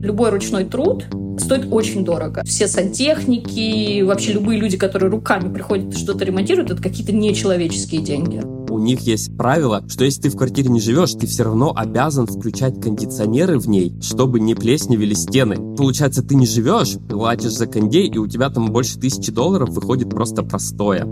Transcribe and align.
Любой 0.00 0.30
ручной 0.30 0.64
труд 0.64 1.04
стоит 1.38 1.68
очень 1.70 2.04
дорого. 2.04 2.42
Все 2.44 2.68
сантехники, 2.68 4.00
вообще 4.00 4.32
любые 4.32 4.58
люди, 4.58 4.78
которые 4.78 5.10
руками 5.10 5.52
приходят 5.52 5.94
и 5.94 5.98
что-то 5.98 6.24
ремонтируют, 6.24 6.70
это 6.70 6.82
какие-то 6.82 7.12
нечеловеческие 7.12 8.00
деньги. 8.00 8.42
У 8.70 8.78
них 8.78 9.00
есть 9.00 9.36
правило, 9.36 9.84
что 9.88 10.04
если 10.04 10.22
ты 10.22 10.30
в 10.30 10.36
квартире 10.36 10.70
не 10.70 10.80
живешь, 10.80 11.12
ты 11.12 11.26
все 11.26 11.42
равно 11.42 11.74
обязан 11.76 12.26
включать 12.26 12.80
кондиционеры 12.80 13.58
в 13.58 13.68
ней, 13.68 13.92
чтобы 14.00 14.40
не 14.40 14.54
плесневели 14.54 15.12
стены. 15.12 15.56
Получается, 15.76 16.22
ты 16.22 16.34
не 16.34 16.46
живешь, 16.46 16.96
платишь 17.08 17.52
за 17.52 17.66
кондей, 17.66 18.08
и 18.08 18.16
у 18.16 18.26
тебя 18.26 18.48
там 18.48 18.70
больше 18.72 18.98
тысячи 18.98 19.30
долларов 19.30 19.70
выходит 19.70 20.08
просто 20.08 20.42
простое. 20.42 21.04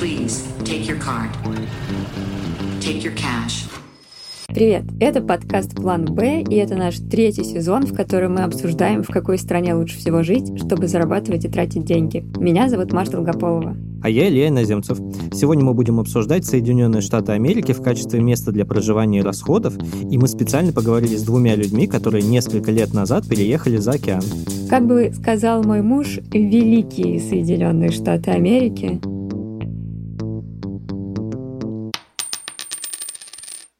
Please, 0.00 0.42
take 0.64 0.86
your 0.86 1.00
card. 1.00 1.30
Take 2.80 3.02
your 3.02 3.14
cash. 3.16 3.81
Привет! 4.54 4.84
Это 5.00 5.22
подкаст 5.22 5.74
«План 5.74 6.04
Б», 6.04 6.42
и 6.42 6.56
это 6.56 6.74
наш 6.74 6.98
третий 6.98 7.42
сезон, 7.42 7.86
в 7.86 7.94
котором 7.94 8.34
мы 8.34 8.40
обсуждаем, 8.42 9.02
в 9.02 9.06
какой 9.06 9.38
стране 9.38 9.74
лучше 9.74 9.96
всего 9.96 10.22
жить, 10.22 10.58
чтобы 10.58 10.88
зарабатывать 10.88 11.46
и 11.46 11.48
тратить 11.48 11.86
деньги. 11.86 12.22
Меня 12.36 12.68
зовут 12.68 12.92
Маша 12.92 13.12
Долгополова. 13.12 13.74
А 14.02 14.10
я 14.10 14.28
Илья 14.28 14.48
Иноземцев. 14.48 14.98
Сегодня 15.32 15.64
мы 15.64 15.72
будем 15.72 15.98
обсуждать 16.00 16.44
Соединенные 16.44 17.00
Штаты 17.00 17.32
Америки 17.32 17.72
в 17.72 17.80
качестве 17.80 18.20
места 18.20 18.52
для 18.52 18.66
проживания 18.66 19.20
и 19.20 19.22
расходов, 19.22 19.74
и 20.10 20.18
мы 20.18 20.28
специально 20.28 20.72
поговорили 20.72 21.16
с 21.16 21.22
двумя 21.22 21.56
людьми, 21.56 21.86
которые 21.86 22.22
несколько 22.22 22.72
лет 22.72 22.92
назад 22.92 23.26
переехали 23.26 23.78
за 23.78 23.92
океан. 23.92 24.22
Как 24.68 24.86
бы 24.86 25.12
сказал 25.14 25.62
мой 25.62 25.80
муж, 25.80 26.18
великие 26.30 27.20
Соединенные 27.20 27.90
Штаты 27.90 28.32
Америки 28.32 29.00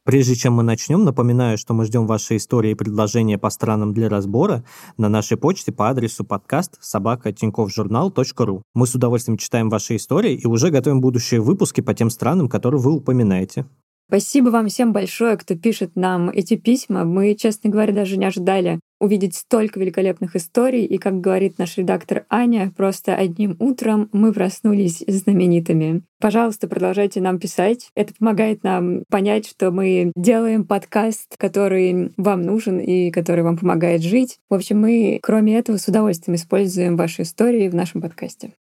Прежде 0.05 0.35
чем 0.35 0.55
мы 0.55 0.65
начнем, 0.65 1.05
напоминаю, 1.05 1.57
что 1.57 1.75
мы 1.75 1.85
ждем 1.85 2.09
ваши 2.09 2.37
истории 2.37 2.73
и 2.73 2.75
предложения 2.75 3.39
по 3.39 3.51
странам 3.51 3.95
для 3.95 4.09
разбора 4.09 4.65
на 4.97 5.09
нашей 5.09 5.37
почте 5.37 5.71
по 5.71 5.91
адресу 5.91 6.25
подкаст 6.25 6.77
собака.тиньковжурнал.ру. 6.81 8.63
Мы 8.75 8.87
с 8.89 8.95
удовольствием 8.97 9.39
читаем 9.39 9.71
ваши 9.71 9.95
истории 9.95 10.35
и 10.35 10.45
уже 10.49 10.71
готовим 10.71 11.01
будущие 11.01 11.41
выпуски 11.41 11.83
по 11.83 11.95
тем 11.95 12.11
странам, 12.11 12.49
которые 12.49 12.81
вы 12.81 12.95
упоминаете. 12.95 13.65
Спасибо 14.13 14.51
вам 14.51 14.69
всем 14.69 14.93
большое, 14.93 15.39
кто 15.39 15.55
пишет 15.55 15.93
нам 15.97 16.29
эти 16.29 16.55
письма. 16.57 17.05
Мы, 17.07 17.35
честно 17.35 17.71
говоря, 17.71 17.95
даже 17.95 18.19
не 18.19 18.27
ожидали 18.27 18.79
увидеть 19.01 19.35
столько 19.35 19.81
великолепных 19.81 20.37
историй. 20.37 20.85
И, 20.85 20.99
как 20.99 21.19
говорит 21.23 21.57
наш 21.57 21.79
редактор 21.79 22.27
Аня, 22.29 22.71
просто 22.77 23.15
одним 23.15 23.57
утром 23.59 24.11
мы 24.13 24.35
проснулись 24.35 25.03
знаменитыми. 25.07 26.03
Пожалуйста, 26.21 26.69
продолжайте 26.69 27.23
нам 27.23 27.39
писать. 27.39 27.89
Это 27.95 28.13
помогает 28.13 28.63
нам 28.65 29.05
понять, 29.09 29.49
что 29.49 29.71
мы 29.71 30.13
делаем 30.15 30.67
подкаст, 30.67 31.39
который 31.39 32.13
вам 32.19 32.43
нужен 32.43 32.81
и 32.81 33.11
который 33.11 33.45
вам 33.45 33.57
помогает 33.57 34.03
жить. 34.03 34.41
В 34.51 34.55
общем, 34.55 34.79
мы, 34.79 35.21
кроме 35.23 35.57
этого, 35.57 35.79
с 35.79 35.89
удовольствием 35.89 36.37
используем 36.37 36.99
ваши 36.99 37.23
истории 37.23 37.67
в 37.71 37.75
нашем 37.75 38.03
подкасте. 38.03 38.53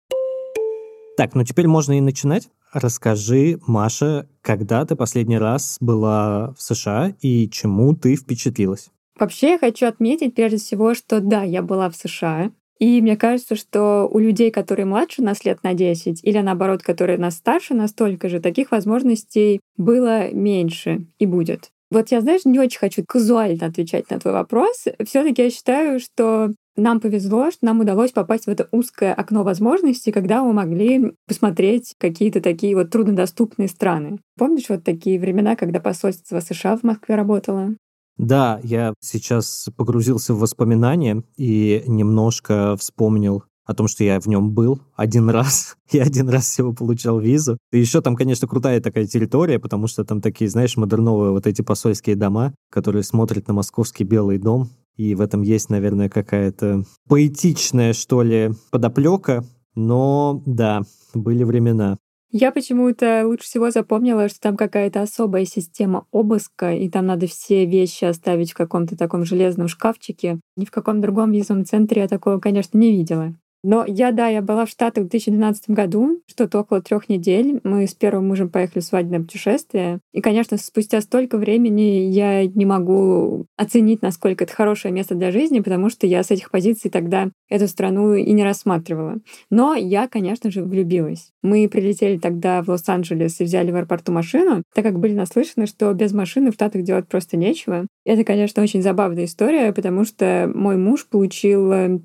Так, 1.17 1.35
ну 1.35 1.43
теперь 1.43 1.67
можно 1.67 1.97
и 1.97 1.99
начинать. 1.99 2.47
Расскажи, 2.73 3.59
Маша, 3.67 4.27
когда 4.41 4.85
ты 4.85 4.95
последний 4.95 5.37
раз 5.37 5.77
была 5.81 6.53
в 6.57 6.61
США 6.61 7.13
и 7.21 7.49
чему 7.49 7.95
ты 7.95 8.15
впечатлилась? 8.15 8.89
Вообще 9.19 9.51
я 9.51 9.59
хочу 9.59 9.87
отметить 9.87 10.35
прежде 10.35 10.57
всего, 10.57 10.93
что 10.93 11.19
да, 11.19 11.43
я 11.43 11.61
была 11.61 11.89
в 11.89 11.95
США, 11.95 12.51
и 12.79 12.99
мне 13.01 13.15
кажется, 13.15 13.55
что 13.55 14.09
у 14.11 14.17
людей, 14.17 14.49
которые 14.49 14.85
младше 14.85 15.21
нас 15.21 15.45
лет 15.45 15.63
на 15.63 15.73
10, 15.73 16.23
или 16.23 16.39
наоборот, 16.39 16.81
которые 16.81 17.19
нас 17.19 17.35
старше 17.35 17.75
настолько 17.75 18.29
же, 18.29 18.39
таких 18.39 18.71
возможностей 18.71 19.59
было 19.77 20.31
меньше 20.31 21.05
и 21.19 21.27
будет. 21.27 21.71
Вот 21.91 22.09
я, 22.09 22.21
знаешь, 22.21 22.45
не 22.45 22.57
очень 22.57 22.79
хочу 22.79 23.03
казуально 23.05 23.67
отвечать 23.67 24.09
на 24.09 24.19
твой 24.19 24.33
вопрос. 24.33 24.85
все 25.05 25.23
таки 25.23 25.43
я 25.43 25.49
считаю, 25.51 25.99
что 25.99 26.51
нам 26.75 26.99
повезло, 26.99 27.51
что 27.51 27.65
нам 27.65 27.79
удалось 27.79 28.11
попасть 28.11 28.45
в 28.45 28.49
это 28.49 28.67
узкое 28.71 29.13
окно 29.13 29.43
возможностей, 29.43 30.11
когда 30.11 30.43
мы 30.43 30.53
могли 30.53 31.13
посмотреть 31.27 31.95
какие-то 31.97 32.41
такие 32.41 32.75
вот 32.75 32.89
труднодоступные 32.89 33.67
страны. 33.67 34.19
Помнишь 34.37 34.69
вот 34.69 34.83
такие 34.83 35.19
времена, 35.19 35.55
когда 35.55 35.79
посольство 35.79 36.39
США 36.39 36.77
в 36.77 36.83
Москве 36.83 37.15
работало? 37.15 37.75
Да, 38.17 38.59
я 38.63 38.93
сейчас 38.99 39.69
погрузился 39.75 40.33
в 40.33 40.39
воспоминания 40.39 41.23
и 41.37 41.83
немножко 41.87 42.75
вспомнил 42.77 43.43
о 43.65 43.73
том, 43.73 43.87
что 43.87 44.03
я 44.03 44.19
в 44.19 44.27
нем 44.27 44.51
был 44.51 44.81
один 44.95 45.29
раз. 45.29 45.77
Я 45.91 46.03
один 46.03 46.29
раз 46.29 46.45
всего 46.45 46.73
получал 46.73 47.19
визу. 47.19 47.57
И 47.71 47.79
еще 47.79 48.01
там, 48.01 48.15
конечно, 48.15 48.47
крутая 48.47 48.81
такая 48.81 49.05
территория, 49.05 49.59
потому 49.59 49.87
что 49.87 50.03
там 50.05 50.21
такие, 50.21 50.49
знаешь, 50.49 50.77
модерновые 50.77 51.31
вот 51.31 51.47
эти 51.47 51.61
посольские 51.61 52.15
дома, 52.15 52.53
которые 52.69 53.03
смотрят 53.03 53.47
на 53.47 53.53
московский 53.53 54.03
Белый 54.03 54.37
дом 54.37 54.69
и 54.97 55.15
в 55.15 55.21
этом 55.21 55.41
есть, 55.41 55.69
наверное, 55.69 56.09
какая-то 56.09 56.83
поэтичная, 57.07 57.93
что 57.93 58.21
ли, 58.21 58.51
подоплека. 58.71 59.43
Но 59.73 60.43
да, 60.45 60.81
были 61.13 61.43
времена. 61.43 61.97
Я 62.33 62.51
почему-то 62.51 63.23
лучше 63.25 63.45
всего 63.45 63.71
запомнила, 63.71 64.29
что 64.29 64.39
там 64.39 64.55
какая-то 64.55 65.01
особая 65.01 65.45
система 65.45 66.05
обыска, 66.11 66.73
и 66.73 66.89
там 66.89 67.05
надо 67.05 67.27
все 67.27 67.65
вещи 67.65 68.05
оставить 68.05 68.51
в 68.51 68.55
каком-то 68.55 68.97
таком 68.97 69.25
железном 69.25 69.67
шкафчике. 69.67 70.39
Ни 70.55 70.65
в 70.65 70.71
каком 70.71 71.01
другом 71.01 71.31
визовом 71.31 71.65
центре 71.65 72.03
я 72.03 72.07
такого, 72.07 72.39
конечно, 72.39 72.77
не 72.77 72.91
видела. 72.91 73.33
Но 73.63 73.85
я, 73.87 74.11
да, 74.11 74.27
я 74.27 74.41
была 74.41 74.65
в 74.65 74.69
Штатах 74.69 75.05
в 75.05 75.09
2012 75.09 75.69
году, 75.69 76.21
что-то 76.27 76.59
около 76.59 76.81
трех 76.81 77.09
недель. 77.09 77.59
Мы 77.63 77.85
с 77.87 77.93
первым 77.93 78.27
мужем 78.27 78.49
поехали 78.49 78.81
в 78.81 78.85
свадебное 78.85 79.19
путешествие. 79.19 79.99
И, 80.13 80.21
конечно, 80.21 80.57
спустя 80.57 81.01
столько 81.01 81.37
времени 81.37 82.09
я 82.09 82.45
не 82.45 82.65
могу 82.65 83.45
оценить, 83.57 84.01
насколько 84.01 84.45
это 84.45 84.53
хорошее 84.53 84.93
место 84.93 85.15
для 85.15 85.31
жизни, 85.31 85.59
потому 85.59 85.89
что 85.89 86.07
я 86.07 86.23
с 86.23 86.31
этих 86.31 86.49
позиций 86.49 86.89
тогда 86.89 87.29
эту 87.49 87.67
страну 87.67 88.13
и 88.13 88.31
не 88.31 88.43
рассматривала. 88.43 89.17
Но 89.49 89.75
я, 89.75 90.07
конечно 90.07 90.49
же, 90.49 90.63
влюбилась. 90.63 91.31
Мы 91.43 91.67
прилетели 91.69 92.17
тогда 92.17 92.63
в 92.63 92.69
Лос-Анджелес 92.69 93.41
и 93.41 93.43
взяли 93.43 93.71
в 93.71 93.75
аэропорту 93.75 94.11
машину, 94.11 94.63
так 94.73 94.83
как 94.83 94.99
были 94.99 95.13
наслышаны, 95.13 95.67
что 95.67 95.93
без 95.93 96.13
машины 96.13 96.51
в 96.51 96.55
Штатах 96.55 96.81
делать 96.83 97.07
просто 97.07 97.37
нечего. 97.37 97.85
Это, 98.05 98.23
конечно, 98.23 98.63
очень 98.63 98.81
забавная 98.81 99.25
история, 99.25 99.71
потому 99.73 100.05
что 100.05 100.51
мой 100.53 100.77
муж 100.77 101.07
получил 101.07 101.71
э, 101.71 101.99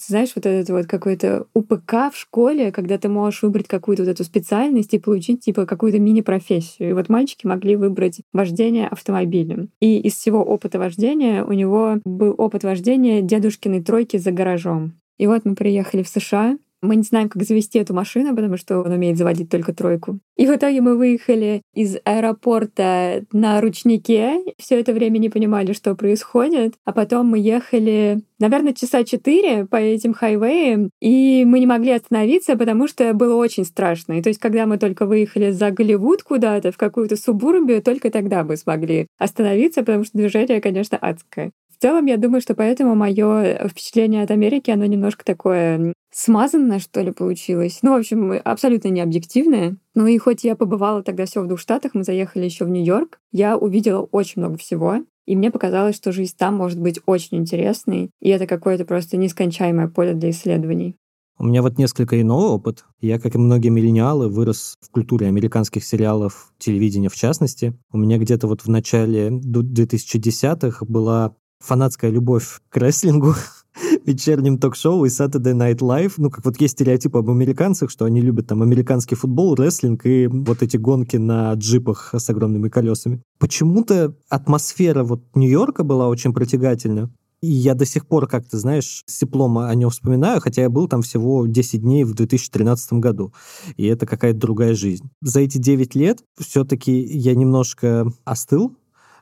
права 0.00 0.20
знаешь, 0.20 0.32
вот 0.34 0.46
этот 0.46 0.70
вот 0.70 0.86
какой-то 0.86 1.46
УПК 1.54 2.12
в 2.12 2.16
школе, 2.16 2.72
когда 2.72 2.98
ты 2.98 3.08
можешь 3.08 3.42
выбрать 3.42 3.68
какую-то 3.68 4.04
вот 4.04 4.10
эту 4.10 4.24
специальность 4.24 4.94
и 4.94 4.98
получить 4.98 5.40
типа 5.40 5.66
какую-то 5.66 5.98
мини-профессию. 5.98 6.90
И 6.90 6.92
вот 6.92 7.08
мальчики 7.08 7.46
могли 7.46 7.76
выбрать 7.76 8.20
вождение 8.32 8.88
автомобилем. 8.88 9.70
И 9.80 9.98
из 10.00 10.14
всего 10.14 10.42
опыта 10.42 10.78
вождения 10.78 11.44
у 11.44 11.52
него 11.52 11.98
был 12.04 12.34
опыт 12.38 12.64
вождения 12.64 13.20
дедушкиной 13.20 13.82
тройки 13.82 14.16
за 14.16 14.30
гаражом. 14.32 14.94
И 15.18 15.26
вот 15.26 15.44
мы 15.44 15.54
приехали 15.54 16.02
в 16.02 16.08
США, 16.08 16.56
мы 16.82 16.96
не 16.96 17.02
знаем, 17.02 17.28
как 17.28 17.42
завести 17.42 17.78
эту 17.78 17.94
машину, 17.94 18.34
потому 18.34 18.56
что 18.56 18.80
он 18.80 18.92
умеет 18.92 19.18
заводить 19.18 19.50
только 19.50 19.74
тройку. 19.74 20.18
И 20.36 20.46
в 20.46 20.54
итоге 20.54 20.80
мы 20.80 20.96
выехали 20.96 21.62
из 21.74 21.96
аэропорта 22.04 23.24
на 23.32 23.60
ручнике. 23.60 24.38
Все 24.58 24.80
это 24.80 24.92
время 24.92 25.18
не 25.18 25.28
понимали, 25.28 25.72
что 25.72 25.94
происходит. 25.94 26.74
А 26.84 26.92
потом 26.92 27.26
мы 27.26 27.38
ехали, 27.38 28.22
наверное, 28.38 28.72
часа 28.72 29.04
четыре 29.04 29.66
по 29.66 29.76
этим 29.76 30.14
хайвеям, 30.14 30.90
и 31.00 31.44
мы 31.46 31.60
не 31.60 31.66
могли 31.66 31.92
остановиться, 31.92 32.56
потому 32.56 32.88
что 32.88 33.12
было 33.12 33.34
очень 33.34 33.64
страшно. 33.64 34.14
И 34.14 34.22
то 34.22 34.28
есть, 34.28 34.40
когда 34.40 34.66
мы 34.66 34.78
только 34.78 35.04
выехали 35.04 35.50
за 35.50 35.70
Голливуд 35.70 36.22
куда-то, 36.22 36.72
в 36.72 36.78
какую-то 36.78 37.16
субурбию, 37.16 37.82
только 37.82 38.10
тогда 38.10 38.42
мы 38.44 38.56
смогли 38.56 39.06
остановиться, 39.18 39.80
потому 39.80 40.04
что 40.04 40.16
движение, 40.16 40.60
конечно, 40.60 40.96
адское. 40.96 41.52
В 41.80 41.82
целом, 41.82 42.04
я 42.04 42.18
думаю, 42.18 42.42
что 42.42 42.54
поэтому 42.54 42.94
мое 42.94 43.66
впечатление 43.66 44.22
от 44.22 44.30
Америки, 44.30 44.70
оно 44.70 44.84
немножко 44.84 45.24
такое 45.24 45.94
смазанное, 46.12 46.78
что 46.78 47.00
ли, 47.00 47.10
получилось. 47.10 47.78
Ну, 47.80 47.92
в 47.92 48.00
общем, 48.00 48.38
абсолютно 48.44 48.88
не 48.88 49.00
объективное. 49.00 49.78
Ну 49.94 50.06
и 50.06 50.18
хоть 50.18 50.44
я 50.44 50.56
побывала 50.56 51.02
тогда 51.02 51.24
все 51.24 51.40
в 51.40 51.46
двух 51.46 51.58
штатах, 51.58 51.92
мы 51.94 52.04
заехали 52.04 52.44
еще 52.44 52.66
в 52.66 52.68
Нью-Йорк, 52.68 53.18
я 53.32 53.56
увидела 53.56 54.02
очень 54.02 54.42
много 54.42 54.58
всего. 54.58 54.96
И 55.24 55.34
мне 55.34 55.50
показалось, 55.50 55.96
что 55.96 56.12
жизнь 56.12 56.34
там 56.36 56.54
может 56.54 56.78
быть 56.78 57.00
очень 57.06 57.38
интересной, 57.38 58.10
и 58.20 58.28
это 58.28 58.46
какое-то 58.46 58.84
просто 58.84 59.16
нескончаемое 59.16 59.88
поле 59.88 60.12
для 60.12 60.30
исследований. 60.32 60.96
У 61.38 61.44
меня 61.44 61.62
вот 61.62 61.78
несколько 61.78 62.20
иной 62.20 62.50
опыт. 62.50 62.84
Я, 63.00 63.18
как 63.18 63.34
и 63.34 63.38
многие 63.38 63.70
миллениалы, 63.70 64.28
вырос 64.28 64.76
в 64.82 64.90
культуре 64.90 65.28
американских 65.28 65.82
сериалов, 65.82 66.52
телевидения 66.58 67.08
в 67.08 67.16
частности. 67.16 67.72
У 67.90 67.96
меня 67.96 68.18
где-то 68.18 68.46
вот 68.46 68.60
в 68.60 68.68
начале 68.68 69.30
2010-х 69.30 70.84
была 70.84 71.34
фанатская 71.60 72.10
любовь 72.10 72.60
к 72.68 72.76
рестлингу, 72.76 73.34
вечерним 74.06 74.58
ток-шоу 74.58 75.04
и 75.04 75.08
Saturday 75.08 75.54
Night 75.54 75.78
Live. 75.78 76.14
Ну, 76.16 76.30
как 76.30 76.44
вот 76.44 76.60
есть 76.60 76.74
стереотипы 76.74 77.18
об 77.18 77.30
американцах, 77.30 77.90
что 77.90 78.04
они 78.04 78.20
любят 78.20 78.46
там 78.48 78.62
американский 78.62 79.14
футбол, 79.14 79.54
рестлинг 79.54 80.06
и 80.06 80.26
вот 80.26 80.62
эти 80.62 80.76
гонки 80.76 81.16
на 81.16 81.52
джипах 81.54 82.14
с 82.14 82.28
огромными 82.30 82.68
колесами. 82.68 83.22
Почему-то 83.38 84.16
атмосфера 84.28 85.04
вот 85.04 85.22
Нью-Йорка 85.34 85.84
была 85.84 86.08
очень 86.08 86.32
притягательна. 86.32 87.10
И 87.42 87.50
я 87.50 87.74
до 87.74 87.86
сих 87.86 88.06
пор 88.06 88.26
как-то, 88.28 88.58
знаешь, 88.58 89.02
с 89.06 89.18
теплом 89.18 89.56
о 89.58 89.74
нем 89.74 89.88
вспоминаю, 89.88 90.40
хотя 90.42 90.62
я 90.62 90.68
был 90.68 90.88
там 90.88 91.00
всего 91.00 91.46
10 91.46 91.80
дней 91.80 92.04
в 92.04 92.12
2013 92.12 92.94
году. 92.94 93.32
И 93.76 93.86
это 93.86 94.04
какая-то 94.04 94.38
другая 94.38 94.74
жизнь. 94.74 95.08
За 95.22 95.40
эти 95.40 95.56
9 95.56 95.94
лет 95.94 96.22
все-таки 96.38 96.92
я 96.92 97.34
немножко 97.34 98.06
остыл 98.24 98.76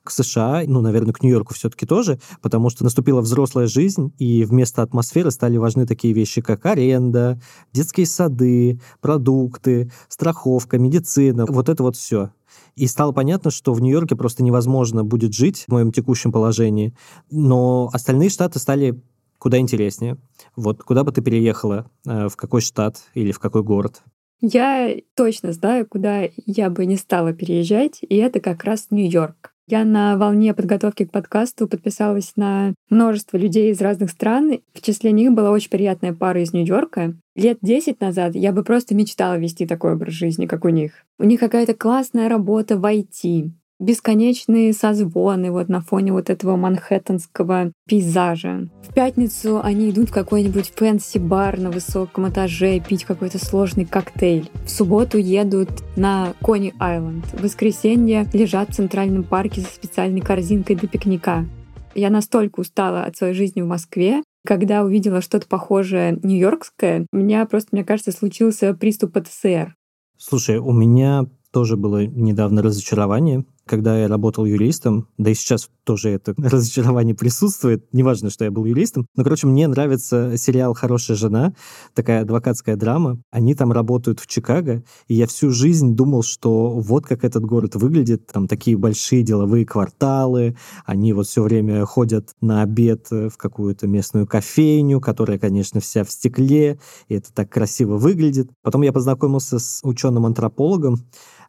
к 0.09 0.11
США, 0.11 0.63
ну, 0.67 0.81
наверное, 0.81 1.13
к 1.13 1.23
Нью-Йорку 1.23 1.55
все-таки 1.55 1.87
тоже, 1.87 2.19
потому 2.43 2.71
что 2.71 2.83
наступила 2.83 3.21
взрослая 3.21 3.67
жизнь, 3.67 4.13
и 4.19 4.45
вместо 4.45 4.83
атмосферы 4.83 5.31
стали 5.31 5.59
важны 5.59 5.87
такие 5.87 6.15
вещи, 6.15 6.41
как 6.41 6.67
аренда, 6.67 7.41
детские 7.73 8.07
сады, 8.07 8.81
продукты, 9.01 9.91
страховка, 10.09 10.79
медицина, 10.79 11.47
вот 11.47 11.69
это 11.69 11.83
вот 11.83 11.97
все. 11.97 12.31
И 12.75 12.87
стало 12.87 13.13
понятно, 13.13 13.51
что 13.51 13.73
в 13.75 13.81
Нью-Йорке 13.81 14.17
просто 14.17 14.43
невозможно 14.43 15.05
будет 15.05 15.35
жить 15.35 15.65
в 15.67 15.73
моем 15.73 15.93
текущем 15.93 16.33
положении. 16.33 16.95
Но 17.31 17.91
остальные 17.93 18.31
штаты 18.31 18.59
стали 18.59 19.01
куда 19.39 19.59
интереснее. 19.59 20.17
Вот 20.57 20.83
куда 20.83 21.05
бы 21.05 21.13
ты 21.13 21.21
переехала, 21.21 21.91
э, 22.07 22.29
в 22.29 22.37
какой 22.37 22.61
штат 22.61 22.99
или 23.15 23.33
в 23.33 23.39
какой 23.39 23.63
город? 23.63 24.03
Я 24.41 24.95
точно 25.15 25.53
знаю, 25.53 25.87
куда 25.87 26.29
я 26.47 26.71
бы 26.71 26.87
не 26.87 26.97
стала 26.97 27.33
переезжать, 27.33 27.99
и 28.03 28.17
это 28.17 28.39
как 28.41 28.63
раз 28.65 28.87
Нью-Йорк. 28.91 29.53
Я 29.71 29.85
на 29.85 30.17
волне 30.17 30.55
подготовки 30.55 31.05
к 31.05 31.11
подкасту 31.11 31.69
подписалась 31.69 32.33
на 32.37 32.73
множество 32.89 33.37
людей 33.37 33.71
из 33.71 33.83
разных 33.83 34.11
стран. 34.11 34.61
В 34.73 34.81
числе 34.81 35.13
них 35.13 35.33
была 35.33 35.51
очень 35.51 35.69
приятная 35.69 36.15
пара 36.15 36.41
из 36.43 36.55
Нью-Йорка. 36.55 37.13
Лет 37.37 37.59
10 37.61 38.01
назад 38.01 38.35
я 38.35 38.53
бы 38.53 38.65
просто 38.65 38.95
мечтала 38.95 39.37
вести 39.37 39.67
такой 39.67 39.93
образ 39.93 40.15
жизни, 40.15 40.47
как 40.47 40.65
у 40.65 40.71
них. 40.71 41.05
У 41.19 41.25
них 41.25 41.39
какая-то 41.39 41.75
классная 41.75 42.31
работа 42.31 42.79
в 42.79 42.85
IT 42.87 43.51
бесконечные 43.79 44.73
созвоны 44.73 45.51
вот 45.51 45.69
на 45.69 45.81
фоне 45.81 46.13
вот 46.13 46.31
этого 46.31 46.57
манхэттенского 46.57 47.73
пейзажа. 47.87 48.69
В 48.83 48.93
пятницу 48.93 49.61
они 49.63 49.91
идут 49.91 50.11
в 50.11 50.13
какой-нибудь 50.13 50.73
fancy-бар 50.75 51.59
на 51.59 51.71
высоком 51.71 52.29
этаже 52.29 52.81
пить 52.81 53.05
какой-то 53.05 53.39
сложный 53.39 53.85
коктейль. 53.85 54.51
В 54.65 54.71
субботу 54.71 55.19
едут 55.19 55.71
на 55.97 56.35
Кони-Айленд. 56.43 57.27
В 57.27 57.43
воскресенье 57.43 58.29
лежат 58.33 58.71
в 58.71 58.75
Центральном 58.75 59.25
парке 59.25 59.61
со 59.61 59.73
специальной 59.73 60.21
корзинкой 60.21 60.77
для 60.77 60.89
пикника. 60.89 61.47
Я 61.95 62.11
настолько 62.11 62.61
устала 62.61 63.05
от 63.05 63.17
своей 63.17 63.35
жизни 63.35 63.61
в 63.61 63.67
Москве, 63.67 64.23
когда 64.47 64.83
увидела 64.83 65.21
что-то 65.21 65.47
похожее 65.47 66.19
нью-йоркское, 66.23 67.07
у 67.13 67.17
меня 67.17 67.45
просто, 67.45 67.71
мне 67.73 67.85
кажется, 67.85 68.13
случился 68.13 68.73
приступ 68.73 69.13
ПТСР. 69.13 69.75
Слушай, 70.17 70.59
у 70.59 70.73
меня 70.73 71.27
тоже 71.51 71.77
было 71.77 72.07
недавно 72.07 72.63
разочарование 72.63 73.45
когда 73.69 73.99
я 73.99 74.09
работал 74.09 74.45
юристом, 74.45 75.07
да 75.19 75.31
и 75.31 75.35
сейчас 75.35 75.71
тоже 75.85 76.11
это 76.11 76.35
разочарование 76.39 77.15
присутствует, 77.15 77.87
неважно, 77.93 78.31
что 78.31 78.45
я 78.45 78.51
был 78.51 78.65
юристом, 78.65 79.07
но, 79.15 79.25
короче, 79.25 79.47
мне 79.47 79.69
нравится 79.69 80.37
сериал 80.37 80.75
«Хорошая 80.75 81.17
жена», 81.17 81.55
такая 81.95 82.23
адвокатская 82.23 82.77
драма. 82.77 83.19
Они 83.31 83.55
там 83.55 83.73
работают 83.73 84.21
в 84.21 84.27
Чикаго, 84.27 84.83
и 85.07 85.15
я 85.15 85.27
всю 85.27 85.51
жизнь 85.51 85.95
думал, 85.95 86.23
что 86.23 86.71
вот 86.71 87.07
как 87.07 87.25
этот 87.25 87.45
город 87.45 87.77
выглядит, 87.77 88.27
там 88.27 88.49
такие 88.49 88.77
большие 88.77 89.23
деловые 89.23 89.65
кварталы, 89.65 90.57
они 90.85 91.13
вот 91.13 91.27
все 91.27 91.43
время 91.43 91.85
ходят 91.85 92.31
на 92.41 92.63
обед 92.63 93.11
в 93.11 93.37
какую-то 93.37 93.87
местную 93.87 94.27
кофейню, 94.27 95.01
которая, 95.01 95.39
конечно, 95.39 95.81
вся 95.81 96.05
в 96.05 96.11
стекле, 96.11 96.79
и 97.09 97.15
это 97.15 97.33
так 97.33 97.51
красиво 97.51 97.97
выглядит. 97.97 98.51
Потом 98.63 98.83
я 98.83 98.93
познакомился 98.93 99.59
с 99.59 99.81
ученым-антропологом, 99.83 100.99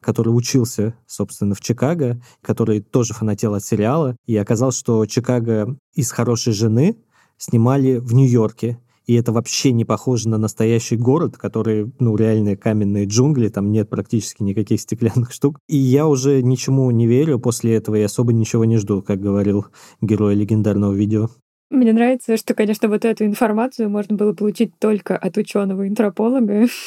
который 0.01 0.29
учился, 0.29 0.95
собственно, 1.05 1.55
в 1.55 1.61
Чикаго, 1.61 2.21
который 2.41 2.81
тоже 2.81 3.13
фанател 3.13 3.53
от 3.53 3.63
сериала, 3.63 4.15
и 4.25 4.35
оказалось, 4.37 4.77
что 4.77 5.05
Чикаго 5.05 5.77
из 5.93 6.11
«Хорошей 6.11 6.53
жены» 6.53 6.97
снимали 7.37 7.97
в 7.97 8.13
Нью-Йорке, 8.13 8.79
и 9.09 9.15
это 9.15 9.31
вообще 9.31 9.71
не 9.71 9.85
похоже 9.85 10.29
на 10.29 10.37
настоящий 10.37 10.95
город, 10.95 11.35
который, 11.35 11.91
ну, 11.97 12.15
реальные 12.15 12.55
каменные 12.55 13.05
джунгли, 13.05 13.47
там 13.47 13.71
нет 13.71 13.89
практически 13.89 14.43
никаких 14.43 14.79
стеклянных 14.81 15.31
штук. 15.31 15.57
И 15.67 15.77
я 15.77 16.05
уже 16.05 16.43
ничему 16.43 16.91
не 16.91 17.07
верю 17.07 17.39
после 17.39 17.73
этого 17.73 17.95
и 17.95 18.03
особо 18.03 18.33
ничего 18.33 18.65
не 18.65 18.77
жду, 18.77 19.01
как 19.01 19.19
говорил 19.19 19.65
герой 19.99 20.35
легендарного 20.35 20.93
видео. 20.93 21.29
Мне 21.69 21.93
нравится, 21.93 22.35
что, 22.37 22.55
конечно, 22.55 22.87
вот 22.89 23.05
эту 23.05 23.25
информацию 23.25 23.89
можно 23.89 24.15
было 24.15 24.33
получить 24.33 24.71
только 24.79 25.15
от 25.15 25.37
ученого 25.37 25.83
антрополога. 25.83 26.65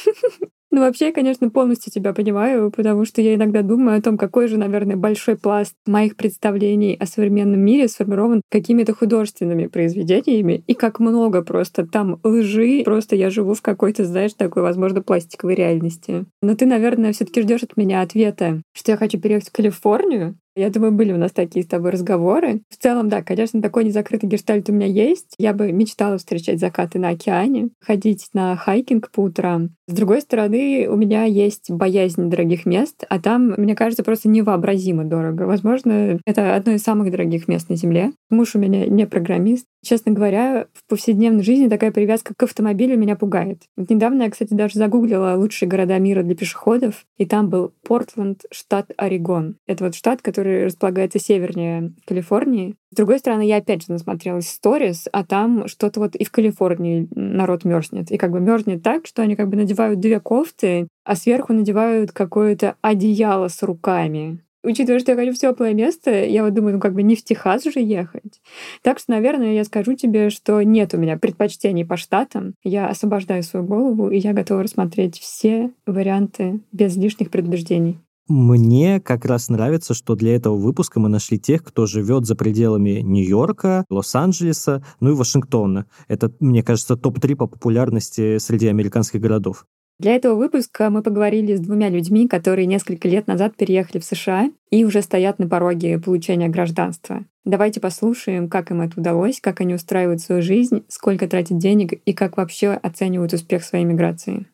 Ну, 0.75 0.81
вообще, 0.81 1.09
я, 1.09 1.13
конечно, 1.13 1.51
полностью 1.51 1.93
тебя 1.93 2.15
понимаю, 2.15 2.71
потому 2.71 3.05
что 3.05 3.21
я 3.21 3.35
иногда 3.35 3.61
думаю 3.61 3.99
о 3.99 4.01
том, 4.01 4.17
какой 4.17 4.49
же, 4.49 4.57
наверное, 4.57 4.97
большой 4.97 5.37
пласт 5.37 5.75
моих 5.87 6.17
представлений 6.17 6.97
о 6.99 7.05
современном 7.05 7.61
мире 7.61 7.89
сформирован 7.89 8.41
какими-то 8.51 8.95
художественными 8.95 9.67
произведениями, 9.67 10.65
и 10.67 10.73
как 10.73 10.99
много 10.99 11.43
просто 11.43 11.87
там 11.87 12.21
лжи, 12.25 12.85
просто 12.87 13.17
я 13.17 13.29
живу 13.29 13.53
в 13.53 13.61
какой-то, 13.61 14.07
знаешь, 14.07 14.33
такой, 14.33 14.63
возможно, 14.63 15.03
пластиковой 15.03 15.57
реальности. 15.57 16.25
Но 16.41 16.57
ты, 16.57 16.65
наверное, 16.65 17.13
все 17.13 17.27
таки 17.27 17.43
ждешь 17.43 17.65
от 17.65 17.77
меня 17.77 18.01
ответа, 18.01 18.63
что 18.75 18.93
я 18.93 18.97
хочу 18.97 19.21
переехать 19.21 19.51
в 19.51 19.53
Калифорнию, 19.53 20.39
я 20.55 20.71
думаю, 20.71 20.93
были 20.93 21.13
у 21.13 21.17
нас 21.17 21.33
такие 21.33 21.65
с 21.65 21.69
тобой 21.69 21.91
разговоры. 21.91 22.63
В 22.69 22.77
целом, 22.77 23.09
да, 23.09 23.23
конечно, 23.23 23.63
такой 23.63 23.85
незакрытый 23.85 24.29
гештальт 24.29 24.69
у 24.69 24.73
меня 24.73 24.87
есть. 24.87 25.35
Я 25.39 25.53
бы 25.53 25.73
мечтала 25.73 26.19
встречать 26.19 26.61
закаты 26.61 26.99
на 26.99 27.11
океане, 27.11 27.71
ходить 27.81 28.29
на 28.35 28.57
хайкинг 28.57 29.11
по 29.11 29.21
утрам. 29.21 29.71
С 29.87 29.93
другой 29.93 30.21
стороны, 30.21 30.87
у 30.89 30.97
меня 30.97 31.25
есть 31.25 31.71
боязнь 31.71 32.29
дорогих 32.29 32.67
мест, 32.67 33.05
а 33.09 33.21
там, 33.21 33.55
мне 33.57 33.75
кажется, 33.75 34.05
просто 34.05 34.29
невообразимо 34.29 35.05
дорого. 35.05 35.43
Возможно, 35.43 36.19
это 36.27 36.55
одно 36.55 36.73
из 36.73 36.83
самых 36.83 37.11
дорогих 37.11 37.49
мест 37.49 37.69
на 37.69 37.77
Земле. 37.77 38.13
Муж 38.31 38.55
у 38.55 38.59
меня 38.59 38.87
не 38.87 39.07
программист. 39.07 39.67
Честно 39.85 40.13
говоря, 40.13 40.69
в 40.75 40.89
повседневной 40.89 41.43
жизни 41.43 41.69
такая 41.69 41.91
привязка 41.91 42.35
к 42.37 42.43
автомобилю 42.45 42.97
меня 42.97 43.17
пугает. 43.17 43.63
Вот 43.77 43.91
недавно 43.91 44.23
я, 44.23 44.31
кстати, 44.31 44.55
даже 44.55 44.79
загуглила 44.79 45.35
лучшие 45.35 45.69
города 45.69 45.99
мира 45.99 46.23
для 46.23 46.37
пешеходов, 46.37 47.05
и 47.19 47.27
там 47.27 47.49
был 47.49 47.75
Портленд, 47.83 48.43
штат 48.53 48.93
Орегон. 48.97 49.57
Это 49.67 49.85
вот 49.85 49.97
штат, 49.97 50.23
который 50.23 50.67
располагается 50.67 51.19
севернее 51.19 51.95
Калифорнии. 52.07 52.77
С 52.93 52.97
другой 52.97 53.19
стороны, 53.19 53.43
я 53.43 53.57
опять 53.57 53.85
же 53.85 53.93
насмотрелась 53.93 54.49
сторис, 54.49 55.09
а 55.13 55.25
там 55.25 55.67
что-то 55.67 55.99
вот 55.99 56.15
и 56.15 56.25
в 56.25 56.31
Калифорнии 56.31 57.09
народ 57.17 57.65
мерзнет. 57.65 58.13
И 58.13 58.19
как 58.19 58.31
бы 58.31 58.39
мерзнет 58.39 58.85
так, 58.85 59.07
что 59.07 59.23
они 59.23 59.35
как 59.35 59.49
бы 59.49 59.57
надевают 59.57 59.99
две 59.99 60.21
кофты, 60.21 60.87
а 61.05 61.17
сверху 61.17 61.53
надевают 61.53 62.13
какое-то 62.13 62.77
одеяло 62.83 63.49
с 63.49 63.61
руками 63.65 64.39
учитывая, 64.63 65.01
что 65.01 65.13
я 65.13 65.17
хочу 65.17 65.33
в 65.33 65.39
теплое 65.39 65.75
место, 65.75 66.11
я 66.25 66.45
вот 66.45 66.55
думаю, 66.55 66.75
ну 66.75 66.81
как 66.81 66.95
бы 66.95 67.03
не 67.03 67.17
в 67.17 67.25
Техас 67.25 67.65
же 67.65 67.81
ехать. 67.81 68.41
Так 68.83 68.99
что, 68.99 69.13
наверное, 69.13 69.55
я 69.55 69.65
скажу 69.65 69.95
тебе, 69.95 70.31
что 70.31 70.63
нет 70.63 70.95
у 70.95 70.99
меня 70.99 71.19
предпочтений 71.19 71.85
по 71.85 71.97
штатам. 71.97 72.55
Я 72.63 72.89
освобождаю 72.89 73.43
свою 73.43 73.65
голову, 73.67 74.11
и 74.11 74.19
я 74.19 74.33
готова 74.33 74.63
рассмотреть 74.63 75.19
все 75.19 75.71
варианты 75.87 76.61
без 76.73 76.97
лишних 76.97 77.31
предубеждений. 77.31 77.99
Мне 78.29 79.01
как 79.01 79.25
раз 79.25 79.49
нравится, 79.49 79.95
что 79.95 80.15
для 80.15 80.37
этого 80.37 80.57
выпуска 80.57 81.01
мы 81.01 81.09
нашли 81.09 81.39
тех, 81.39 81.63
кто 81.65 81.87
живет 81.87 82.25
за 82.25 82.37
пределами 82.37 83.01
Нью-Йорка, 83.01 83.85
Лос-Анджелеса, 83.91 84.85
ну 85.01 85.11
и 85.11 85.15
Вашингтона. 85.15 85.87
Это, 86.07 86.33
мне 86.39 86.63
кажется, 86.63 86.97
топ-3 86.97 87.35
по 87.35 87.47
популярности 87.47 88.39
среди 88.39 88.69
американских 88.69 89.21
городов. 89.21 89.67
Для 89.99 90.17
этого 90.17 90.35
выпуска 90.35 90.91
мы 90.91 91.03
поговорили 91.03 91.55
с 91.55 91.61
двумя 91.61 91.89
людьми, 91.89 92.27
которые 92.27 92.67
несколько 92.67 93.09
лет 93.09 93.27
назад 93.27 93.57
переехали 93.57 94.01
в 94.01 94.05
США 94.05 94.51
и 94.71 94.85
уже 94.85 95.03
стоят 95.03 95.39
на 95.39 95.49
пороге 95.49 95.99
получения 95.99 96.49
гражданства. 96.49 97.25
Давайте 97.45 97.81
послушаем, 97.81 98.49
как 98.49 98.71
им 98.71 98.81
это 98.81 99.01
удалось, 99.01 99.41
как 99.41 99.61
они 99.61 99.75
устраивают 99.75 100.21
свою 100.21 100.43
жизнь, 100.43 100.85
сколько 100.89 101.29
тратят 101.29 101.59
денег 101.59 101.93
и 102.05 102.13
как 102.13 102.37
вообще 102.37 102.71
оценивают 102.71 103.33
успех 103.33 103.65
своей 103.65 103.85
миграции. 103.85 104.47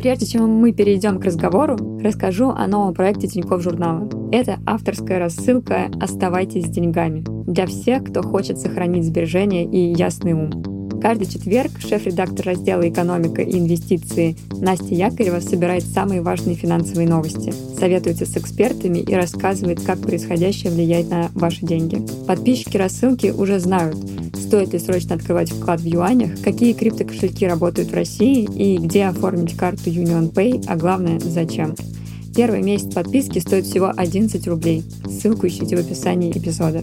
Прежде 0.00 0.26
чем 0.26 0.48
мы 0.48 0.72
перейдем 0.72 1.18
к 1.18 1.24
разговору, 1.24 1.98
расскажу 2.00 2.50
о 2.50 2.66
новом 2.66 2.94
проекте 2.94 3.26
Тинькофф 3.26 3.62
журнала. 3.62 4.08
Это 4.30 4.58
авторская 4.64 5.18
рассылка 5.18 5.90
«Оставайтесь 6.00 6.66
с 6.66 6.70
деньгами» 6.70 7.24
для 7.50 7.66
всех, 7.66 8.04
кто 8.04 8.22
хочет 8.22 8.58
сохранить 8.58 9.04
сбережения 9.04 9.64
и 9.64 9.94
ясный 9.94 10.34
ум. 10.34 10.85
Каждый 11.00 11.26
четверг 11.26 11.72
шеф-редактор 11.78 12.46
раздела 12.46 12.88
«Экономика 12.88 13.42
и 13.42 13.58
инвестиции» 13.58 14.36
Настя 14.52 14.94
Якорева 14.94 15.40
собирает 15.40 15.84
самые 15.84 16.22
важные 16.22 16.56
финансовые 16.56 17.08
новости, 17.08 17.52
советуется 17.78 18.26
с 18.26 18.36
экспертами 18.36 18.98
и 18.98 19.14
рассказывает, 19.14 19.80
как 19.80 20.00
происходящее 20.00 20.72
влияет 20.72 21.10
на 21.10 21.30
ваши 21.34 21.64
деньги. 21.66 22.02
Подписчики 22.26 22.76
рассылки 22.76 23.28
уже 23.28 23.60
знают, 23.60 23.96
стоит 24.34 24.72
ли 24.72 24.78
срочно 24.78 25.14
открывать 25.14 25.50
вклад 25.50 25.80
в 25.80 25.86
юанях, 25.86 26.40
какие 26.42 26.72
криптокошельки 26.72 27.44
работают 27.44 27.90
в 27.90 27.94
России 27.94 28.48
и 28.56 28.78
где 28.78 29.04
оформить 29.04 29.56
карту 29.56 29.90
Union 29.90 30.32
Pay, 30.32 30.64
а 30.66 30.76
главное, 30.76 31.20
зачем. 31.20 31.74
Первый 32.34 32.62
месяц 32.62 32.92
подписки 32.92 33.38
стоит 33.38 33.64
всего 33.64 33.92
11 33.96 34.46
рублей. 34.46 34.82
Ссылку 35.08 35.46
ищите 35.46 35.76
в 35.76 35.80
описании 35.80 36.30
эпизода. 36.32 36.82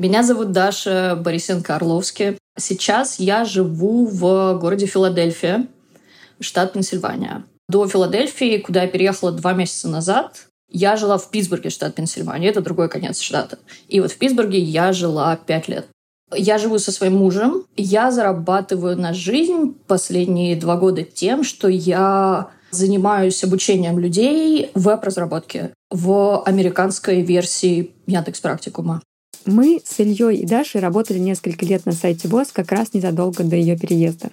Меня 0.00 0.22
зовут 0.22 0.52
Даша 0.52 1.14
Борисенко-Орловский. 1.22 2.38
Сейчас 2.58 3.20
я 3.20 3.44
живу 3.44 4.06
в 4.06 4.58
городе 4.58 4.86
Филадельфия, 4.86 5.66
штат 6.40 6.72
Пенсильвания. 6.72 7.44
До 7.68 7.86
Филадельфии, 7.86 8.56
куда 8.56 8.84
я 8.84 8.88
переехала 8.88 9.30
два 9.30 9.52
месяца 9.52 9.90
назад, 9.90 10.46
я 10.70 10.96
жила 10.96 11.18
в 11.18 11.30
Питтсбурге, 11.30 11.68
штат 11.68 11.96
Пенсильвания. 11.96 12.48
Это 12.48 12.62
другой 12.62 12.88
конец 12.88 13.20
штата. 13.20 13.58
И 13.88 14.00
вот 14.00 14.10
в 14.10 14.16
Питтсбурге 14.16 14.58
я 14.58 14.94
жила 14.94 15.36
пять 15.36 15.68
лет. 15.68 15.86
Я 16.34 16.56
живу 16.56 16.78
со 16.78 16.92
своим 16.92 17.16
мужем. 17.16 17.66
Я 17.76 18.10
зарабатываю 18.10 18.96
на 18.96 19.12
жизнь 19.12 19.76
последние 19.86 20.56
два 20.56 20.78
года 20.78 21.02
тем, 21.02 21.44
что 21.44 21.68
я 21.68 22.48
занимаюсь 22.70 23.44
обучением 23.44 23.98
людей 23.98 24.70
в 24.74 24.84
веб-разработке 24.84 25.74
в 25.90 26.42
американской 26.44 27.20
версии 27.20 27.90
Яндекс 28.06 28.40
Практикума. 28.40 29.02
Мы 29.46 29.80
с 29.84 29.98
Ильей 29.98 30.38
и 30.38 30.46
Дашей 30.46 30.80
работали 30.80 31.18
несколько 31.18 31.64
лет 31.64 31.86
на 31.86 31.92
сайте 31.92 32.28
ВОЗ 32.28 32.48
как 32.52 32.72
раз 32.72 32.92
незадолго 32.92 33.42
до 33.42 33.56
ее 33.56 33.76
переезда. 33.76 34.30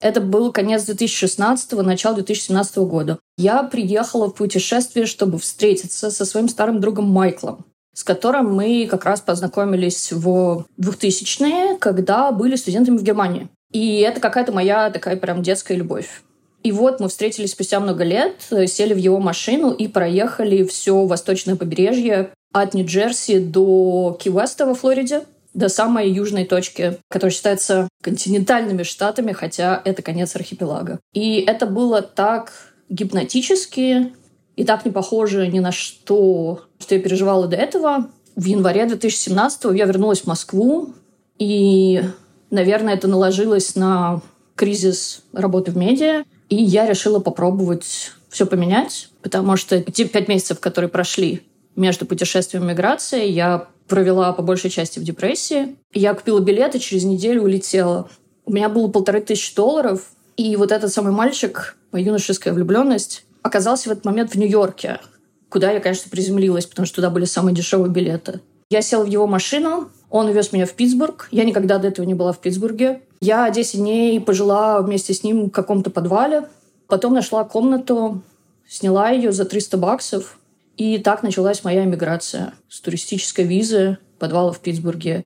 Это 0.00 0.20
был 0.20 0.52
конец 0.52 0.84
2016 0.84 1.72
начало 1.72 2.16
2017 2.16 2.76
года. 2.78 3.18
Я 3.38 3.62
приехала 3.62 4.28
в 4.28 4.34
путешествие, 4.34 5.06
чтобы 5.06 5.38
встретиться 5.38 6.10
со 6.10 6.24
своим 6.24 6.48
старым 6.48 6.80
другом 6.80 7.08
Майклом, 7.08 7.64
с 7.94 8.04
которым 8.04 8.54
мы 8.54 8.86
как 8.90 9.06
раз 9.06 9.20
познакомились 9.20 10.12
в 10.12 10.66
2000-е, 10.78 11.78
когда 11.78 12.30
были 12.30 12.56
студентами 12.56 12.98
в 12.98 13.02
Германии. 13.02 13.48
И 13.72 14.00
это 14.00 14.20
какая-то 14.20 14.52
моя 14.52 14.90
такая 14.90 15.16
прям 15.16 15.42
детская 15.42 15.76
любовь. 15.76 16.22
И 16.62 16.72
вот 16.72 17.00
мы 17.00 17.08
встретились 17.08 17.52
спустя 17.52 17.80
много 17.80 18.04
лет, 18.04 18.34
сели 18.66 18.92
в 18.92 18.98
его 18.98 19.18
машину 19.20 19.70
и 19.70 19.88
проехали 19.88 20.64
все 20.64 21.04
восточное 21.06 21.56
побережье 21.56 22.32
от 22.62 22.74
Нью-Джерси 22.74 23.38
до 23.38 24.16
Ки-Уэста 24.20 24.66
во 24.66 24.74
Флориде, 24.74 25.22
до 25.52 25.68
самой 25.68 26.10
южной 26.10 26.44
точки, 26.44 26.98
которая 27.08 27.32
считается 27.32 27.88
континентальными 28.02 28.82
штатами, 28.82 29.32
хотя 29.32 29.80
это 29.84 30.02
конец 30.02 30.36
архипелага. 30.36 31.00
И 31.12 31.40
это 31.40 31.66
было 31.66 32.02
так 32.02 32.52
гипнотически 32.88 34.12
и 34.54 34.64
так 34.64 34.84
не 34.84 34.90
похоже 34.90 35.48
ни 35.48 35.58
на 35.58 35.72
что, 35.72 36.62
что 36.78 36.94
я 36.94 37.00
переживала 37.00 37.46
до 37.46 37.56
этого. 37.56 38.08
В 38.36 38.44
январе 38.44 38.86
2017 38.86 39.64
я 39.74 39.86
вернулась 39.86 40.22
в 40.22 40.26
Москву, 40.26 40.94
и, 41.38 42.02
наверное, 42.50 42.94
это 42.94 43.08
наложилось 43.08 43.76
на 43.76 44.20
кризис 44.54 45.22
работы 45.32 45.72
в 45.72 45.76
медиа, 45.76 46.24
и 46.48 46.56
я 46.56 46.86
решила 46.86 47.18
попробовать 47.18 48.12
все 48.28 48.46
поменять, 48.46 49.08
потому 49.22 49.56
что 49.56 49.80
те 49.82 50.04
пять 50.06 50.28
месяцев, 50.28 50.60
которые 50.60 50.90
прошли 50.90 51.42
между 51.76 52.06
путешествием 52.06 52.64
и 52.64 52.72
миграцией, 52.72 53.30
я 53.30 53.68
провела 53.88 54.32
по 54.32 54.42
большей 54.42 54.70
части 54.70 54.98
в 54.98 55.04
депрессии. 55.04 55.76
Я 55.92 56.14
купила 56.14 56.40
билеты, 56.40 56.78
через 56.78 57.04
неделю 57.04 57.42
улетела. 57.42 58.08
У 58.44 58.52
меня 58.52 58.68
было 58.68 58.88
полторы 58.88 59.20
тысячи 59.20 59.54
долларов, 59.54 60.10
и 60.36 60.56
вот 60.56 60.72
этот 60.72 60.92
самый 60.92 61.12
мальчик, 61.12 61.76
моя 61.92 62.06
юношеская 62.06 62.52
влюбленность, 62.52 63.24
оказался 63.42 63.88
в 63.88 63.92
этот 63.92 64.04
момент 64.04 64.32
в 64.32 64.34
Нью-Йорке, 64.36 65.00
куда 65.48 65.70
я, 65.70 65.80
конечно, 65.80 66.10
приземлилась, 66.10 66.66
потому 66.66 66.86
что 66.86 66.96
туда 66.96 67.10
были 67.10 67.24
самые 67.24 67.54
дешевые 67.54 67.90
билеты. 67.90 68.40
Я 68.68 68.82
села 68.82 69.04
в 69.04 69.08
его 69.08 69.26
машину, 69.26 69.90
он 70.10 70.26
увез 70.26 70.52
меня 70.52 70.66
в 70.66 70.72
Питтсбург. 70.72 71.28
Я 71.30 71.44
никогда 71.44 71.78
до 71.78 71.88
этого 71.88 72.04
не 72.04 72.14
была 72.14 72.32
в 72.32 72.40
Питтсбурге. 72.40 73.02
Я 73.20 73.48
10 73.48 73.78
дней 73.78 74.20
пожила 74.20 74.80
вместе 74.82 75.14
с 75.14 75.22
ним 75.22 75.46
в 75.46 75.50
каком-то 75.50 75.90
подвале. 75.90 76.48
Потом 76.88 77.14
нашла 77.14 77.44
комнату, 77.44 78.22
сняла 78.68 79.10
ее 79.10 79.32
за 79.32 79.44
300 79.44 79.76
баксов. 79.76 80.35
И 80.76 80.98
так 80.98 81.22
началась 81.22 81.64
моя 81.64 81.84
эмиграция 81.84 82.52
с 82.68 82.80
туристической 82.80 83.44
визы 83.44 83.98
подвала 84.18 84.52
в 84.52 84.60
Питтсбурге. 84.60 85.24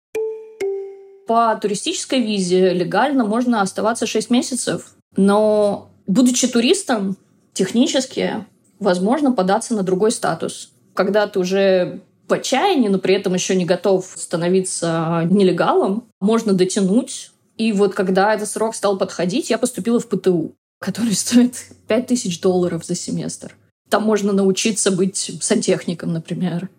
По 1.27 1.57
туристической 1.61 2.21
визе 2.21 2.73
легально 2.73 3.25
можно 3.25 3.61
оставаться 3.61 4.07
6 4.07 4.31
месяцев, 4.31 4.95
но 5.17 5.91
будучи 6.07 6.49
туристом, 6.49 7.17
технически 7.53 8.45
возможно 8.79 9.33
податься 9.33 9.75
на 9.75 9.83
другой 9.83 10.11
статус. 10.13 10.73
Когда 10.95 11.27
ты 11.27 11.39
уже 11.39 12.01
в 12.29 12.33
отчаянии, 12.33 12.89
но 12.89 12.99
при 12.99 13.15
этом 13.15 13.35
еще 13.35 13.55
не 13.57 13.65
готов 13.65 14.07
становиться 14.17 15.27
нелегалом, 15.31 16.05
можно 16.21 16.53
дотянуть. 16.53 17.33
И 17.57 17.73
вот 17.73 17.95
когда 17.95 18.35
этот 18.35 18.49
срок 18.49 18.75
стал 18.75 18.97
подходить, 18.99 19.51
я 19.51 19.59
поступила 19.59 20.01
в 20.01 20.09
ПТУ, 20.09 20.53
который 20.81 21.15
стоит 21.15 21.57
5000 21.89 22.41
долларов 22.41 22.85
за 22.85 22.95
семестр. 22.95 23.57
Там 23.91 24.05
можно 24.05 24.33
научиться 24.33 24.91
быть 24.91 25.39
сантехником, 25.43 26.13
например, 26.13 26.71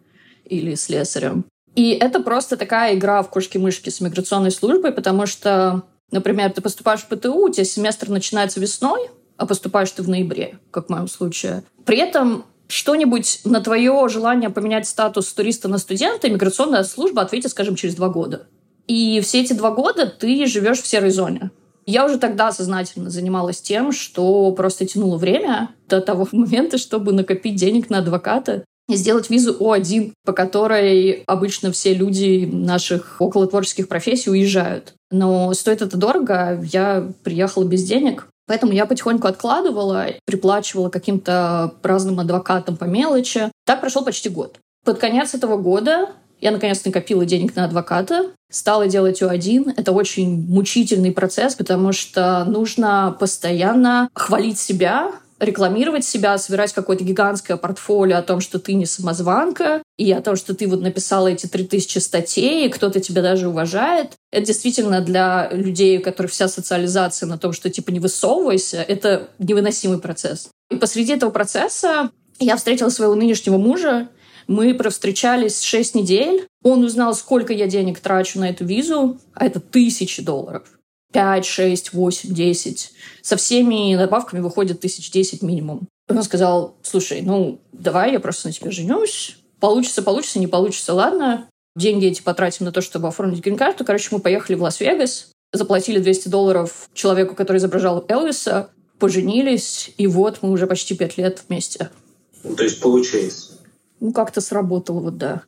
или 0.45 0.75
слесарем. 0.75 1.45
И 1.75 1.91
это 1.91 2.21
просто 2.21 2.57
такая 2.57 2.95
игра 2.95 3.21
в 3.21 3.29
кошки-мышки 3.29 3.89
с 3.89 4.01
миграционной 4.01 4.51
службой, 4.51 4.91
потому 4.91 5.25
что, 5.25 5.83
например, 6.11 6.51
ты 6.51 6.61
поступаешь 6.61 7.01
в 7.01 7.07
ПТУ, 7.07 7.33
у 7.33 7.49
тебя 7.49 7.63
семестр 7.63 8.09
начинается 8.09 8.59
весной, 8.59 9.09
а 9.37 9.45
поступаешь 9.45 9.91
ты 9.91 10.03
в 10.03 10.09
ноябре, 10.09 10.59
как 10.71 10.87
в 10.87 10.89
моем 10.89 11.07
случае. 11.07 11.63
При 11.85 11.97
этом 11.97 12.45
что-нибудь 12.67 13.41
на 13.43 13.61
твое 13.61 14.07
желание 14.07 14.49
поменять 14.49 14.87
статус 14.87 15.31
туриста 15.33 15.67
на 15.67 15.77
студента 15.77 16.29
миграционная 16.29 16.83
служба 16.83 17.21
ответит, 17.21 17.51
скажем, 17.51 17.75
через 17.75 17.95
два 17.95 18.09
года. 18.09 18.47
И 18.87 19.19
все 19.21 19.41
эти 19.41 19.53
два 19.53 19.71
года 19.71 20.05
ты 20.05 20.45
живешь 20.45 20.81
в 20.81 20.87
серой 20.87 21.11
зоне. 21.11 21.51
Я 21.91 22.05
уже 22.05 22.17
тогда 22.17 22.53
сознательно 22.53 23.09
занималась 23.09 23.61
тем, 23.61 23.91
что 23.91 24.49
просто 24.53 24.85
тянула 24.85 25.17
время 25.17 25.71
до 25.89 25.99
того 25.99 26.25
момента, 26.31 26.77
чтобы 26.77 27.11
накопить 27.11 27.55
денег 27.55 27.89
на 27.89 27.97
адвоката 27.97 28.63
и 28.87 28.95
сделать 28.95 29.29
визу 29.29 29.57
О1, 29.59 30.13
по 30.23 30.31
которой 30.31 31.23
обычно 31.27 31.73
все 31.73 31.93
люди 31.93 32.49
наших 32.49 33.17
около 33.19 33.45
творческих 33.45 33.89
профессий 33.89 34.29
уезжают. 34.29 34.93
Но 35.11 35.53
стоит 35.53 35.81
это 35.81 35.97
дорого, 35.97 36.61
я 36.63 37.11
приехала 37.23 37.65
без 37.65 37.83
денег, 37.83 38.27
Поэтому 38.47 38.73
я 38.73 38.85
потихоньку 38.85 39.27
откладывала, 39.27 40.07
приплачивала 40.25 40.89
каким-то 40.89 41.73
разным 41.83 42.19
адвокатам 42.19 42.75
по 42.75 42.83
мелочи. 42.83 43.49
Так 43.65 43.79
прошел 43.79 44.03
почти 44.03 44.27
год. 44.27 44.57
Под 44.83 44.97
конец 44.97 45.33
этого 45.33 45.55
года 45.55 46.09
я 46.41 46.51
наконец 46.51 46.83
накопила 46.83 47.25
денег 47.25 47.55
на 47.55 47.65
адвоката, 47.65 48.31
стала 48.49 48.87
делать 48.87 49.21
О1. 49.21 49.75
Это 49.77 49.91
очень 49.91 50.47
мучительный 50.47 51.11
процесс, 51.11 51.55
потому 51.55 51.93
что 51.93 52.43
нужно 52.45 53.15
постоянно 53.19 54.09
хвалить 54.13 54.59
себя, 54.59 55.11
рекламировать 55.39 56.05
себя, 56.05 56.37
собирать 56.37 56.73
какое-то 56.73 57.03
гигантское 57.03 57.57
портфолио 57.57 58.17
о 58.17 58.21
том, 58.21 58.41
что 58.41 58.59
ты 58.59 58.73
не 58.73 58.85
самозванка, 58.85 59.81
и 59.97 60.11
о 60.11 60.21
том, 60.21 60.35
что 60.35 60.53
ты 60.53 60.67
вот 60.67 60.81
написала 60.81 61.27
эти 61.27 61.47
3000 61.47 61.97
статей, 61.97 62.65
и 62.65 62.69
кто-то 62.69 62.99
тебя 62.99 63.21
даже 63.21 63.47
уважает. 63.47 64.11
Это 64.31 64.47
действительно 64.47 65.01
для 65.01 65.49
людей, 65.51 65.97
у 65.97 66.01
которых 66.01 66.31
вся 66.31 66.47
социализация 66.47 67.27
на 67.27 67.37
том, 67.37 67.53
что 67.53 67.69
типа 67.69 67.89
не 67.89 67.99
высовывайся, 67.99 68.83
это 68.87 69.29
невыносимый 69.39 69.99
процесс. 69.99 70.49
И 70.69 70.75
посреди 70.75 71.13
этого 71.13 71.31
процесса 71.31 72.11
я 72.39 72.55
встретила 72.55 72.89
своего 72.89 73.15
нынешнего 73.15 73.57
мужа, 73.57 74.09
мы 74.51 74.73
провстречались 74.73 75.61
6 75.61 75.95
недель. 75.95 76.45
Он 76.63 76.83
узнал, 76.83 77.15
сколько 77.15 77.53
я 77.53 77.67
денег 77.67 77.99
трачу 77.99 78.39
на 78.39 78.49
эту 78.49 78.65
визу, 78.65 79.17
а 79.33 79.45
это 79.45 79.59
тысячи 79.59 80.21
долларов. 80.21 80.63
5, 81.13 81.45
6, 81.45 81.93
8, 81.93 82.33
10. 82.33 82.91
Со 83.21 83.35
всеми 83.37 83.95
добавками 83.95 84.41
выходит 84.41 84.79
тысяч 84.79 85.11
десять 85.11 85.41
минимум. 85.41 85.87
Он 86.09 86.23
сказал, 86.23 86.75
слушай, 86.83 87.21
ну, 87.21 87.59
давай 87.71 88.11
я 88.11 88.19
просто 88.19 88.47
на 88.47 88.53
тебя 88.53 88.71
женюсь. 88.71 89.37
Получится, 89.59 90.01
получится, 90.01 90.39
не 90.39 90.47
получится, 90.47 90.93
ладно. 90.93 91.47
Деньги 91.75 92.07
эти 92.07 92.21
потратим 92.21 92.65
на 92.65 92.71
то, 92.71 92.81
чтобы 92.81 93.07
оформить 93.07 93.41
грин-карту. 93.41 93.85
Короче, 93.85 94.09
мы 94.11 94.19
поехали 94.19 94.57
в 94.57 94.63
Лас-Вегас, 94.63 95.31
заплатили 95.53 95.99
200 95.99 96.27
долларов 96.27 96.89
человеку, 96.93 97.35
который 97.35 97.57
изображал 97.57 98.03
Элвиса, 98.09 98.69
поженились, 98.99 99.91
и 99.97 100.07
вот 100.07 100.39
мы 100.41 100.51
уже 100.51 100.67
почти 100.67 100.95
пять 100.95 101.17
лет 101.17 101.41
вместе. 101.47 101.89
То 102.43 102.63
есть 102.63 102.81
получается. 102.81 103.50
Ну, 104.01 104.11
как-то 104.13 104.41
сработало, 104.41 104.99
вот 104.99 105.17
да. 105.17 105.43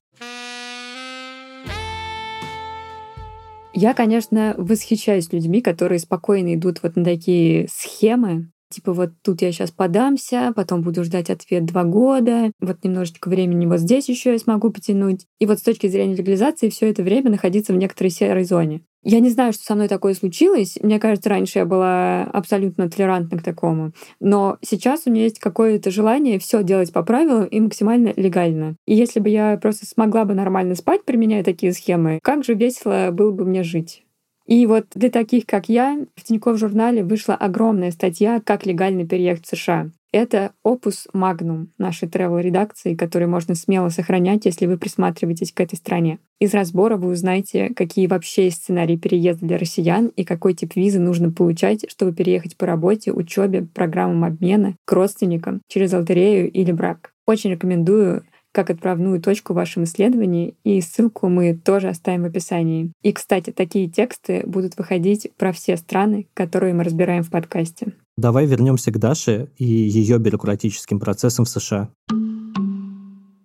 Я, 3.73 3.95
конечно, 3.95 4.53
восхищаюсь 4.59 5.33
людьми, 5.33 5.59
которые 5.59 5.97
спокойно 5.97 6.53
идут 6.53 6.83
вот 6.83 6.95
на 6.95 7.03
такие 7.03 7.67
схемы, 7.67 8.51
типа 8.73 8.93
вот 8.93 9.11
тут 9.21 9.41
я 9.41 9.51
сейчас 9.51 9.71
подамся, 9.71 10.53
потом 10.55 10.81
буду 10.81 11.03
ждать 11.03 11.29
ответ 11.29 11.65
два 11.65 11.83
года, 11.83 12.51
вот 12.59 12.83
немножечко 12.83 13.29
времени 13.29 13.65
вот 13.65 13.79
здесь 13.79 14.09
еще 14.09 14.33
я 14.33 14.39
смогу 14.39 14.71
потянуть. 14.71 15.25
И 15.39 15.45
вот 15.45 15.59
с 15.59 15.63
точки 15.63 15.87
зрения 15.87 16.15
легализации 16.15 16.69
все 16.69 16.89
это 16.89 17.03
время 17.03 17.29
находиться 17.31 17.73
в 17.73 17.77
некоторой 17.77 18.09
серой 18.09 18.43
зоне. 18.43 18.81
Я 19.03 19.19
не 19.19 19.29
знаю, 19.29 19.51
что 19.51 19.63
со 19.63 19.75
мной 19.75 19.89
такое 19.89 20.13
случилось. 20.13 20.77
Мне 20.81 20.97
кажется, 20.97 21.29
раньше 21.29 21.59
я 21.59 21.65
была 21.65 22.23
абсолютно 22.23 22.89
толерантна 22.89 23.37
к 23.37 23.43
такому. 23.43 23.91
Но 24.21 24.57
сейчас 24.61 25.03
у 25.05 25.11
меня 25.11 25.23
есть 25.23 25.39
какое-то 25.39 25.91
желание 25.91 26.39
все 26.39 26.63
делать 26.63 26.93
по 26.93 27.03
правилам 27.03 27.45
и 27.45 27.59
максимально 27.59 28.13
легально. 28.15 28.77
И 28.85 28.95
если 28.95 29.19
бы 29.19 29.27
я 29.27 29.57
просто 29.57 29.85
смогла 29.85 30.23
бы 30.23 30.33
нормально 30.33 30.75
спать, 30.75 31.03
применяя 31.03 31.43
такие 31.43 31.73
схемы, 31.73 32.19
как 32.23 32.45
же 32.45 32.53
весело 32.53 33.09
было 33.11 33.31
бы 33.31 33.43
мне 33.43 33.63
жить. 33.63 34.02
И 34.45 34.65
вот 34.65 34.87
для 34.93 35.09
таких, 35.09 35.45
как 35.45 35.69
я, 35.69 36.05
в 36.15 36.23
Тинькофф 36.23 36.57
журнале 36.57 37.03
вышла 37.03 37.35
огромная 37.35 37.91
статья 37.91 38.41
«Как 38.43 38.65
легально 38.65 39.07
переехать 39.07 39.45
в 39.45 39.55
США». 39.55 39.89
Это 40.11 40.51
опус 40.61 41.07
магнум 41.11 41.69
нашей 41.79 42.07
travel-редакции, 42.07 42.93
который 42.93 43.27
можно 43.27 43.55
смело 43.55 43.89
сохранять, 43.89 44.45
если 44.45 44.67
вы 44.67 44.77
присматриваетесь 44.77 45.51
к 45.51 45.59
этой 45.59 45.75
стране. 45.75 46.19
Из 46.39 46.53
разбора 46.53 46.97
вы 46.97 47.09
узнаете, 47.09 47.73
какие 47.73 48.05
вообще 48.05 48.45
есть 48.45 48.57
сценарии 48.57 48.95
переезда 48.95 49.47
для 49.47 49.57
россиян 49.57 50.07
и 50.15 50.23
какой 50.23 50.53
тип 50.53 50.75
визы 50.75 50.99
нужно 50.99 51.31
получать, 51.31 51.89
чтобы 51.89 52.13
переехать 52.13 52.57
по 52.57 52.67
работе, 52.67 53.11
учебе, 53.11 53.65
программам 53.73 54.23
обмена, 54.23 54.75
к 54.85 54.91
родственникам, 54.91 55.61
через 55.67 55.93
лотерею 55.93 56.51
или 56.51 56.71
брак. 56.71 57.13
Очень 57.25 57.51
рекомендую 57.51 58.23
как 58.53 58.69
отправную 58.69 59.21
точку 59.21 59.51
в 59.51 59.57
вашем 59.57 59.83
исследовании, 59.83 60.53
и 60.63 60.79
ссылку 60.79 61.27
мы 61.27 61.53
тоже 61.53 61.89
оставим 61.89 62.21
в 62.23 62.25
описании. 62.27 62.91
И, 63.01 63.11
кстати, 63.11 63.51
такие 63.51 63.89
тексты 63.89 64.43
будут 64.45 64.77
выходить 64.77 65.29
про 65.37 65.51
все 65.51 65.75
страны, 65.75 66.27
которые 66.33 66.73
мы 66.73 66.83
разбираем 66.83 67.23
в 67.23 67.29
подкасте. 67.29 67.93
Давай 68.15 68.45
вернемся 68.45 68.91
к 68.91 68.99
Даше 68.99 69.49
и 69.57 69.65
ее 69.65 70.19
бюрократическим 70.19 70.99
процессам 70.99 71.45
в 71.45 71.49
США. 71.49 71.89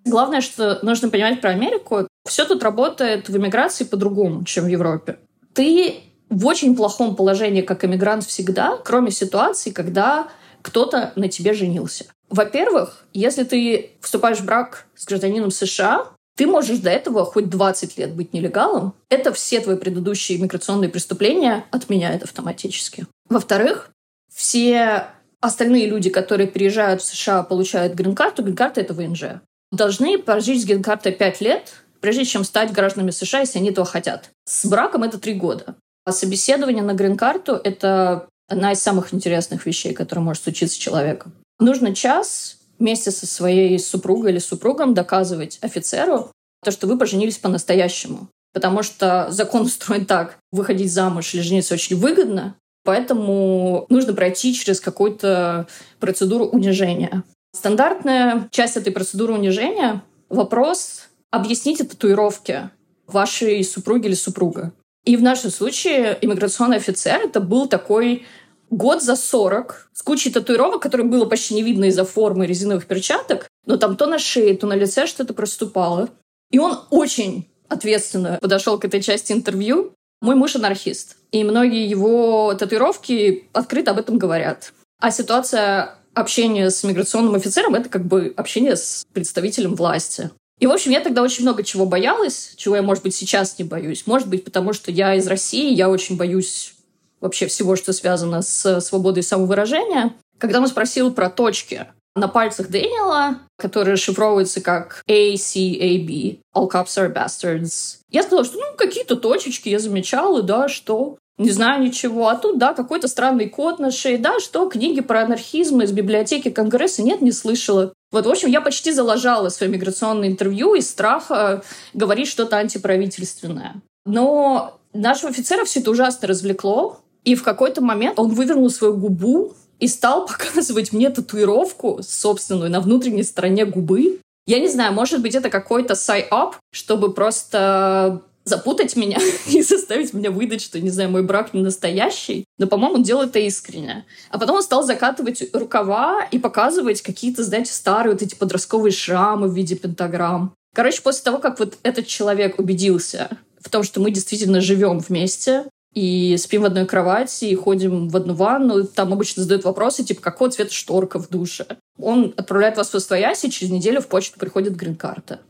Главное, 0.05 0.41
что 0.41 0.79
нужно 0.83 1.09
понимать 1.09 1.41
про 1.41 1.51
Америку, 1.51 2.07
все 2.27 2.45
тут 2.45 2.63
работает 2.63 3.29
в 3.29 3.37
эмиграции 3.37 3.85
по-другому, 3.85 4.45
чем 4.45 4.65
в 4.65 4.69
Европе. 4.69 5.19
Ты 5.55 5.97
в 6.31 6.47
очень 6.47 6.77
плохом 6.77 7.17
положении 7.17 7.63
как 7.63 7.85
эмигрант 7.85 8.25
всегда, 8.25 8.79
кроме 8.85 9.11
ситуации, 9.11 9.71
когда 9.71 10.29
кто-то 10.63 11.13
на 11.17 11.29
тебе 11.29 11.55
женился. 11.55 12.07
Во-первых, 12.31 13.05
если 13.13 13.45
ты 13.45 13.93
вступаешь 14.01 14.39
в 14.39 14.45
брак 14.45 14.87
с 14.95 15.07
гражданином 15.07 15.51
США, 15.51 16.09
ты 16.37 16.47
можешь 16.47 16.79
до 16.79 16.91
этого 16.91 17.25
хоть 17.25 17.49
20 17.49 17.99
лет 17.99 18.15
быть 18.15 18.33
нелегалом. 18.33 18.95
Это 19.09 19.33
все 19.33 19.61
твои 19.61 19.77
предыдущие 19.77 20.39
иммиграционные 20.39 20.89
преступления 20.89 21.65
отменяют 21.71 22.23
автоматически. 22.23 23.07
Во-вторых, 23.29 23.91
все 24.33 25.07
остальные 25.41 25.87
люди, 25.87 26.11
которые 26.11 26.47
приезжают 26.47 27.03
в 27.03 27.07
США, 27.07 27.43
получают 27.43 27.95
грин-карту. 27.95 28.43
Грин-карта— 28.43 28.81
это 28.83 28.95
ВНЖ. 28.95 29.41
Должны 29.73 30.19
прожить 30.19 30.63
с 30.63 30.65
грин-картой 30.65 31.13
5 31.13 31.41
лет, 31.41 31.73
прежде 32.01 32.25
чем 32.25 32.45
стать 32.45 32.73
гражданами 32.73 33.11
США, 33.11 33.41
если 33.41 33.59
они 33.59 33.71
этого 33.71 33.87
хотят. 33.87 34.31
С 34.45 34.65
браком 34.67 35.03
это 35.03 35.19
3 35.19 35.35
года. 35.35 35.75
А 36.05 36.13
собеседование 36.13 36.83
на 36.83 36.95
грин-карту— 36.95 37.61
это 37.65 38.29
одна 38.49 38.73
из 38.73 38.81
самых 38.81 39.13
интересных 39.13 39.67
вещей, 39.67 39.93
которая 39.93 40.25
может 40.25 40.45
случиться 40.45 40.77
с 40.77 40.79
человеком. 40.79 41.35
Нужно 41.61 41.95
час 41.95 42.59
вместе 42.79 43.11
со 43.11 43.27
своей 43.27 43.79
супругой 43.79 44.33
или 44.33 44.39
супругом 44.39 44.95
доказывать 44.95 45.59
офицеру 45.61 46.31
то, 46.65 46.71
что 46.71 46.87
вы 46.87 46.99
поженились 46.99 47.39
по-настоящему. 47.39 48.29
Потому 48.53 48.83
что 48.83 49.27
закон 49.31 49.63
устроен 49.67 50.07
так, 50.07 50.39
выходить 50.53 50.93
замуж 50.93 51.35
или 51.35 51.43
жениться 51.43 51.75
очень 51.75 51.97
выгодно, 51.97 52.55
поэтому 52.85 53.87
нужно 53.89 54.15
пройти 54.15 54.55
через 54.55 54.81
какую-то 54.81 55.67
процедуру 56.01 56.47
унижения. 56.47 57.25
Стандартная 57.55 58.49
часть 58.51 58.77
этой 58.77 58.93
процедуры 58.93 59.35
унижения— 59.35 60.03
вопрос 60.29 61.09
«объясните 61.31 61.85
татуировки 61.85 62.71
вашей 63.07 63.65
супруги 63.65 64.07
или 64.07 64.15
супруга». 64.15 64.73
И 65.05 65.17
в 65.17 65.23
нашем 65.23 65.51
случае 65.51 66.19
иммиграционный 66.21 66.77
офицер 66.77 67.21
это 67.23 67.41
был 67.41 67.67
такой 67.67 68.27
год 68.71 69.03
за 69.03 69.17
40 69.17 69.91
с 69.93 70.03
кучей 70.03 70.31
татуировок, 70.31 70.83
которые 70.83 71.07
было 71.07 71.25
почти 71.25 71.55
не 71.55 71.63
видно 71.63 71.87
из-за 71.87 72.05
формы 72.05 72.47
резиновых 72.47 72.87
перчаток, 72.87 73.49
но 73.67 73.77
там 73.77 73.97
то 73.97 74.07
на 74.07 74.19
шее, 74.19 74.57
то 74.57 74.67
на 74.67 74.75
лице 74.75 75.07
что-то 75.07 75.35
проступало. 75.35 76.11
И 76.51 76.59
он 76.59 76.79
очень 76.91 77.49
ответственно 77.69 78.39
подошел 78.41 78.79
к 78.79 78.85
этой 78.85 79.03
части 79.03 79.33
интервью. 79.33 79.93
Мой 80.21 80.35
муж 80.35 80.57
анархист, 80.57 81.17
и 81.31 81.45
многие 81.45 81.89
его 81.89 82.53
татуировки 82.55 83.49
открыто 83.53 83.93
об 83.93 83.99
этом 84.01 84.19
говорят. 84.19 84.73
А 85.01 85.13
ситуация 85.13 85.95
общения 86.15 86.71
с 86.71 86.83
миграционным 86.83 87.37
офицером— 87.37 87.75
это 87.77 87.89
как 87.89 88.05
бы 88.05 88.35
общение 88.37 88.77
с 88.77 89.05
представителем 89.13 89.77
власти. 89.77 90.31
И, 90.59 90.67
в 90.67 90.73
общем, 90.73 90.91
я 90.91 91.01
тогда 91.01 91.23
очень 91.23 91.43
много 91.43 91.63
чего 91.63 91.87
боялась, 91.87 92.55
чего 92.57 92.75
я, 92.75 92.83
может 92.83 93.05
быть, 93.05 93.15
сейчас 93.15 93.59
не 93.59 93.65
боюсь. 93.65 94.07
Может 94.07 94.29
быть, 94.29 94.45
потому 94.45 94.73
что 94.73 94.91
я 94.91 95.15
из 95.15 95.29
России, 95.29 95.73
я 95.73 95.89
очень 95.89 96.17
боюсь 96.17 96.75
вообще 97.21 97.47
всего, 97.47 97.77
что 97.77 97.93
связано 97.93 98.43
с 98.43 98.81
свободой 98.81 99.23
самовыражения. 99.23 100.15
Когда 100.39 100.61
он 100.61 100.69
спросил 100.69 101.13
про 101.13 101.31
точки 101.31 101.87
на 102.15 102.29
пальцах 102.29 102.69
Дэниела, 102.69 103.39
которые 103.57 103.95
расшифровываются 103.95 104.61
как 104.61 105.03
A, 105.09 105.37
C, 105.37 105.61
A, 105.61 105.99
B, 106.05 106.39
All 106.55 106.71
Cops 106.71 106.97
Are 106.97 107.13
Bastards, 107.13 107.99
я 108.11 108.23
сказала, 108.23 108.45
что 108.45 108.59
ну 108.59 108.77
какие-то 108.77 109.17
точечки 109.17 109.69
я 109.69 109.79
замечала, 109.79 110.43
да, 110.43 110.69
что 110.69 111.19
не 111.39 111.51
знаю 111.51 111.83
ничего. 111.83 112.29
А 112.29 112.35
тут, 112.35 112.59
да, 112.59 112.75
какой-то 112.75 113.07
странный 113.07 113.49
код 113.49 113.79
на 113.79 113.93
шее. 113.93 114.19
Да, 114.19 114.41
что, 114.41 114.69
книги 114.69 115.01
про 115.01 115.23
анархизм 115.23 115.81
из 115.83 115.93
библиотеки 115.93 116.51
Конгресса? 116.51 117.03
Нет, 117.03 117.21
не 117.21 117.31
слышала. 117.31 117.93
Вот, 118.11 118.27
в 118.27 118.29
общем, 118.29 118.49
я 118.49 118.61
почти 118.61 118.91
залажала 118.91 119.49
свое 119.49 119.71
миграционное 119.71 120.29
интервью 120.29 120.75
из 120.75 120.91
страха 120.91 121.63
говорить 121.95 122.27
что-то 122.27 122.57
антиправительственное. 122.57 123.77
Но 124.05 124.81
нашего 124.93 125.31
офицера 125.31 125.65
все 125.65 125.81
это 125.81 125.93
ужасно 125.93 126.27
развлекло. 126.27 126.99
И 127.25 127.35
в 127.35 127.43
какой-то 127.43 127.81
момент 127.81 128.19
он 128.19 128.31
вывернул 128.31 128.71
свою 128.71 128.95
губу 128.95 129.55
и 129.79 129.89
стал 129.89 130.27
показывать 130.29 130.93
мне 130.93 131.11
татуировку 131.11 132.01
собственную 132.03 132.71
на 132.71 132.81
внутренней 132.81 133.23
стороне 133.23 133.65
губы. 133.65 134.21
Я 134.47 134.61
не 134.61 134.69
знаю, 134.69 134.93
может 134.95 135.21
быть, 135.21 135.35
это 135.35 135.51
какой-то 135.51 135.95
сай-ап, 135.95 136.57
чтобы 136.73 137.13
просто 137.13 138.23
запутать 138.49 138.97
меня 138.97 139.19
и 139.47 139.63
заставить 139.63 140.15
меня 140.15 140.31
выдать, 140.31 140.63
что, 140.63 140.81
не 140.81 140.91
знаю, 140.91 141.11
мой 141.11 141.23
брак 141.23 141.55
не 141.55 141.63
настоящий. 141.63 142.45
Но, 142.59 142.67
по-моему, 142.67 142.97
он 142.97 143.03
делал 143.03 143.25
это 143.25 143.39
искренне. 143.39 144.05
А 144.31 144.39
потом 144.39 144.57
он 144.57 144.63
стал 144.63 144.83
закатывать 144.83 145.43
рукава 145.53 146.25
и 146.31 146.39
показывать 146.39 147.03
какие-то, 147.03 147.45
знаете, 147.45 147.73
старые 147.73 148.15
вот 148.15 148.23
эти 148.23 148.35
подростковые 148.35 148.93
шрамы 148.93 149.49
в 149.49 149.55
виде 149.55 149.77
пентаграмм. 149.77 150.55
Короче, 150.75 151.03
после 151.03 151.25
того, 151.25 151.39
как 151.39 151.59
вот 151.59 151.77
этот 151.83 152.07
человек 152.07 152.59
убедился 152.59 153.29
в 153.61 153.69
том, 153.69 153.83
что 153.83 154.01
мы 154.01 154.11
действительно 154.11 154.61
живем 154.61 154.99
вместе, 154.99 155.65
и 155.95 156.37
спим 156.37 156.63
в 156.63 156.67
одной 156.67 156.87
кровати, 156.87 157.47
и 157.47 157.55
ходим 157.55 158.09
в 158.09 158.17
одну 158.17 158.35
ванну. 158.35 158.85
Там 158.85 159.13
обычно 159.13 159.43
задают 159.43 159.65
вопросы, 159.65 160.05
типа, 160.05 160.21
какого 160.21 160.51
цвета 160.51 160.73
шторка 160.73 161.19
в 161.19 161.29
душе. 161.29 161.67
Он 161.99 162.35
отправляет 162.37 162.77
вас 162.77 162.91
в 162.91 162.95
Освояси, 162.95 163.47
и 163.47 163.51
через 163.51 163.73
неделю 163.73 164.01
в 164.01 164.09
почту 164.09 164.39
приходит 164.39 164.77
грин-карта. 164.77 165.41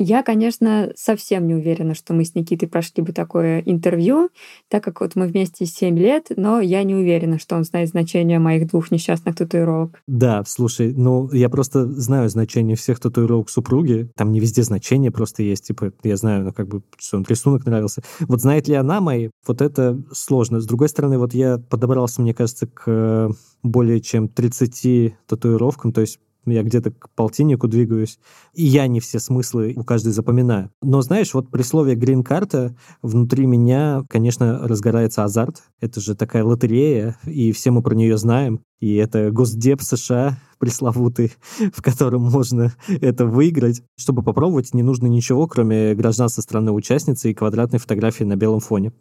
Я, 0.00 0.22
конечно, 0.22 0.92
совсем 0.94 1.48
не 1.48 1.54
уверена, 1.54 1.94
что 1.94 2.14
мы 2.14 2.24
с 2.24 2.36
Никитой 2.36 2.68
прошли 2.68 3.02
бы 3.02 3.12
такое 3.12 3.60
интервью, 3.66 4.30
так 4.68 4.84
как 4.84 5.00
вот 5.00 5.16
мы 5.16 5.26
вместе 5.26 5.66
7 5.66 5.98
лет, 5.98 6.28
но 6.36 6.60
я 6.60 6.84
не 6.84 6.94
уверена, 6.94 7.40
что 7.40 7.56
он 7.56 7.64
знает 7.64 7.88
значение 7.88 8.38
моих 8.38 8.68
двух 8.68 8.92
несчастных 8.92 9.34
татуировок. 9.34 10.00
Да, 10.06 10.44
слушай, 10.46 10.94
ну 10.94 11.28
я 11.32 11.48
просто 11.48 11.84
знаю 11.86 12.28
значение 12.28 12.76
всех 12.76 13.00
татуировок 13.00 13.50
супруги. 13.50 14.08
Там 14.14 14.30
не 14.30 14.38
везде 14.38 14.62
значение 14.62 15.10
просто 15.10 15.42
есть. 15.42 15.66
Типа, 15.66 15.92
я 16.04 16.16
знаю, 16.16 16.44
ну 16.44 16.52
как 16.52 16.68
бы, 16.68 16.82
что 16.96 17.16
он 17.16 17.26
рисунок 17.28 17.66
нравился. 17.66 18.02
Вот 18.20 18.40
знает 18.40 18.68
ли 18.68 18.74
она 18.74 19.00
мои? 19.00 19.30
Вот 19.48 19.60
это 19.60 20.00
сложно. 20.12 20.60
С 20.60 20.66
другой 20.66 20.88
стороны, 20.88 21.18
вот 21.18 21.34
я 21.34 21.58
подобрался, 21.58 22.22
мне 22.22 22.34
кажется, 22.34 22.68
к 22.68 23.30
более 23.64 24.00
чем 24.00 24.28
30 24.28 25.14
татуировкам, 25.26 25.92
то 25.92 26.00
есть 26.00 26.20
я 26.46 26.62
где-то 26.62 26.90
к 26.90 27.10
полтиннику 27.14 27.68
двигаюсь, 27.68 28.18
и 28.54 28.64
я 28.64 28.86
не 28.86 29.00
все 29.00 29.18
смыслы 29.18 29.74
у 29.76 29.84
каждой 29.84 30.12
запоминаю. 30.12 30.70
Но 30.82 31.02
знаешь, 31.02 31.34
вот 31.34 31.50
при 31.50 31.62
слове 31.62 31.94
«грин-карта» 31.94 32.76
внутри 33.02 33.46
меня, 33.46 34.04
конечно, 34.08 34.66
разгорается 34.66 35.24
азарт. 35.24 35.62
Это 35.80 36.00
же 36.00 36.14
такая 36.14 36.44
лотерея, 36.44 37.18
и 37.24 37.52
все 37.52 37.70
мы 37.70 37.82
про 37.82 37.94
нее 37.94 38.16
знаем. 38.18 38.60
И 38.80 38.94
это 38.94 39.30
Госдеп 39.30 39.82
США 39.82 40.38
пресловутый, 40.58 41.32
в 41.72 41.82
котором 41.82 42.22
можно 42.22 42.72
это 42.88 43.26
выиграть. 43.26 43.82
Чтобы 43.96 44.22
попробовать, 44.22 44.74
не 44.74 44.82
нужно 44.82 45.06
ничего, 45.06 45.46
кроме 45.46 45.94
гражданства 45.94 46.42
страны-участницы 46.42 47.30
и 47.30 47.34
квадратной 47.34 47.78
фотографии 47.78 48.24
на 48.24 48.36
белом 48.36 48.60
фоне. 48.60 48.92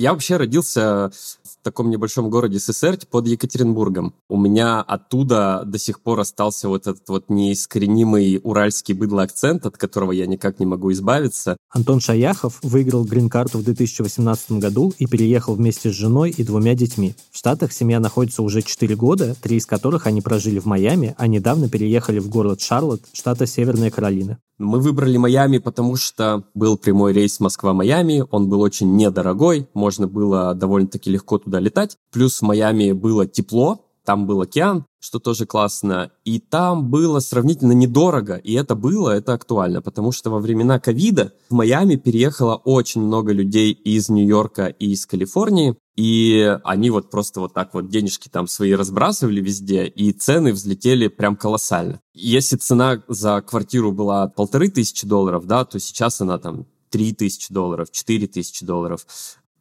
Я 0.00 0.14
вообще 0.14 0.38
родился 0.38 1.10
в 1.12 1.62
таком 1.62 1.90
небольшом 1.90 2.30
городе 2.30 2.58
СССР 2.58 3.00
под 3.10 3.26
Екатеринбургом. 3.26 4.14
У 4.30 4.38
меня 4.38 4.80
оттуда 4.80 5.62
до 5.66 5.78
сих 5.78 6.00
пор 6.00 6.20
остался 6.20 6.70
вот 6.70 6.86
этот 6.86 7.06
вот 7.10 7.24
неискоренимый 7.28 8.40
уральский 8.42 8.94
быдло 8.94 9.24
акцент, 9.24 9.66
от 9.66 9.76
которого 9.76 10.12
я 10.12 10.26
никак 10.26 10.58
не 10.58 10.64
могу 10.64 10.90
избавиться. 10.92 11.58
Антон 11.68 12.00
Шаяхов 12.00 12.60
выиграл 12.62 13.04
грин-карту 13.04 13.58
в 13.58 13.64
2018 13.64 14.52
году 14.52 14.94
и 14.96 15.06
переехал 15.06 15.54
вместе 15.54 15.90
с 15.90 15.94
женой 15.94 16.30
и 16.30 16.44
двумя 16.44 16.74
детьми. 16.74 17.14
В 17.30 17.36
Штатах 17.36 17.70
семья 17.70 18.00
находится 18.00 18.42
уже 18.42 18.62
4 18.62 18.96
года, 18.96 19.36
три 19.42 19.58
из 19.58 19.66
которых 19.66 20.06
они 20.06 20.22
прожили 20.22 20.60
в 20.60 20.64
Майами, 20.64 21.14
а 21.18 21.26
недавно 21.26 21.68
переехали 21.68 22.20
в 22.20 22.30
город 22.30 22.62
Шарлотт, 22.62 23.02
штата 23.12 23.44
Северная 23.44 23.90
Каролина. 23.90 24.38
Мы 24.60 24.78
выбрали 24.78 25.16
Майами, 25.16 25.56
потому 25.56 25.96
что 25.96 26.44
был 26.52 26.76
прямой 26.76 27.14
рейс 27.14 27.40
Москва-Майами, 27.40 28.24
он 28.30 28.50
был 28.50 28.60
очень 28.60 28.94
недорогой, 28.94 29.66
можно 29.72 29.89
было 29.98 30.54
довольно-таки 30.54 31.10
легко 31.10 31.38
туда 31.38 31.60
летать. 31.60 31.96
Плюс 32.12 32.38
в 32.38 32.42
Майами 32.42 32.92
было 32.92 33.26
тепло, 33.26 33.86
там 34.04 34.26
был 34.26 34.40
океан, 34.40 34.86
что 34.98 35.18
тоже 35.18 35.46
классно, 35.46 36.10
и 36.24 36.40
там 36.40 36.90
было 36.90 37.20
сравнительно 37.20 37.72
недорого, 37.72 38.36
и 38.36 38.54
это 38.54 38.74
было, 38.74 39.10
это 39.10 39.34
актуально, 39.34 39.82
потому 39.82 40.12
что 40.12 40.30
во 40.30 40.38
времена 40.40 40.78
ковида 40.78 41.32
в 41.48 41.54
Майами 41.54 41.96
переехало 41.96 42.56
очень 42.56 43.02
много 43.02 43.32
людей 43.32 43.72
из 43.72 44.08
Нью-Йорка 44.08 44.66
и 44.66 44.92
из 44.92 45.06
Калифорнии, 45.06 45.76
и 45.96 46.58
они 46.64 46.90
вот 46.90 47.10
просто 47.10 47.40
вот 47.40 47.54
так 47.54 47.74
вот 47.74 47.88
денежки 47.88 48.28
там 48.28 48.46
свои 48.46 48.72
разбрасывали 48.72 49.40
везде, 49.40 49.86
и 49.86 50.12
цены 50.12 50.52
взлетели 50.52 51.08
прям 51.08 51.36
колоссально. 51.36 52.00
Если 52.12 52.56
цена 52.56 53.02
за 53.08 53.40
квартиру 53.42 53.92
была 53.92 54.28
полторы 54.28 54.70
тысячи 54.70 55.06
долларов, 55.06 55.46
да, 55.46 55.64
то 55.64 55.78
сейчас 55.78 56.20
она 56.20 56.38
там 56.38 56.66
три 56.90 57.12
тысячи 57.14 57.52
долларов, 57.52 57.90
четыре 57.90 58.26
тысячи 58.26 58.66
долларов. 58.66 59.06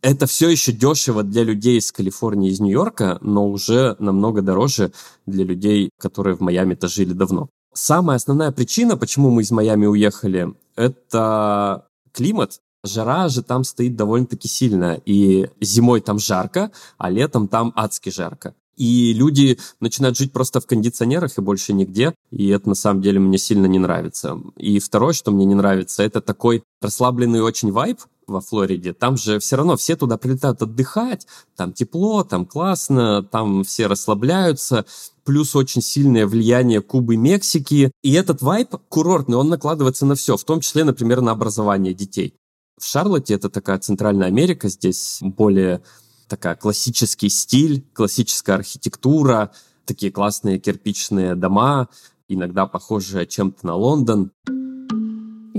Это 0.01 0.27
все 0.27 0.49
еще 0.49 0.71
дешево 0.71 1.23
для 1.23 1.43
людей 1.43 1.77
из 1.77 1.91
Калифорнии, 1.91 2.51
из 2.51 2.59
Нью-Йорка, 2.59 3.17
но 3.21 3.49
уже 3.49 3.97
намного 3.99 4.41
дороже 4.41 4.91
для 5.25 5.43
людей, 5.43 5.89
которые 5.99 6.35
в 6.38 6.39
Майами-то 6.39 6.88
жили 6.88 7.12
давно. 7.12 7.49
Самая 7.73 8.15
основная 8.15 8.51
причина, 8.51 8.95
почему 8.95 9.29
мы 9.29 9.41
из 9.41 9.51
Майами 9.51 9.85
уехали, 9.85 10.53
это 10.75 11.85
климат. 12.13 12.59
Жара 12.85 13.27
же 13.27 13.43
там 13.43 13.65
стоит 13.65 13.97
довольно-таки 13.97 14.47
сильная. 14.47 15.01
И 15.05 15.49
зимой 15.59 15.99
там 15.99 16.17
жарко, 16.17 16.71
а 16.97 17.09
летом 17.09 17.49
там 17.49 17.73
адски 17.75 18.09
жарко. 18.09 18.55
И 18.77 19.12
люди 19.12 19.59
начинают 19.81 20.17
жить 20.17 20.31
просто 20.31 20.62
в 20.62 20.65
кондиционерах 20.65 21.38
и 21.38 21.41
больше 21.41 21.73
нигде. 21.73 22.15
И 22.31 22.47
это 22.47 22.69
на 22.69 22.75
самом 22.75 23.01
деле 23.01 23.19
мне 23.19 23.38
сильно 23.38 23.65
не 23.65 23.77
нравится. 23.77 24.39
И 24.55 24.79
второе, 24.79 25.12
что 25.12 25.31
мне 25.31 25.43
не 25.43 25.55
нравится, 25.55 26.01
это 26.03 26.21
такой 26.21 26.63
расслабленный 26.81 27.41
очень 27.41 27.73
вайб 27.73 27.99
во 28.29 28.41
Флориде. 28.41 28.93
Там 28.93 29.17
же 29.17 29.39
все 29.39 29.55
равно 29.55 29.75
все 29.77 29.95
туда 29.95 30.17
прилетают 30.17 30.61
отдыхать. 30.61 31.27
Там 31.55 31.73
тепло, 31.73 32.23
там 32.23 32.45
классно, 32.45 33.23
там 33.23 33.63
все 33.63 33.87
расслабляются 33.87 34.85
плюс 35.29 35.55
очень 35.55 35.83
сильное 35.83 36.25
влияние 36.25 36.81
Кубы, 36.81 37.15
Мексики. 37.15 37.91
И 38.01 38.13
этот 38.13 38.41
вайп 38.41 38.75
курортный, 38.89 39.37
он 39.37 39.47
накладывается 39.47 40.07
на 40.07 40.15
все, 40.15 40.35
в 40.37 40.43
том 40.43 40.59
числе, 40.59 40.83
например, 40.83 41.21
на 41.21 41.33
образование 41.33 41.93
детей. 41.93 42.33
В 42.79 42.85
Шарлотте 42.85 43.35
это 43.35 43.47
такая 43.47 43.77
Центральная 43.77 44.25
Америка, 44.25 44.69
здесь 44.69 45.19
более 45.21 45.83
такая 46.27 46.55
классический 46.55 47.29
стиль, 47.29 47.85
классическая 47.93 48.53
архитектура, 48.53 49.51
такие 49.85 50.11
классные 50.11 50.57
кирпичные 50.57 51.35
дома, 51.35 51.89
иногда 52.27 52.65
похожие 52.65 53.27
чем-то 53.27 53.67
на 53.67 53.75
Лондон. 53.75 54.31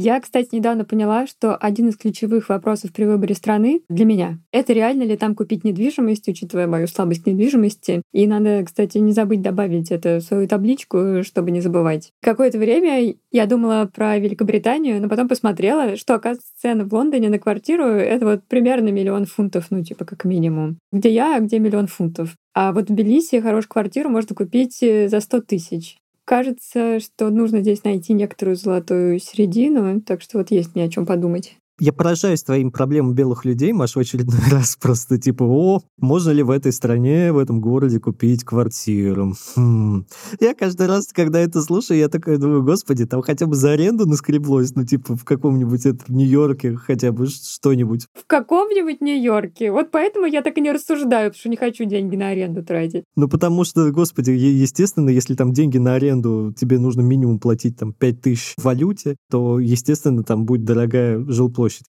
Я, 0.03 0.19
кстати, 0.19 0.55
недавно 0.55 0.87
поняла, 0.87 1.27
что 1.27 1.57
один 1.57 1.91
из 1.91 1.97
ключевых 1.99 2.49
вопросов 2.49 2.91
при 2.91 3.05
выборе 3.05 3.35
страны 3.35 3.83
для 3.91 4.07
меня— 4.07 4.39
это 4.51 4.73
реально 4.73 5.03
ли 5.03 5.15
там 5.15 5.35
купить 5.35 5.63
недвижимость, 5.63 6.27
учитывая 6.27 6.67
мою 6.67 6.87
слабость 6.87 7.27
недвижимости. 7.27 8.01
И 8.11 8.27
надо, 8.27 8.65
кстати, 8.65 8.97
не 8.97 9.13
забыть 9.13 9.43
добавить 9.43 9.91
это 9.91 10.21
в 10.21 10.23
свою 10.23 10.49
табличку, 10.49 11.23
чтобы 11.23 11.51
не 11.51 11.61
забывать. 11.61 12.13
Какое-то 12.23 12.57
время 12.57 13.15
я 13.31 13.45
думала 13.45 13.91
про 13.95 14.17
Великобританию, 14.19 15.03
но 15.03 15.09
потом 15.11 15.29
посмотрела, 15.29 15.97
что, 15.97 16.15
оказывается, 16.15 16.51
цены 16.59 16.87
в 16.87 16.95
Лондоне 16.95 17.29
на 17.29 17.39
квартиру— 17.39 17.85
это 17.85 18.25
вот 18.25 18.45
примерно 18.49 18.89
миллион 18.89 19.27
фунтов, 19.27 19.67
ну, 19.69 19.85
типа, 19.85 20.07
как 20.07 20.25
минимум. 20.25 20.79
Где 20.93 21.11
я, 21.11 21.37
а 21.37 21.41
где 21.41 21.59
миллион 21.59 21.89
фунтов. 21.89 22.37
А 22.55 22.73
вот 22.73 22.89
в 22.89 22.95
Тбилиси 22.95 23.41
хорошую 23.41 23.69
квартиру 23.69 24.09
можно 24.09 24.35
купить 24.35 24.83
э, 24.83 25.09
за 25.09 25.21
100 25.21 25.43
тысяч 25.43 26.00
кажется, 26.31 27.01
что 27.01 27.29
нужно 27.29 27.61
здесь 27.61 27.83
найти 27.83 28.13
некоторую 28.13 28.55
золотую 28.55 29.19
середину, 29.19 30.01
так 30.01 30.23
что 30.23 30.39
вот 30.39 30.53
есть 30.53 30.77
мне 30.77 30.85
о 30.85 30.89
чем 30.89 31.05
подумать 31.05 31.57
я 31.81 31.93
поражаюсь 31.93 32.43
твоим 32.43 32.71
проблемам 32.71 33.15
белых 33.15 33.45
людей, 33.45 33.73
Маш, 33.73 33.97
в 33.97 33.99
очередной 33.99 34.39
раз 34.51 34.77
просто 34.77 35.19
типа, 35.19 35.43
о, 35.45 35.81
можно 35.99 36.31
ли 36.31 36.43
в 36.43 36.51
этой 36.51 36.73
стране, 36.73 37.33
в 37.33 37.39
этом 37.39 37.61
городе 37.61 37.99
купить 37.99 38.45
квартиру? 38.45 39.35
Хм. 39.57 40.05
Я 40.41 40.55
каждый 40.55 40.87
раз, 40.87 41.09
когда 41.13 41.41
это 41.41 41.63
слушаю, 41.63 41.99
я 41.99 42.09
такой 42.09 42.37
думаю, 42.37 42.63
господи, 42.63 43.07
там 43.07 43.23
хотя 43.23 43.47
бы 43.47 43.57
за 43.57 43.73
аренду 43.73 44.07
наскреблось, 44.07 44.75
ну 44.75 44.85
типа 44.85 45.17
в 45.17 45.25
каком-нибудь 45.25 45.81
Нью-Йорке 46.09 46.77
хотя 46.77 47.13
бы 47.13 47.27
что-нибудь. 47.27 48.07
В 48.13 48.27
каком-нибудь 48.27 49.01
Нью-Йорке. 49.01 49.73
Вот 49.73 49.91
поэтому 49.91 50.27
я 50.27 50.43
так 50.43 50.59
и 50.59 50.61
не 50.61 50.73
рассуждаю, 50.73 51.31
потому 51.31 51.41
что 51.41 51.49
не 51.49 51.57
хочу 51.57 51.85
деньги 51.85 52.17
на 52.17 52.29
аренду 52.29 52.63
тратить. 52.63 53.05
Ну 53.17 53.29
потому 53.29 53.65
что, 53.65 53.91
господи, 53.91 54.33
естественно, 54.33 55.09
если 55.09 55.35
там 55.35 55.53
деньги 55.53 55.79
на 55.79 55.95
аренду, 55.95 56.55
тебе 56.57 56.79
нужно 56.79 57.01
минимум 57.01 57.39
платить 57.39 57.79
там 57.79 57.95
5 57.95 58.21
тысяч 58.21 58.55
в 58.59 58.65
валюте, 58.65 59.17
то, 59.31 59.59
естественно, 59.59 60.23
там 60.23 60.45
будет 60.45 60.65
дорогая 60.65 61.25
жилплощадь 61.27 61.70
площадь? 61.71 61.87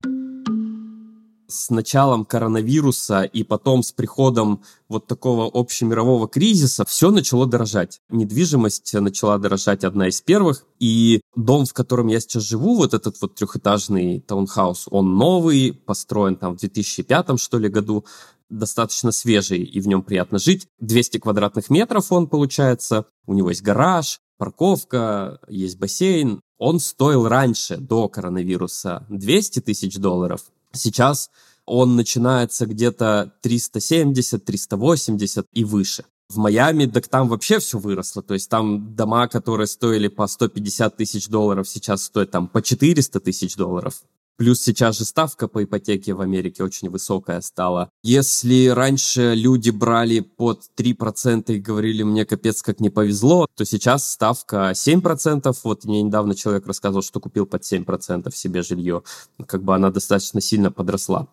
С 1.48 1.70
началом 1.70 2.26
коронавируса 2.26 3.22
и 3.22 3.44
потом 3.44 3.84
с 3.84 3.92
приходом 3.92 4.64
вот 4.90 5.06
такого 5.06 5.50
общемирового 5.54 6.28
кризиса 6.28 6.86
все 6.86 7.12
начало 7.12 7.46
дорожать. 7.46 8.02
Недвижимость 8.10 8.94
начала 8.94 9.38
дорожать 9.38 9.84
одна 9.84 10.08
из 10.08 10.22
первых. 10.22 10.66
И 10.80 11.22
дом, 11.36 11.66
в 11.66 11.74
котором 11.74 12.08
я 12.08 12.20
сейчас 12.20 12.44
живу, 12.44 12.76
вот 12.76 12.96
этот 12.96 13.22
вот 13.22 13.36
трехэтажный 13.36 14.22
таунхаус, 14.22 14.88
он 14.90 15.18
новый, 15.18 15.72
построен 15.72 16.36
там 16.36 16.58
в 16.58 16.60
2005 16.60 17.40
что 17.40 17.60
ли 17.60 17.70
году, 17.70 18.06
достаточно 18.50 19.12
свежий, 19.12 19.64
и 19.64 19.80
в 19.80 19.88
нем 19.88 20.02
приятно 20.02 20.40
жить. 20.40 20.68
200 20.80 21.20
квадратных 21.20 21.70
метров 21.70 22.12
он 22.12 22.28
получается, 22.28 23.06
у 23.28 23.34
него 23.36 23.50
есть 23.50 23.62
гараж, 23.62 24.20
парковка, 24.38 25.40
есть 25.48 25.78
бассейн. 25.78 26.42
Он 26.58 26.80
стоил 26.80 27.28
раньше, 27.28 27.78
до 27.78 28.08
коронавируса, 28.08 29.06
200 29.10 29.60
тысяч 29.62 29.98
долларов. 29.98 30.42
Сейчас 30.72 31.30
он 31.66 31.96
начинается 31.96 32.66
где-то 32.66 33.34
370, 33.42 34.44
380 34.44 35.48
и 35.52 35.64
выше. 35.64 36.06
В 36.30 36.38
Майами, 36.38 36.86
так 36.86 37.08
там 37.08 37.28
вообще 37.28 37.60
все 37.60 37.78
выросло. 37.78 38.24
То 38.24 38.34
есть 38.34 38.50
там 38.50 38.96
дома, 38.96 39.28
которые 39.28 39.68
стоили 39.68 40.08
по 40.08 40.26
150 40.26 40.98
тысяч 40.98 41.28
долларов, 41.28 41.68
сейчас 41.68 42.04
стоят 42.04 42.32
там 42.32 42.48
по 42.48 42.62
400 42.62 43.20
тысяч 43.20 43.56
долларов. 43.56 44.02
Плюс 44.38 44.62
сейчас 44.62 44.98
же 44.98 45.06
ставка 45.06 45.48
по 45.48 45.64
ипотеке 45.64 46.14
в 46.14 46.20
Америке 46.20 46.62
очень 46.64 46.90
высокая 46.90 47.40
стала. 47.40 47.90
Если 48.04 48.68
раньше 48.68 49.34
люди 49.34 49.70
брали 49.70 50.20
под 50.20 50.64
3% 50.78 51.54
и 51.54 51.60
говорили, 51.60 52.04
мне 52.04 52.26
капец 52.26 52.62
как 52.62 52.82
не 52.82 52.90
повезло, 52.90 53.48
то 53.56 53.64
сейчас 53.64 54.12
ставка 54.12 54.72
7%. 54.72 55.56
Вот 55.64 55.86
мне 55.86 56.02
недавно 56.02 56.36
человек 56.36 56.68
рассказывал, 56.68 57.02
что 57.02 57.22
купил 57.22 57.46
под 57.46 57.62
7% 57.62 58.30
себе 58.36 58.62
жилье. 58.62 59.04
Как 59.48 59.64
бы 59.64 59.74
она 59.74 59.90
достаточно 59.90 60.42
сильно 60.42 60.70
подросла. 60.70 61.28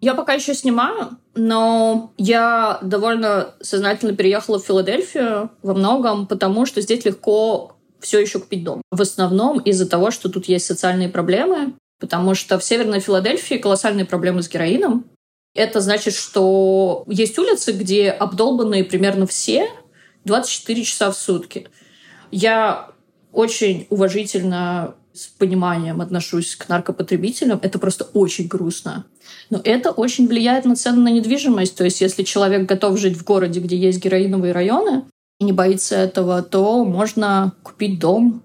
Я 0.00 0.14
пока 0.14 0.32
еще 0.32 0.54
снимаю, 0.54 1.10
но 1.34 2.12
я 2.16 2.78
довольно 2.82 3.54
сознательно 3.60 4.14
переехала 4.14 4.58
в 4.58 4.64
Филадельфию 4.64 5.50
во 5.62 5.74
многом, 5.74 6.26
потому 6.26 6.66
что 6.66 6.80
здесь 6.80 7.04
легко 7.04 7.77
все 8.00 8.20
еще 8.20 8.38
купить 8.38 8.64
дом. 8.64 8.82
В 8.90 9.00
основном 9.00 9.58
из-за 9.60 9.88
того, 9.88 10.10
что 10.10 10.28
тут 10.28 10.46
есть 10.46 10.66
социальные 10.66 11.08
проблемы, 11.08 11.74
потому 11.98 12.34
что 12.34 12.58
в 12.58 12.64
Северной 12.64 13.00
Филадельфии 13.00 13.56
колоссальные 13.56 14.06
проблемы 14.06 14.42
с 14.42 14.48
героином. 14.48 15.04
Это 15.54 15.80
значит, 15.80 16.14
что 16.14 17.04
есть 17.08 17.38
улицы, 17.38 17.72
где 17.72 18.10
обдолбанные 18.10 18.84
примерно 18.84 19.26
все 19.26 19.68
24 20.24 20.84
часа 20.84 21.10
в 21.10 21.16
сутки. 21.16 21.68
Я 22.30 22.90
очень 23.32 23.86
уважительно 23.90 24.94
с 25.12 25.26
пониманием 25.26 26.00
отношусь 26.00 26.54
к 26.54 26.68
наркопотребителям. 26.68 27.58
Это 27.62 27.78
просто 27.78 28.04
очень 28.12 28.46
грустно. 28.46 29.06
Но 29.50 29.60
это 29.64 29.90
очень 29.90 30.28
влияет 30.28 30.64
на 30.64 30.76
цены 30.76 30.98
на 30.98 31.08
недвижимость. 31.08 31.74
То 31.76 31.84
есть 31.84 32.00
если 32.00 32.22
человек 32.22 32.66
готов 32.66 32.98
жить 32.98 33.16
в 33.16 33.24
городе, 33.24 33.58
где 33.58 33.76
есть 33.76 34.02
героиновые 34.02 34.52
районы, 34.52 35.04
и 35.38 35.44
не 35.44 35.52
боится 35.52 35.96
этого, 35.96 36.42
то 36.42 36.84
можно 36.84 37.52
купить 37.62 37.98
дом 37.98 38.42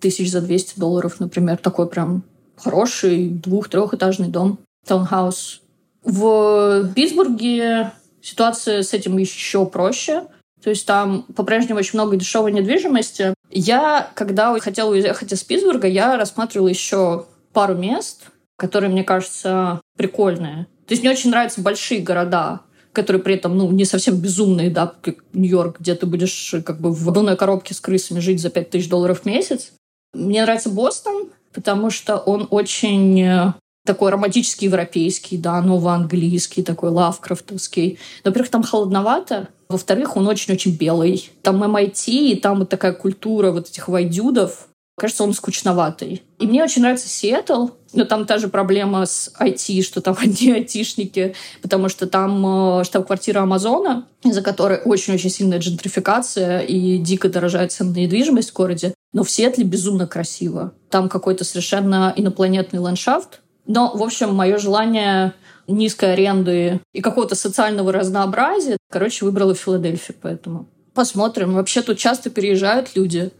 тысяч 0.00 0.30
за 0.30 0.40
200 0.40 0.78
долларов, 0.78 1.18
например, 1.18 1.56
такой 1.56 1.88
прям 1.88 2.22
хороший 2.56 3.28
двух-трехэтажный 3.28 4.28
дом, 4.28 4.58
таунхаус. 4.86 5.62
В 6.04 6.92
Питтсбурге 6.94 7.92
ситуация 8.22 8.82
с 8.82 8.92
этим 8.92 9.18
еще 9.18 9.66
проще. 9.66 10.24
То 10.62 10.70
есть 10.70 10.86
там 10.86 11.24
по-прежнему 11.34 11.78
очень 11.78 11.98
много 11.98 12.16
дешевой 12.16 12.52
недвижимости. 12.52 13.34
Я, 13.50 14.10
когда 14.14 14.58
хотела 14.60 14.90
уехать 14.90 15.32
из 15.32 15.42
Питтсбурга, 15.44 15.86
я 15.86 16.16
рассматривала 16.16 16.68
еще 16.68 17.26
пару 17.52 17.74
мест, 17.74 18.30
которые, 18.56 18.90
мне 18.90 19.04
кажется, 19.04 19.80
прикольные. 19.96 20.66
То 20.86 20.92
есть 20.92 21.02
мне 21.02 21.10
очень 21.10 21.30
нравятся 21.30 21.60
большие 21.60 22.00
города, 22.00 22.60
которые 22.96 23.22
при 23.22 23.34
этом, 23.34 23.56
ну, 23.58 23.70
не 23.70 23.84
совсем 23.84 24.16
безумные, 24.16 24.70
да, 24.70 24.94
как 25.02 25.16
Нью-Йорк, 25.34 25.80
где 25.80 25.94
ты 25.94 26.06
будешь 26.06 26.54
как 26.64 26.80
бы 26.80 26.90
в 26.90 27.04
водной 27.04 27.36
коробке 27.36 27.74
с 27.74 27.80
крысами 27.80 28.20
жить 28.20 28.40
за 28.40 28.48
5000 28.48 28.88
долларов 28.88 29.20
в 29.20 29.26
месяц. 29.26 29.72
Мне 30.14 30.42
нравится 30.42 30.70
Бостон, 30.70 31.28
потому 31.52 31.90
что 31.90 32.16
он 32.16 32.48
очень 32.50 33.20
э, 33.20 33.52
такой 33.84 34.10
романтический 34.10 34.66
европейский, 34.66 35.36
да, 35.36 35.60
новоанглийский, 35.60 36.62
такой 36.62 36.88
лавкрафтовский. 36.88 37.98
Во-первых, 38.24 38.50
там 38.50 38.62
холодновато. 38.62 39.48
Во-вторых, 39.68 40.16
он 40.16 40.26
очень-очень 40.26 40.74
белый. 40.74 41.30
Там 41.42 41.62
MIT, 41.62 42.10
и 42.10 42.36
там 42.36 42.60
вот 42.60 42.70
такая 42.70 42.94
культура 42.94 43.52
вот 43.52 43.68
этих 43.68 43.88
вайдюдов. 43.88 44.68
Кажется, 44.96 45.24
он 45.24 45.34
скучноватый. 45.34 46.22
И 46.38 46.46
мне 46.46 46.64
очень 46.64 46.80
нравится 46.80 47.08
Сиэтл, 47.08 47.68
но 47.92 48.06
там 48.06 48.24
та 48.24 48.38
же 48.38 48.48
проблема 48.48 49.04
с 49.04 49.30
IT, 49.38 49.82
что 49.82 50.00
там 50.00 50.16
одни 50.20 50.52
айтишники, 50.52 51.34
потому 51.60 51.90
что 51.90 52.06
там 52.06 52.80
э, 52.80 52.84
штаб-квартира 52.84 53.40
Амазона, 53.40 54.06
из-за 54.24 54.40
которой 54.40 54.80
очень-очень 54.82 55.28
сильная 55.28 55.58
джентрификация 55.58 56.60
и 56.60 56.96
дико 56.96 57.28
дорожает 57.28 57.72
цены 57.72 57.90
на 57.90 57.96
недвижимость 57.98 58.50
в 58.50 58.54
городе. 58.54 58.94
Но 59.12 59.22
в 59.22 59.30
Сиэтле 59.30 59.64
безумно 59.64 60.06
красиво. 60.06 60.72
Там 60.88 61.10
какой-то 61.10 61.44
совершенно 61.44 62.12
инопланетный 62.16 62.80
ландшафт. 62.80 63.40
Но, 63.66 63.92
в 63.94 64.02
общем, 64.02 64.34
мое 64.34 64.56
желание 64.56 65.34
низкой 65.68 66.14
аренды 66.14 66.80
и 66.94 67.02
какого-то 67.02 67.34
социального 67.34 67.92
разнообразия, 67.92 68.78
короче, 68.90 69.24
выбрала 69.24 69.54
Филадельфию, 69.54 70.16
поэтому 70.22 70.68
посмотрим. 70.94 71.54
Вообще 71.54 71.82
тут 71.82 71.98
часто 71.98 72.30
переезжают 72.30 72.90
люди, 72.94 73.32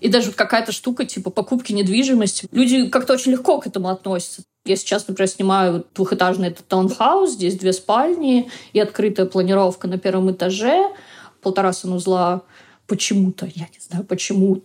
и 0.00 0.08
даже 0.08 0.32
какая-то 0.32 0.72
штука 0.72 1.04
типа 1.04 1.30
покупки 1.30 1.72
недвижимости. 1.72 2.48
Люди 2.52 2.88
как-то 2.88 3.14
очень 3.14 3.32
легко 3.32 3.58
к 3.58 3.66
этому 3.66 3.88
относятся. 3.88 4.42
Я 4.64 4.76
сейчас, 4.76 5.08
например, 5.08 5.28
снимаю 5.28 5.86
двухэтажный 5.94 6.48
этот 6.48 6.66
таунхаус, 6.66 7.32
здесь 7.32 7.56
две 7.56 7.72
спальни 7.72 8.50
и 8.72 8.80
открытая 8.80 9.26
планировка 9.26 9.88
на 9.88 9.98
первом 9.98 10.30
этаже, 10.30 10.90
полтора 11.40 11.72
санузла 11.72 12.42
почему-то, 12.86 13.46
я 13.46 13.64
не 13.72 13.80
знаю 13.80 14.04
почему. 14.04 14.62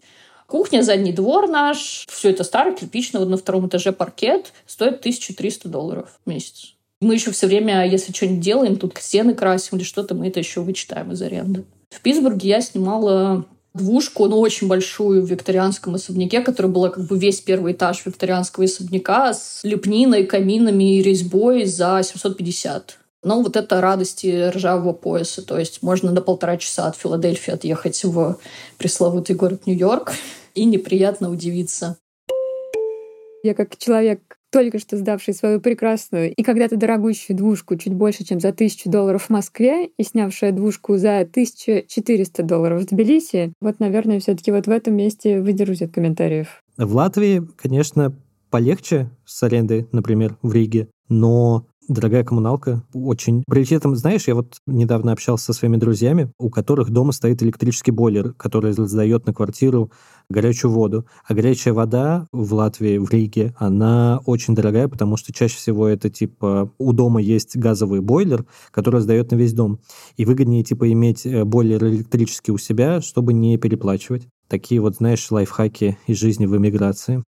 Кухня, 0.48 0.82
задний 0.82 1.14
двор 1.14 1.48
наш, 1.48 2.06
все 2.10 2.30
это 2.30 2.44
старый, 2.44 2.76
кирпичный, 2.76 3.20
вот 3.20 3.30
на 3.30 3.38
втором 3.38 3.68
этаже 3.68 3.92
паркет, 3.92 4.54
стоит 4.68 5.00
1300 5.00 5.70
долларов 5.70 6.20
в 6.26 6.30
месяц. 6.30 6.76
Мы 7.00 7.16
еще 7.16 7.32
все 7.32 7.48
время, 7.48 7.86
если 7.90 8.14
что-нибудь 8.14 8.40
делаем, 8.40 8.76
тут 8.78 8.98
стены 9.00 9.34
красим 9.34 9.78
или 9.78 9.84
что-то, 9.84 10.16
мы 10.16 10.28
это 10.28 10.40
еще 10.40 10.62
вычитаем 10.62 11.12
из 11.12 11.22
аренды. 11.22 11.66
В 11.90 12.02
Питтсбурге 12.02 12.50
я 12.50 12.62
снимала 12.62 13.46
двушку, 13.74 14.28
ну, 14.28 14.40
очень 14.40 14.68
большую 14.68 15.24
в 15.24 15.30
викторианском 15.30 15.96
особняке, 15.96 16.42
которая 16.42 16.72
была 16.72 16.90
как 16.90 17.06
бы 17.06 17.18
весь 17.18 17.42
первый 17.42 17.74
этаж 17.74 18.06
викторианского 18.06 18.66
особняка 18.66 19.34
с 19.34 19.62
лепниной, 19.64 20.26
каминами 20.26 20.98
и 20.98 21.02
резьбой 21.02 21.66
за 21.66 22.02
750. 22.04 23.00
Ну, 23.24 23.42
вот 23.42 23.56
это 23.56 23.80
радости 23.80 24.50
ржавого 24.50 24.94
пояса. 24.94 25.42
То 25.42 25.58
есть 25.58 25.82
можно 25.82 26.12
на 26.12 26.22
полтора 26.22 26.58
часа 26.58 26.88
от 26.88 26.98
Филадельфии 26.98 27.54
отъехать 27.54 28.04
в 28.04 28.38
пресловутый 28.78 29.36
город 29.36 29.66
Нью-Йорк 29.66 30.14
и 30.56 30.66
неприятно 30.66 31.32
удивиться. 31.32 31.98
Я 33.44 33.54
как 33.54 33.78
человек, 33.78 34.33
только 34.54 34.78
что 34.78 34.98
сдавший 34.98 35.34
свою 35.34 35.60
прекрасную 35.60 36.32
и 36.32 36.44
когда-то 36.44 36.78
дорогущую 36.78 37.36
двушку 37.36 37.76
чуть 37.76 37.94
больше, 37.94 38.24
чем 38.24 38.40
за 38.40 38.54
тысячу 38.54 38.90
долларов 38.90 39.24
в 39.24 39.30
Москве 39.32 39.88
и 39.88 40.04
снявшая 40.04 40.52
двушку 40.52 40.98
за 40.98 41.22
1400 41.22 42.44
долларов 42.44 42.84
в 42.84 42.86
Тбилиси, 42.86 43.54
вот, 43.60 43.80
наверное, 43.80 44.20
все 44.20 44.36
таки 44.36 44.52
вот 44.52 44.68
в 44.68 44.70
этом 44.70 44.96
месте 44.96 45.42
выдержусь 45.42 45.82
от 45.82 45.92
комментариев. 45.92 46.62
В 46.78 46.96
Латвии, 46.96 47.42
конечно, 47.58 48.16
полегче 48.52 49.10
с 49.26 49.42
арендой, 49.42 49.88
например, 49.92 50.38
в 50.44 50.54
Риге, 50.54 50.88
но 51.10 51.66
дорогая 51.88 52.24
коммуналка, 52.24 52.84
очень... 52.94 53.44
При 53.48 53.72
этом, 53.74 53.96
знаешь, 53.96 54.28
я 54.28 54.36
вот 54.36 54.58
недавно 54.68 55.12
общался 55.12 55.46
со 55.46 55.54
своими 55.54 55.78
друзьями, 55.78 56.32
у 56.38 56.50
которых 56.50 56.90
дома 56.90 57.12
стоит 57.12 57.42
электрический 57.44 57.92
бойлер, 57.92 58.34
который 58.34 58.74
сдает 58.74 59.26
на 59.26 59.34
квартиру 59.34 59.92
горячую 60.30 60.72
воду. 60.72 61.06
А 61.28 61.34
горячая 61.34 61.74
вода 61.74 62.28
в 62.32 62.54
Латвии, 62.54 62.98
в 62.98 63.10
Риге, 63.10 63.54
она 63.58 64.20
очень 64.26 64.56
дорогая, 64.56 64.88
потому 64.88 65.18
что 65.18 65.34
чаще 65.34 65.58
всего 65.58 65.88
это 65.88 66.10
типа 66.10 66.72
у 66.78 66.94
дома 66.94 67.22
есть 67.22 67.58
газовый 67.58 68.02
бойлер, 68.02 68.46
который 68.72 69.02
сдает 69.02 69.32
на 69.32 69.36
весь 69.36 69.54
дом. 69.54 69.80
И 70.18 70.26
выгоднее 70.26 70.64
типа 70.64 70.92
иметь 70.92 71.26
э, 71.26 71.44
бойлер 71.44 71.84
электрический 71.86 72.52
у 72.52 72.58
себя, 72.58 73.02
чтобы 73.02 73.34
не 73.34 73.58
переплачивать. 73.58 74.28
Такие 74.48 74.82
вот, 74.82 74.96
знаешь, 74.98 75.32
лайфхаки 75.32 75.98
из 76.08 76.18
жизни 76.18 76.46
в 76.46 76.56
эмиграции. 76.56 77.24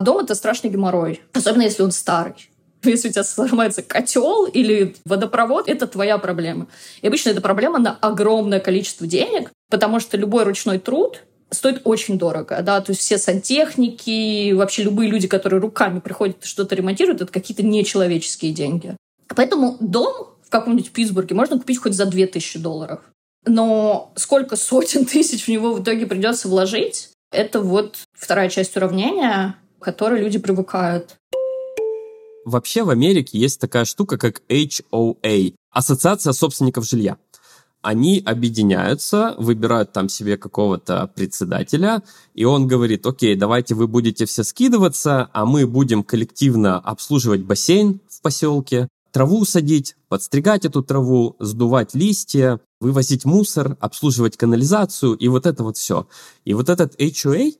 Дом— 0.00 0.18
это 0.24 0.34
страшный 0.36 0.70
геморрой, 0.70 1.20
особенно 1.32 1.62
если 1.62 1.82
он 1.82 1.90
старый. 1.90 2.50
Если 2.84 3.08
у 3.08 3.12
тебя 3.12 3.24
сломается 3.24 3.82
котел 3.82 4.46
или 4.46 4.94
водопровод, 5.04 5.68
это 5.68 5.86
твоя 5.86 6.18
проблема. 6.18 6.68
И 7.02 7.06
обычно 7.06 7.30
это 7.30 7.40
проблема 7.40 7.78
на 7.78 7.96
огромное 8.00 8.60
количество 8.60 9.06
денег, 9.06 9.50
потому 9.70 10.00
что 10.00 10.16
любой 10.16 10.44
ручной 10.44 10.78
труд 10.78 11.24
стоит 11.50 11.80
очень 11.84 12.18
дорого, 12.18 12.60
да, 12.62 12.80
то 12.80 12.90
есть 12.90 13.00
все 13.00 13.16
сантехники, 13.16 14.52
вообще 14.52 14.82
любые 14.82 15.10
люди, 15.10 15.26
которые 15.26 15.60
руками 15.60 15.98
приходят 15.98 16.44
что-то 16.44 16.74
ремонтируют, 16.74 17.22
это 17.22 17.32
какие-то 17.32 17.62
нечеловеческие 17.62 18.52
деньги. 18.52 18.96
Поэтому 19.34 19.76
дом 19.80 20.34
в 20.42 20.50
каком-нибудь 20.50 20.90
Питтсбурге 20.92 21.34
можно 21.34 21.58
купить 21.58 21.78
хоть 21.78 21.94
за 21.94 22.06
2000 22.06 22.58
долларов. 22.58 23.00
Но 23.46 24.12
сколько 24.16 24.56
сотен 24.56 25.04
тысяч 25.06 25.44
в 25.44 25.48
него 25.48 25.72
в 25.72 25.82
итоге 25.82 26.06
придется 26.06 26.48
вложить, 26.48 27.10
это 27.30 27.60
вот 27.60 27.96
вторая 28.12 28.48
часть 28.48 28.76
уравнения, 28.76 29.56
к 29.78 29.84
которой 29.84 30.20
люди 30.20 30.38
привыкают. 30.38 31.16
Вообще 32.48 32.82
в 32.82 32.88
Америке 32.88 33.38
есть 33.38 33.60
такая 33.60 33.84
штука, 33.84 34.16
как 34.16 34.40
HOA– 34.48 35.54
Ассоциация 35.70 36.32
собственников 36.32 36.86
жилья. 36.86 37.18
Они 37.82 38.22
объединяются, 38.24 39.34
выбирают 39.36 39.92
там 39.92 40.08
себе 40.08 40.38
какого-то 40.38 41.12
председателя, 41.14 42.02
и 42.32 42.44
он 42.44 42.66
говорит, 42.66 43.04
окей, 43.04 43.36
давайте 43.36 43.74
вы 43.74 43.86
будете 43.86 44.24
все 44.24 44.44
скидываться, 44.44 45.28
а 45.34 45.44
мы 45.44 45.66
будем 45.66 46.02
коллективно 46.02 46.78
обслуживать 46.78 47.42
бассейн 47.42 48.00
в 48.08 48.22
поселке, 48.22 48.88
траву 49.12 49.44
садить, 49.44 49.96
подстригать 50.08 50.64
эту 50.64 50.82
траву, 50.82 51.36
сдувать 51.40 51.94
листья, 51.94 52.60
вывозить 52.80 53.26
мусор, 53.26 53.76
обслуживать 53.78 54.38
канализацию 54.38 55.12
и 55.12 55.28
вот 55.28 55.44
это 55.44 55.62
вот 55.64 55.76
все. 55.76 56.08
И 56.46 56.54
вот 56.54 56.70
этот 56.70 56.98
HOA, 56.98 57.52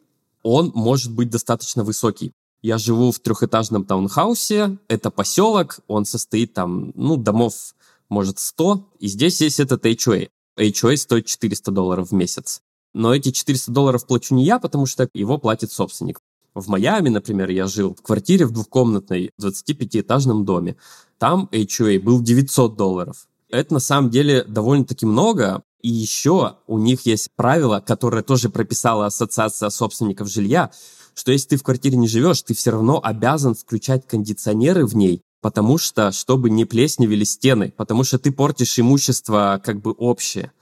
он 0.43 0.73
может 0.75 1.13
быть 1.13 1.29
достаточно 1.29 1.85
высокий. 1.85 2.33
Я 2.63 2.79
живу 2.79 3.13
в 3.13 3.21
трехэтажном 3.21 3.85
таунхаусе, 3.85 4.79
это 4.89 5.11
поселок, 5.11 5.79
он 5.87 6.05
состоит 6.05 6.55
там, 6.55 6.93
ну, 6.95 7.17
домов, 7.17 7.75
может, 8.09 8.39
100, 8.39 8.89
и 8.99 9.07
здесь 9.07 9.41
есть 9.41 9.61
этот 9.61 9.87
HOA. 9.87 10.29
HOA 10.59 10.97
стоит 10.97 11.27
400 11.27 11.71
долларов 11.71 12.11
в 12.11 12.15
месяц. 12.15 12.63
Но 12.95 13.15
эти 13.15 13.31
400 13.31 13.71
долларов 13.71 14.07
плачу 14.07 14.35
не 14.35 14.45
я, 14.45 14.59
потому 14.59 14.87
что 14.87 15.09
его 15.15 15.39
платит 15.39 15.71
собственник. 15.71 16.21
В 16.55 16.69
Майами, 16.69 17.11
например, 17.11 17.51
я 17.51 17.69
жил 17.69 17.95
в 17.95 18.03
квартире 18.03 18.47
в 18.47 18.51
двухкомнатной 18.51 19.31
25-этажном 19.41 20.45
доме. 20.45 20.77
Там 21.19 21.49
HOA 21.53 22.01
был 22.01 22.21
900 22.21 22.77
долларов. 22.77 23.29
Это 23.51 23.75
на 23.75 23.81
самом 23.81 24.11
деле 24.11 24.43
довольно-таки 24.45 25.07
много, 25.07 25.63
и 25.81 25.89
еще 25.89 26.57
у 26.67 26.79
них 26.79 27.07
есть 27.07 27.31
правило, 27.37 27.81
которое 27.81 28.23
тоже 28.23 28.51
прописала 28.51 29.07
Ассоциация 29.07 29.71
собственников 29.71 30.29
жилья, 30.29 30.71
что 31.19 31.33
если 31.33 31.49
ты 31.49 31.57
в 31.57 31.65
квартире 31.65 31.97
не 31.97 32.07
живешь, 32.07 32.43
ты 32.43 32.55
все 32.55 32.71
равно 32.71 33.01
обязан 33.03 33.57
включать 33.57 34.07
кондиционеры 34.07 34.87
в 34.87 34.95
ней, 34.95 35.23
потому 35.41 35.77
что, 35.77 36.13
чтобы 36.13 36.49
не 36.49 36.65
плесневели 36.65 37.25
стены, 37.25 37.75
потому 37.77 38.05
что 38.05 38.21
ты 38.21 38.31
портишь 38.31 38.79
имущество 38.79 39.61
как 39.65 39.81
бы 39.81 39.91
общее. 39.91 40.53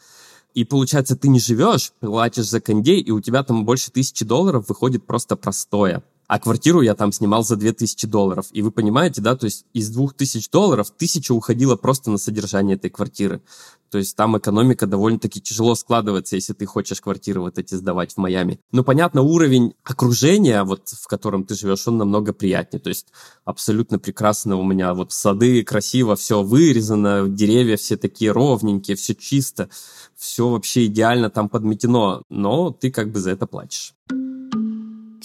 И 0.54 0.64
получается, 0.64 1.14
ты 1.14 1.28
не 1.28 1.40
живешь, 1.40 1.92
платишь 2.00 2.48
за 2.48 2.62
кондей, 2.62 3.02
и 3.02 3.10
у 3.10 3.20
тебя 3.20 3.42
там 3.42 3.66
больше 3.66 3.90
тысячи 3.90 4.24
долларов 4.24 4.66
выходит 4.70 5.06
просто 5.06 5.36
простое. 5.36 6.02
А 6.28 6.38
квартиру 6.38 6.80
я 6.80 6.94
там 6.94 7.12
снимал 7.12 7.44
за 7.44 7.56
2000 7.56 8.06
долларов. 8.06 8.46
И 8.50 8.62
вы 8.62 8.70
понимаете, 8.70 9.20
да, 9.22 9.36
то 9.36 9.44
есть 9.44 9.64
из 9.72 9.90
2000 9.90 10.50
долларов 10.50 10.90
тысяча 10.90 11.32
уходила 11.32 11.76
просто 11.76 12.10
на 12.10 12.18
содержание 12.18 12.76
этой 12.76 12.90
квартиры. 12.90 13.42
То 13.90 13.98
есть 13.98 14.16
там 14.16 14.36
экономика 14.36 14.86
довольно-таки 14.86 15.40
тяжело 15.40 15.74
складывается, 15.74 16.34
если 16.34 16.52
ты 16.52 16.66
хочешь 16.66 17.00
квартиры 17.00 17.40
вот 17.40 17.58
эти 17.58 17.74
сдавать 17.74 18.14
в 18.14 18.16
Майами. 18.18 18.60
Но, 18.72 18.82
понятно, 18.82 19.22
уровень 19.22 19.74
окружения, 19.84 20.64
вот 20.64 20.88
в 20.88 21.06
котором 21.06 21.44
ты 21.44 21.54
живешь, 21.54 21.86
он 21.86 21.98
намного 21.98 22.32
приятнее. 22.32 22.80
То 22.80 22.88
есть 22.88 23.06
абсолютно 23.44 23.98
прекрасно 23.98 24.56
у 24.56 24.64
меня 24.64 24.92
вот 24.94 25.12
сады, 25.12 25.62
красиво, 25.62 26.16
все 26.16 26.42
вырезано, 26.42 27.28
деревья 27.28 27.76
все 27.76 27.96
такие 27.96 28.32
ровненькие, 28.32 28.96
все 28.96 29.14
чисто, 29.14 29.68
все 30.16 30.48
вообще 30.48 30.86
идеально 30.86 31.30
там 31.30 31.48
подметено. 31.48 32.22
Но 32.28 32.70
ты 32.70 32.90
как 32.90 33.12
бы 33.12 33.20
за 33.20 33.30
это 33.30 33.46
платишь. 33.46 33.94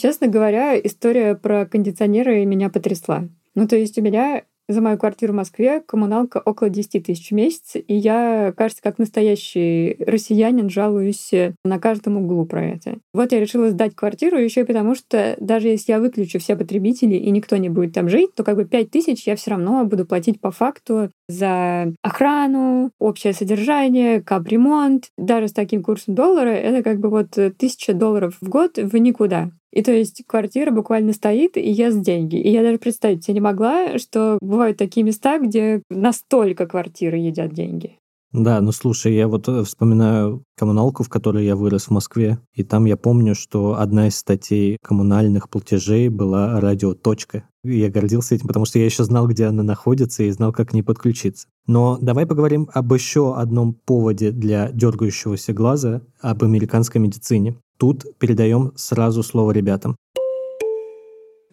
Честно 0.01 0.25
говоря, 0.25 0.79
история 0.79 1.35
про 1.35 1.67
кондиционеры 1.67 2.43
меня 2.43 2.71
потрясла. 2.71 3.29
Ну, 3.53 3.67
то 3.67 3.75
есть 3.75 3.99
у 3.99 4.01
меня 4.01 4.41
за 4.67 4.81
мою 4.81 4.97
квартиру 4.97 5.31
в 5.33 5.35
Москве 5.35 5.79
коммуналка 5.79 6.41
около 6.43 6.71
10 6.71 7.05
тысяч 7.05 7.29
в 7.29 7.35
месяц, 7.35 7.75
и 7.75 7.93
я, 7.93 8.51
кажется, 8.57 8.81
как 8.81 8.97
настоящий 8.97 9.97
россиянин 9.99 10.71
жалуюсь 10.71 11.31
на 11.63 11.77
каждом 11.77 12.17
углу 12.17 12.47
про 12.47 12.65
это. 12.65 12.97
Вот 13.13 13.31
я 13.31 13.39
решила 13.39 13.69
сдать 13.69 13.95
квартиру 13.95 14.39
еще 14.39 14.61
и 14.61 14.63
потому, 14.63 14.95
что 14.95 15.35
даже 15.39 15.67
если 15.67 15.91
я 15.91 15.99
выключу 15.99 16.39
все 16.39 16.55
потребители 16.55 17.13
и 17.13 17.29
никто 17.29 17.57
не 17.57 17.69
будет 17.69 17.93
там 17.93 18.09
жить, 18.09 18.33
то 18.33 18.43
как 18.43 18.55
бы 18.55 18.65
5 18.65 18.89
тысяч 18.89 19.27
я 19.27 19.35
все 19.35 19.51
равно 19.51 19.85
буду 19.85 20.07
платить 20.07 20.41
по 20.41 20.49
факту 20.49 21.11
за 21.27 21.93
охрану, 22.01 22.89
общее 22.97 23.33
содержание, 23.33 24.19
капремонт. 24.19 25.09
Даже 25.15 25.49
с 25.49 25.53
таким 25.53 25.83
курсом 25.83 26.15
доллара 26.15 26.49
это 26.49 26.81
как 26.81 26.99
бы 26.99 27.09
вот 27.11 27.37
тысяча 27.59 27.93
долларов 27.93 28.35
в 28.41 28.49
год 28.49 28.77
в 28.77 28.97
никуда. 28.97 29.51
И 29.71 29.81
то 29.83 29.91
есть 29.91 30.23
квартира 30.27 30.71
буквально 30.71 31.13
стоит 31.13 31.57
и 31.57 31.71
ест 31.71 32.01
деньги. 32.01 32.35
И 32.35 32.49
я 32.49 32.61
даже 32.61 32.77
представить 32.77 33.23
себе 33.23 33.35
не 33.35 33.41
могла, 33.41 33.97
что 33.97 34.37
бывают 34.41 34.77
такие 34.77 35.03
места, 35.03 35.39
где 35.39 35.81
настолько 35.89 36.67
квартиры 36.67 37.17
едят 37.17 37.53
деньги. 37.53 37.97
Да, 38.33 38.61
ну 38.61 38.71
слушай, 38.71 39.13
я 39.13 39.27
вот 39.27 39.49
э, 39.49 39.63
вспоминаю 39.65 40.43
коммуналку, 40.55 41.03
в 41.03 41.09
которой 41.09 41.45
я 41.45 41.57
вырос 41.57 41.87
в 41.87 41.91
Москве, 41.91 42.39
и 42.53 42.63
там 42.63 42.85
я 42.85 42.95
помню, 42.95 43.35
что 43.35 43.77
одна 43.77 44.07
из 44.07 44.15
статей 44.15 44.77
коммунальных 44.81 45.49
платежей 45.49 46.07
была 46.07 46.61
радио 46.61 46.93
«Точка». 46.93 47.43
И 47.65 47.77
я 47.77 47.89
гордился 47.89 48.33
этим, 48.35 48.47
потому 48.47 48.65
что 48.65 48.79
я 48.79 48.85
еще 48.85 49.03
знал, 49.03 49.27
где 49.27 49.45
она 49.45 49.63
находится, 49.63 50.23
и 50.23 50.31
знал, 50.31 50.53
как 50.53 50.69
к 50.69 50.73
ней 50.73 50.81
подключиться. 50.81 51.47
Но 51.67 51.97
давай 52.01 52.25
поговорим 52.25 52.69
об 52.73 52.93
еще 52.93 53.35
одном 53.35 53.73
поводе 53.73 54.31
для 54.31 54.71
дергающегося 54.71 55.51
глаза, 55.51 56.01
об 56.21 56.43
американской 56.43 57.01
медицине. 57.01 57.57
Тут 57.81 58.15
передаем 58.19 58.73
сразу 58.75 59.23
слово 59.23 59.53
ребятам. 59.53 59.95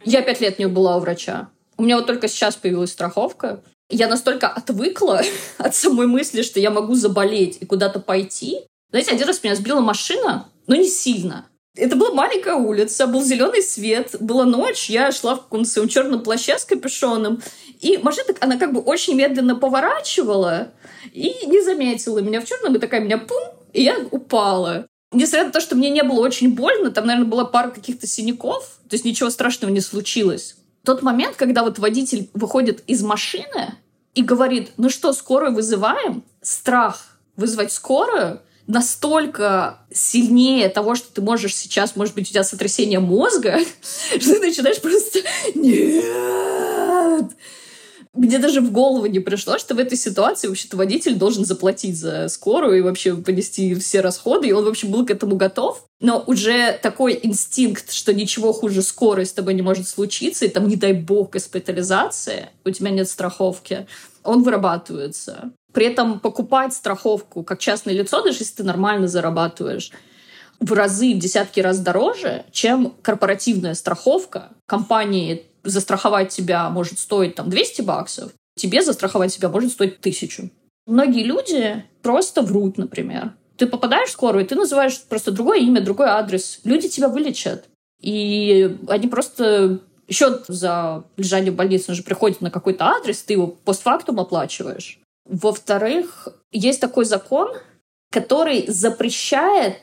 Я 0.04 0.20
пять 0.20 0.42
лет 0.42 0.58
не 0.58 0.66
была 0.68 0.98
у 0.98 1.00
врача. 1.00 1.48
У 1.78 1.82
меня 1.84 1.96
вот 1.96 2.06
только 2.06 2.28
сейчас 2.28 2.54
появилась 2.54 2.92
страховка. 2.92 3.62
Я 3.88 4.08
настолько 4.08 4.46
отвыкла 4.46 5.22
от 5.56 5.74
самой 5.74 6.06
мысли, 6.06 6.42
что 6.42 6.60
я 6.60 6.70
могу 6.70 6.94
заболеть 6.96 7.56
и 7.62 7.64
куда-то 7.64 7.98
пойти. 8.00 8.58
Знаете, 8.90 9.12
один 9.12 9.26
раз 9.26 9.42
меня 9.42 9.54
сбила 9.54 9.80
машина, 9.80 10.48
но 10.66 10.76
не 10.76 10.90
сильно. 10.90 11.46
Это 11.74 11.96
была 11.96 12.12
маленькая 12.12 12.56
улица, 12.56 13.06
был 13.06 13.22
зеленый 13.22 13.62
свет, 13.62 14.14
была 14.20 14.44
ночь, 14.44 14.90
я 14.90 15.10
шла 15.12 15.34
в 15.34 15.44
каком-то 15.44 15.70
своем 15.70 15.88
черном 15.88 16.22
плаще 16.22 16.58
с 16.58 16.66
капюшоном, 16.66 17.40
и 17.80 17.96
машина, 17.96 18.34
она 18.40 18.58
как 18.58 18.74
бы 18.74 18.80
очень 18.80 19.14
медленно 19.14 19.56
поворачивала 19.56 20.72
и 21.10 21.46
не 21.46 21.62
заметила 21.62 22.18
меня 22.18 22.42
в 22.42 22.44
черном, 22.44 22.76
и 22.76 22.78
такая 22.78 23.00
меня 23.00 23.16
пум, 23.16 23.42
и 23.72 23.82
я 23.82 23.96
упала. 24.10 24.88
Несмотря 25.10 25.46
на 25.46 25.52
то, 25.52 25.60
что 25.60 25.74
мне 25.74 25.90
не 25.90 26.02
было 26.02 26.20
очень 26.20 26.54
больно, 26.54 26.90
там, 26.90 27.06
наверное, 27.06 27.30
была 27.30 27.44
пара 27.44 27.70
каких-то 27.70 28.06
синяков, 28.06 28.78
то 28.88 28.94
есть 28.94 29.04
ничего 29.04 29.30
страшного 29.30 29.70
не 29.72 29.80
случилось. 29.80 30.56
Тот 30.84 31.02
момент, 31.02 31.36
когда 31.36 31.62
вот 31.62 31.78
водитель 31.78 32.30
выходит 32.34 32.82
из 32.86 33.02
машины 33.02 33.74
и 34.14 34.22
говорит, 34.22 34.72
ну 34.76 34.90
что, 34.90 35.12
скорую 35.12 35.54
вызываем? 35.54 36.22
Страх 36.42 37.18
вызвать 37.36 37.72
скорую 37.72 38.40
настолько 38.66 39.78
сильнее 39.90 40.68
того, 40.68 40.94
что 40.94 41.12
ты 41.12 41.22
можешь 41.22 41.56
сейчас, 41.56 41.96
может 41.96 42.14
быть, 42.14 42.28
у 42.28 42.32
тебя 42.32 42.44
сотрясение 42.44 43.00
мозга, 43.00 43.58
что 44.20 44.34
ты 44.34 44.40
начинаешь 44.40 44.80
просто 44.80 45.20
«нет». 45.54 47.32
Мне 48.14 48.38
даже 48.38 48.60
в 48.60 48.72
голову 48.72 49.06
не 49.06 49.20
пришло, 49.20 49.58
что 49.58 49.74
в 49.74 49.78
этой 49.78 49.96
ситуации 49.96 50.48
вообще-то 50.48 50.76
водитель 50.76 51.16
должен 51.16 51.44
заплатить 51.44 51.98
за 51.98 52.28
скорую 52.28 52.78
и 52.78 52.80
вообще 52.80 53.16
понести 53.16 53.74
все 53.74 54.00
расходы, 54.00 54.48
и 54.48 54.52
он 54.52 54.64
вообще 54.64 54.86
был 54.86 55.06
к 55.06 55.10
этому 55.10 55.36
готов. 55.36 55.84
Но 56.00 56.22
уже 56.26 56.78
такой 56.82 57.18
инстинкт, 57.22 57.92
что 57.92 58.14
ничего 58.14 58.52
хуже 58.52 58.82
скорой 58.82 59.26
с 59.26 59.32
тобой 59.32 59.54
не 59.54 59.62
может 59.62 59.88
случиться, 59.88 60.44
и 60.44 60.48
там, 60.48 60.68
не 60.68 60.76
дай 60.76 60.92
бог, 60.92 61.30
госпитализация, 61.30 62.50
у 62.64 62.70
тебя 62.70 62.90
нет 62.90 63.08
страховки, 63.08 63.86
он 64.24 64.42
вырабатывается. 64.42 65.52
При 65.72 65.86
этом 65.86 66.18
покупать 66.18 66.72
страховку 66.72 67.42
как 67.42 67.58
частное 67.58 67.94
лицо, 67.94 68.22
даже 68.22 68.38
если 68.38 68.56
ты 68.56 68.64
нормально 68.64 69.06
зарабатываешь, 69.06 69.92
в 70.60 70.72
разы, 70.72 71.14
в 71.14 71.18
десятки 71.18 71.60
раз 71.60 71.78
дороже, 71.78 72.44
чем 72.50 72.94
корпоративная 73.02 73.74
страховка. 73.74 74.50
Компании 74.66 75.46
застраховать 75.70 76.30
тебя 76.30 76.68
может 76.70 76.98
стоить 76.98 77.34
там 77.34 77.50
200 77.50 77.82
баксов, 77.82 78.32
тебе 78.56 78.82
застраховать 78.82 79.32
себя 79.32 79.48
может 79.48 79.72
стоить 79.72 80.00
тысячу. 80.00 80.50
Многие 80.86 81.22
люди 81.22 81.84
просто 82.02 82.42
врут, 82.42 82.78
например. 82.78 83.34
Ты 83.56 83.66
попадаешь 83.66 84.10
в 84.10 84.12
скорую, 84.12 84.46
ты 84.46 84.54
называешь 84.54 85.00
просто 85.02 85.32
другое 85.32 85.58
имя, 85.58 85.80
другой 85.80 86.06
адрес. 86.06 86.60
Люди 86.64 86.88
тебя 86.88 87.08
вылечат. 87.08 87.66
И 88.00 88.76
они 88.88 89.08
просто 89.08 89.80
счет 90.08 90.44
за 90.48 91.04
лежание 91.16 91.52
в 91.52 91.56
больнице 91.56 91.92
уже 91.92 92.02
приходит 92.02 92.40
на 92.40 92.50
какой-то 92.50 92.86
адрес, 92.86 93.22
ты 93.22 93.34
его 93.34 93.48
постфактум 93.48 94.20
оплачиваешь. 94.20 95.00
Во-вторых, 95.26 96.28
есть 96.50 96.80
такой 96.80 97.04
закон, 97.04 97.52
который 98.10 98.66
запрещает 98.68 99.78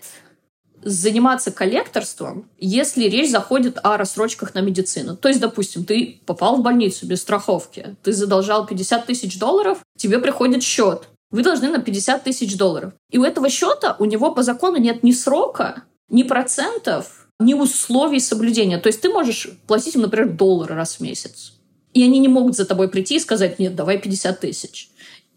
заниматься 0.86 1.52
коллекторством, 1.52 2.48
если 2.60 3.06
речь 3.06 3.32
заходит 3.32 3.80
о 3.84 3.98
рассрочках 3.98 4.54
на 4.54 4.60
медицину. 4.60 5.18
То 5.18 5.28
есть, 5.28 5.42
допустим, 5.42 5.84
ты 5.84 6.22
попал 6.26 6.58
в 6.58 6.62
больницу 6.62 7.08
без 7.08 7.22
страховки, 7.22 7.98
ты 8.04 8.14
задолжал 8.14 8.68
50 8.68 9.06
тысяч 9.08 9.40
долларов, 9.40 9.80
тебе 9.98 10.20
приходит 10.20 10.64
счет. 10.64 11.10
Вы 11.32 11.42
должны 11.42 11.70
на 11.70 11.80
50 11.80 12.24
тысяч 12.24 12.56
долларов. 12.56 12.94
И 13.10 13.18
у 13.18 13.24
этого 13.24 13.50
счета 13.50 13.96
у 13.98 14.06
него 14.06 14.32
по 14.32 14.44
закону 14.44 14.78
нет 14.78 15.04
ни 15.04 15.12
срока, 15.12 15.84
ни 16.08 16.22
процентов, 16.22 17.28
ни 17.40 17.56
условий 17.56 18.20
соблюдения. 18.20 18.78
То 18.78 18.88
есть 18.88 19.02
ты 19.02 19.10
можешь 19.10 19.50
платить 19.66 19.96
им, 19.96 20.02
например, 20.02 20.34
доллары 20.34 20.76
раз 20.76 20.98
в 20.98 21.00
месяц. 21.02 21.54
И 21.94 22.04
они 22.04 22.20
не 22.20 22.28
могут 22.28 22.56
за 22.56 22.66
тобой 22.66 22.90
прийти 22.90 23.16
и 23.16 23.20
сказать, 23.20 23.58
нет, 23.58 23.76
давай 23.76 23.98
50 23.98 24.40
тысяч. 24.40 24.90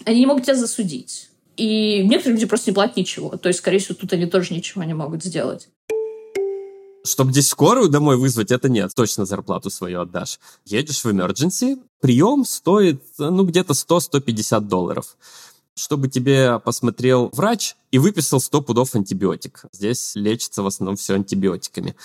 Они 0.04 0.20
не 0.20 0.26
могут 0.26 0.44
тебя 0.44 0.54
засудить. 0.54 1.30
И 1.58 2.04
некоторые 2.04 2.34
люди 2.34 2.46
просто 2.46 2.70
не 2.70 2.74
платят 2.74 2.96
ничего. 2.96 3.36
То 3.36 3.48
есть, 3.48 3.58
скорее 3.58 3.78
всего, 3.78 3.96
тут 3.96 4.12
они 4.12 4.26
тоже 4.26 4.54
ничего 4.54 4.84
не 4.84 4.94
могут 4.94 5.24
сделать. 5.24 5.68
Чтобы 7.04 7.32
здесь 7.32 7.48
скорую 7.48 7.88
домой 7.88 8.16
вызвать, 8.16 8.52
это 8.52 8.68
нет, 8.68 8.92
точно 8.94 9.24
зарплату 9.24 9.68
свою 9.68 10.02
отдашь. 10.02 10.38
Едешь 10.64 11.02
в 11.02 11.06
emergency, 11.06 11.78
прием 12.00 12.44
стоит, 12.44 13.02
ну, 13.18 13.44
где-то 13.44 13.72
100-150 13.72 14.60
долларов 14.60 15.16
чтобы 15.78 16.08
тебе 16.08 16.58
посмотрел 16.58 17.30
врач 17.32 17.76
и 17.90 17.98
выписал 17.98 18.40
100 18.40 18.62
пудов 18.62 18.94
антибиотик. 18.94 19.64
Здесь 19.72 20.16
лечится 20.16 20.62
в 20.62 20.66
основном 20.66 20.96
все 20.96 21.14
антибиотиками. 21.14 21.96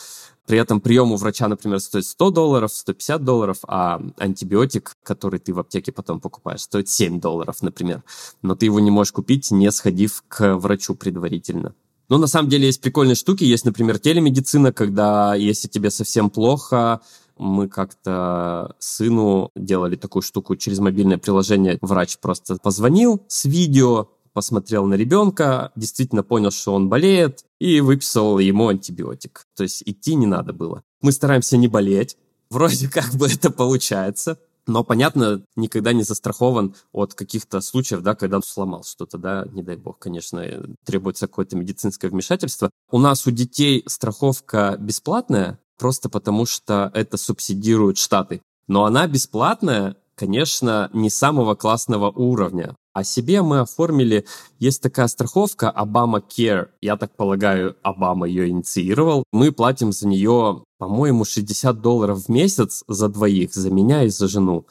При 0.46 0.58
этом 0.58 0.82
прием 0.82 1.12
у 1.12 1.16
врача, 1.16 1.48
например, 1.48 1.80
стоит 1.80 2.06
100 2.06 2.32
долларов, 2.32 2.74
150 2.74 3.24
долларов, 3.24 3.58
а 3.66 4.02
антибиотик, 4.18 4.96
который 5.04 5.40
ты 5.40 5.54
в 5.54 5.60
аптеке 5.60 5.92
потом 5.92 6.20
покупаешь, 6.20 6.62
стоит 6.62 6.90
7 6.90 7.22
долларов, 7.22 7.62
например. 7.62 8.04
Но 8.42 8.56
ты 8.56 8.66
его 8.66 8.80
не 8.80 8.92
можешь 8.92 9.14
купить, 9.14 9.52
не 9.52 9.72
сходив 9.72 10.24
к 10.28 10.56
врачу 10.56 10.96
предварительно. 10.96 11.74
Но 12.10 12.18
на 12.18 12.28
самом 12.28 12.50
деле 12.50 12.68
есть 12.68 12.82
прикольные 12.82 13.16
штуки. 13.16 13.46
Есть, 13.46 13.66
например, 13.66 14.00
телемедицина, 14.00 14.74
когда 14.74 15.34
если 15.36 15.70
тебе 15.70 15.90
совсем 15.90 16.30
плохо, 16.30 17.00
мы 17.38 17.70
как-то 17.70 18.76
сыну 18.80 19.50
делали 19.56 19.96
такую 19.96 20.22
штуку 20.22 20.56
через 20.56 20.80
мобильное 20.80 21.18
приложение. 21.18 21.78
Врач 21.82 22.18
просто 22.20 22.58
позвонил 22.62 23.24
с 23.28 23.46
видео, 23.46 24.10
посмотрел 24.34 24.86
на 24.86 24.96
ребенка, 24.96 25.72
действительно 25.76 26.24
понял, 26.24 26.52
что 26.52 26.74
он 26.74 26.90
болеет, 26.90 27.46
и 27.60 27.82
выписал 27.82 28.40
ему 28.40 28.68
антибиотик. 28.68 29.46
То 29.56 29.64
есть 29.64 29.84
идти 29.86 30.16
не 30.16 30.26
надо 30.26 30.54
было. 30.54 30.84
Мы 31.02 31.12
стараемся 31.12 31.58
не 31.58 31.68
болеть, 31.68 32.18
вроде 32.50 32.90
как 32.90 33.14
бы 33.14 33.28
это 33.28 33.50
получается. 33.52 34.40
Но, 34.66 34.84
понятно, 34.84 35.44
никогда 35.58 35.92
не 35.92 36.04
застрахован 36.04 36.76
от 36.94 37.14
каких-то 37.14 37.60
случаев, 37.60 38.02
да, 38.02 38.16
когда 38.16 38.38
он 38.38 38.44
сломал 38.44 38.84
что-то, 38.86 39.18
да, 39.18 39.46
не 39.52 39.62
дай 39.62 39.76
бог, 39.76 40.00
конечно, 40.00 40.42
требуется 40.86 41.28
какое-то 41.28 41.58
медицинское 41.58 42.08
вмешательство. 42.08 42.70
У 42.90 42.98
нас 42.98 43.28
у 43.28 43.32
детей 43.32 43.84
страховка 43.88 44.78
бесплатная, 44.80 45.60
просто 45.78 46.08
потому 46.08 46.46
что 46.46 46.92
это 46.94 47.18
субсидируют 47.18 47.98
Штаты. 47.98 48.42
Но 48.68 48.86
она 48.86 49.06
бесплатная, 49.08 49.98
конечно, 50.16 50.90
не 50.94 51.10
самого 51.10 51.56
классного 51.56 52.10
уровня. 52.10 52.76
А 52.94 53.04
себе 53.04 53.42
мы 53.42 53.60
оформили, 53.60 54.26
есть 54.60 54.82
такая 54.84 55.08
страховка 55.08 55.74
Obama 55.76 56.22
Care, 56.22 56.68
я 56.80 56.96
так 56.96 57.16
полагаю, 57.16 57.76
Обама 57.82 58.28
ее 58.28 58.50
инициировал. 58.50 59.24
Мы 59.32 59.52
платим 59.52 59.92
за 59.92 60.08
нее, 60.08 60.64
по-моему, 60.78 61.26
60 61.26 61.82
долларов 61.82 62.26
в 62.26 62.30
месяц 62.30 62.84
за 62.88 63.10
двоих, 63.10 63.56
за 63.56 63.72
меня 63.72 64.04
и 64.04 64.10
за 64.10 64.28
жену. 64.28 64.68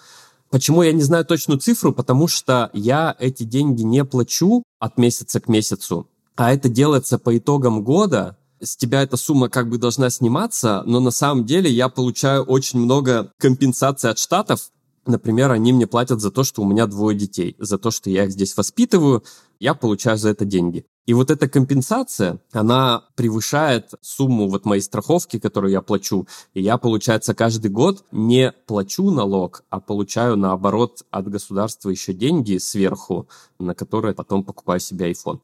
Почему 0.50 0.82
я 0.82 0.92
не 0.92 1.02
знаю 1.02 1.24
точную 1.24 1.58
цифру? 1.58 1.92
Потому 1.92 2.28
что 2.28 2.70
я 2.74 3.16
эти 3.18 3.42
деньги 3.42 3.82
не 3.82 4.04
плачу 4.04 4.62
от 4.78 4.98
месяца 4.98 5.40
к 5.40 5.48
месяцу, 5.48 6.06
а 6.36 6.52
это 6.52 6.68
делается 6.68 7.18
по 7.18 7.36
итогам 7.36 7.82
года, 7.82 8.36
с 8.60 8.76
тебя 8.76 9.02
эта 9.02 9.16
сумма 9.16 9.48
как 9.48 9.68
бы 9.68 9.78
должна 9.78 10.08
сниматься, 10.10 10.82
но 10.86 11.00
на 11.00 11.10
самом 11.10 11.44
деле 11.44 11.70
я 11.70 11.88
получаю 11.88 12.44
очень 12.44 12.78
много 12.78 13.32
компенсаций 13.38 14.10
от 14.10 14.18
штатов. 14.18 14.70
Например, 15.06 15.50
они 15.50 15.72
мне 15.72 15.86
платят 15.86 16.20
за 16.20 16.30
то, 16.30 16.44
что 16.44 16.62
у 16.62 16.64
меня 16.64 16.86
двое 16.86 17.16
детей, 17.16 17.56
за 17.58 17.76
то, 17.78 17.90
что 17.90 18.08
я 18.08 18.24
их 18.24 18.30
здесь 18.30 18.56
воспитываю, 18.56 19.24
я 19.58 19.74
получаю 19.74 20.16
за 20.16 20.30
это 20.30 20.44
деньги. 20.44 20.86
И 21.06 21.14
вот 21.14 21.32
эта 21.32 21.48
компенсация, 21.48 22.38
она 22.52 23.08
превышает 23.16 23.90
сумму 24.00 24.48
вот 24.48 24.64
моей 24.64 24.80
страховки, 24.80 25.40
которую 25.40 25.72
я 25.72 25.82
плачу. 25.82 26.28
И 26.54 26.62
я, 26.62 26.78
получается, 26.78 27.34
каждый 27.34 27.72
год 27.72 28.04
не 28.12 28.52
плачу 28.66 29.10
налог, 29.10 29.64
а 29.70 29.80
получаю, 29.80 30.36
наоборот, 30.36 31.02
от 31.10 31.28
государства 31.28 31.90
еще 31.90 32.12
деньги 32.12 32.58
сверху, 32.58 33.28
на 33.58 33.74
которые 33.74 34.14
потом 34.14 34.44
покупаю 34.44 34.78
себе 34.78 35.10
iPhone. 35.10 35.40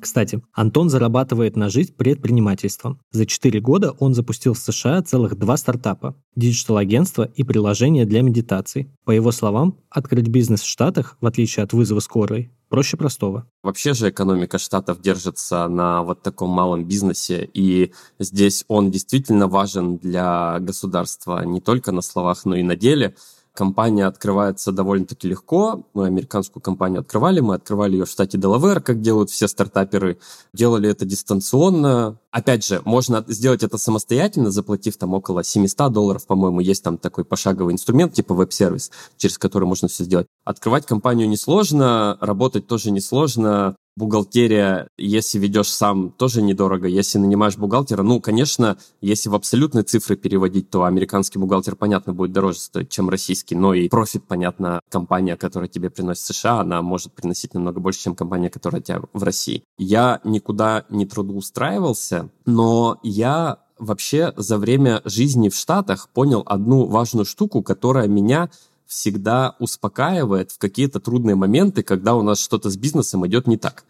Кстати, 0.00 0.40
Антон 0.52 0.90
зарабатывает 0.90 1.56
на 1.56 1.68
жизнь 1.68 1.92
предпринимательством. 1.92 3.00
За 3.10 3.26
4 3.26 3.60
года 3.60 3.92
он 3.98 4.14
запустил 4.14 4.54
в 4.54 4.58
США 4.58 5.02
целых 5.02 5.36
два 5.36 5.56
стартапа– 5.56 6.14
digital-агентство 6.36 7.24
и 7.24 7.42
приложение 7.42 8.04
для 8.04 8.22
медитаций. 8.22 8.90
По 9.04 9.10
его 9.10 9.32
словам, 9.32 9.78
открыть 9.90 10.28
бизнес 10.28 10.62
в 10.62 10.68
Штатах, 10.68 11.16
в 11.20 11.26
отличие 11.26 11.64
от 11.64 11.72
вызова 11.72 12.00
скорой, 12.00 12.52
проще 12.68 12.96
простого. 12.96 13.46
Вообще 13.62 13.94
же 13.94 14.10
экономика 14.10 14.58
Штатов 14.58 15.00
держится 15.00 15.66
на 15.68 16.02
вот 16.02 16.22
таком 16.22 16.50
малом 16.50 16.84
бизнесе, 16.84 17.48
и 17.52 17.92
здесь 18.18 18.64
он 18.68 18.90
действительно 18.90 19.48
важен 19.48 19.98
для 19.98 20.58
государства 20.60 21.44
не 21.44 21.60
только 21.60 21.90
на 21.90 22.02
словах, 22.02 22.44
но 22.44 22.54
и 22.54 22.62
на 22.62 22.76
деле– 22.76 23.16
компания 23.58 24.06
открывается 24.06 24.70
довольно-таки 24.70 25.26
легко. 25.26 25.82
Мы 25.92 26.06
американскую 26.06 26.62
компанию 26.62 27.00
открывали, 27.00 27.40
мы 27.40 27.56
открывали 27.56 27.96
ее 27.96 28.04
в 28.04 28.08
штате 28.08 28.38
Делавэр, 28.38 28.80
как 28.80 29.00
делают 29.00 29.30
все 29.30 29.48
стартаперы. 29.48 30.20
Делали 30.52 30.88
это 30.88 31.04
дистанционно. 31.04 32.18
Опять 32.30 32.66
же, 32.66 32.82
можно 32.84 33.24
сделать 33.26 33.62
это 33.62 33.78
самостоятельно, 33.78 34.50
заплатив 34.50 34.96
там 34.98 35.14
около 35.14 35.42
700 35.42 35.92
долларов, 35.92 36.26
по-моему, 36.26 36.60
есть 36.60 36.84
там 36.84 36.98
такой 36.98 37.24
пошаговый 37.24 37.72
инструмент, 37.72 38.12
типа 38.12 38.34
веб-сервис, 38.34 38.90
через 39.16 39.38
который 39.38 39.64
можно 39.64 39.88
все 39.88 40.04
сделать. 40.04 40.26
Открывать 40.44 40.84
компанию 40.84 41.28
несложно, 41.28 42.18
работать 42.20 42.66
тоже 42.66 42.90
несложно 42.90 43.76
бухгалтерия, 43.98 44.88
если 44.96 45.38
ведешь 45.38 45.70
сам, 45.70 46.10
тоже 46.12 46.40
недорого. 46.40 46.86
Если 46.86 47.18
нанимаешь 47.18 47.56
бухгалтера, 47.56 48.02
ну, 48.02 48.20
конечно, 48.20 48.78
если 49.00 49.28
в 49.28 49.34
абсолютные 49.34 49.82
цифры 49.82 50.16
переводить, 50.16 50.70
то 50.70 50.84
американский 50.84 51.38
бухгалтер, 51.38 51.74
понятно, 51.74 52.14
будет 52.14 52.32
дороже 52.32 52.60
стоить, 52.60 52.88
чем 52.88 53.10
российский. 53.10 53.56
Но 53.56 53.74
и 53.74 53.88
профит, 53.88 54.24
понятно, 54.26 54.80
компания, 54.88 55.36
которая 55.36 55.68
тебе 55.68 55.90
приносит 55.90 56.24
США, 56.24 56.60
она 56.60 56.80
может 56.80 57.12
приносить 57.12 57.54
намного 57.54 57.80
больше, 57.80 58.00
чем 58.04 58.14
компания, 58.14 58.48
которая 58.48 58.80
тебя 58.80 59.02
в 59.12 59.22
России. 59.22 59.64
Я 59.76 60.20
никуда 60.24 60.84
не 60.88 61.04
трудоустраивался, 61.04 62.17
но 62.46 62.98
я 63.02 63.58
вообще 63.78 64.32
за 64.36 64.58
время 64.58 65.02
жизни 65.04 65.48
в 65.48 65.56
Штатах 65.56 66.08
понял 66.08 66.42
одну 66.46 66.86
важную 66.86 67.24
штуку, 67.24 67.62
которая 67.62 68.08
меня 68.08 68.50
всегда 68.86 69.54
успокаивает 69.58 70.50
в 70.50 70.58
какие-то 70.58 70.98
трудные 70.98 71.36
моменты, 71.36 71.82
когда 71.82 72.14
у 72.14 72.22
нас 72.22 72.38
что-то 72.38 72.70
с 72.70 72.76
бизнесом 72.76 73.26
идет 73.26 73.46
не 73.46 73.56
так. 73.56 73.84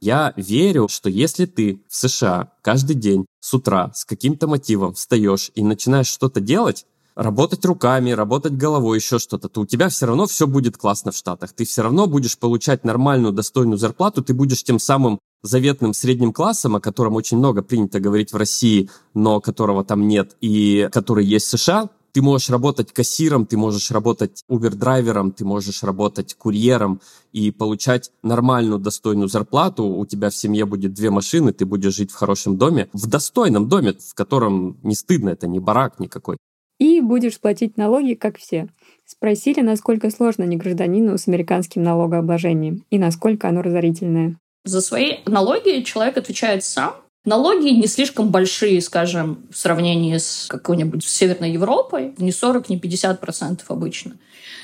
Я 0.00 0.34
верю, 0.36 0.88
что 0.88 1.08
если 1.08 1.46
ты 1.46 1.80
в 1.88 1.94
США 1.94 2.52
каждый 2.60 2.94
день 2.94 3.24
с 3.40 3.54
утра 3.54 3.92
с 3.94 4.04
каким-то 4.04 4.48
мотивом 4.48 4.94
встаешь 4.94 5.50
и 5.54 5.62
начинаешь 5.62 6.08
что-то 6.08 6.40
делать, 6.40 6.86
работать 7.14 7.64
руками, 7.64 8.10
работать 8.10 8.54
головой, 8.54 8.98
еще 8.98 9.18
что-то, 9.18 9.48
то 9.48 9.62
у 9.62 9.66
тебя 9.66 9.88
все 9.88 10.06
равно 10.06 10.26
все 10.26 10.46
будет 10.46 10.76
классно 10.76 11.12
в 11.12 11.16
Штатах. 11.16 11.52
Ты 11.52 11.64
все 11.64 11.82
равно 11.82 12.06
будешь 12.06 12.38
получать 12.38 12.84
нормальную, 12.84 13.32
достойную 13.32 13.78
зарплату, 13.78 14.22
ты 14.22 14.34
будешь 14.34 14.62
тем 14.62 14.78
самым 14.78 15.18
заветным 15.42 15.92
средним 15.92 16.32
классом, 16.32 16.76
о 16.76 16.80
котором 16.80 17.16
очень 17.16 17.38
много 17.38 17.62
принято 17.62 18.00
говорить 18.00 18.32
в 18.32 18.36
России, 18.36 18.88
но 19.14 19.40
которого 19.40 19.84
там 19.84 20.06
нет, 20.06 20.36
и 20.40 20.88
который 20.92 21.24
есть 21.24 21.46
в 21.46 21.58
США, 21.58 21.90
ты 22.12 22.20
можешь 22.20 22.50
работать 22.50 22.92
кассиром, 22.92 23.46
ты 23.46 23.56
можешь 23.56 23.90
работать 23.90 24.44
Uber-драйвером, 24.50 25.32
ты 25.32 25.44
можешь 25.44 25.82
работать 25.82 26.34
курьером 26.34 27.00
и 27.32 27.50
получать 27.50 28.12
нормальную, 28.22 28.78
достойную 28.78 29.28
зарплату. 29.28 29.86
У 29.86 30.04
тебя 30.04 30.28
в 30.28 30.36
семье 30.36 30.66
будет 30.66 30.92
две 30.92 31.10
машины, 31.10 31.52
ты 31.52 31.64
будешь 31.64 31.94
жить 31.94 32.10
в 32.10 32.14
хорошем 32.14 32.58
доме, 32.58 32.90
в 32.92 33.06
достойном 33.06 33.68
доме, 33.68 33.94
в 33.94 34.14
котором 34.14 34.78
не 34.82 34.94
стыдно, 34.94 35.30
это 35.30 35.46
не 35.48 35.58
барак 35.58 35.98
никакой. 36.00 36.36
И 36.82 37.00
будешь 37.00 37.38
платить 37.38 37.76
налоги, 37.76 38.14
как 38.14 38.38
все. 38.38 38.66
Спросили, 39.06 39.60
насколько 39.60 40.10
сложно 40.10 40.42
не 40.42 40.56
гражданину 40.56 41.16
с 41.16 41.28
американским 41.28 41.84
налогообложением 41.84 42.84
и 42.90 42.98
насколько 42.98 43.48
оно 43.48 43.62
разорительное. 43.62 44.36
За 44.64 44.80
свои 44.80 45.18
налоги 45.26 45.82
человек 45.82 46.16
отвечает 46.16 46.64
сам, 46.64 46.96
Налоги 47.24 47.68
не 47.68 47.86
слишком 47.86 48.30
большие, 48.30 48.80
скажем, 48.80 49.46
в 49.48 49.56
сравнении 49.56 50.16
с 50.16 50.46
какой-нибудь 50.48 51.04
Северной 51.04 51.52
Европой. 51.52 52.14
Не 52.18 52.32
40, 52.32 52.68
не 52.68 52.80
50 52.80 53.20
процентов 53.20 53.70
обычно. 53.70 54.16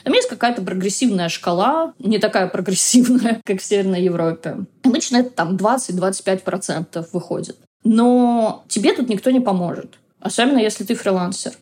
Там 0.03 0.13
есть 0.13 0.29
какая-то 0.29 0.63
прогрессивная 0.63 1.29
шкала, 1.29 1.95
не 2.01 2.19
такая 2.19 2.49
прогрессивная, 2.49 3.41
как 3.45 3.61
в 3.61 3.65
Северной 3.65 4.03
Европе. 4.03 4.57
Обычно 4.83 5.19
это 5.19 5.31
там 5.31 5.55
20-25 5.55 6.39
процентов 6.41 7.13
выходит. 7.13 7.57
Но 7.85 8.65
тебе 8.67 8.93
тут 8.93 9.09
никто 9.09 9.31
не 9.31 9.39
поможет. 9.39 10.01
Особенно 10.19 10.59
если 10.59 10.83
ты 10.83 10.97
фрилансер. 10.97 11.53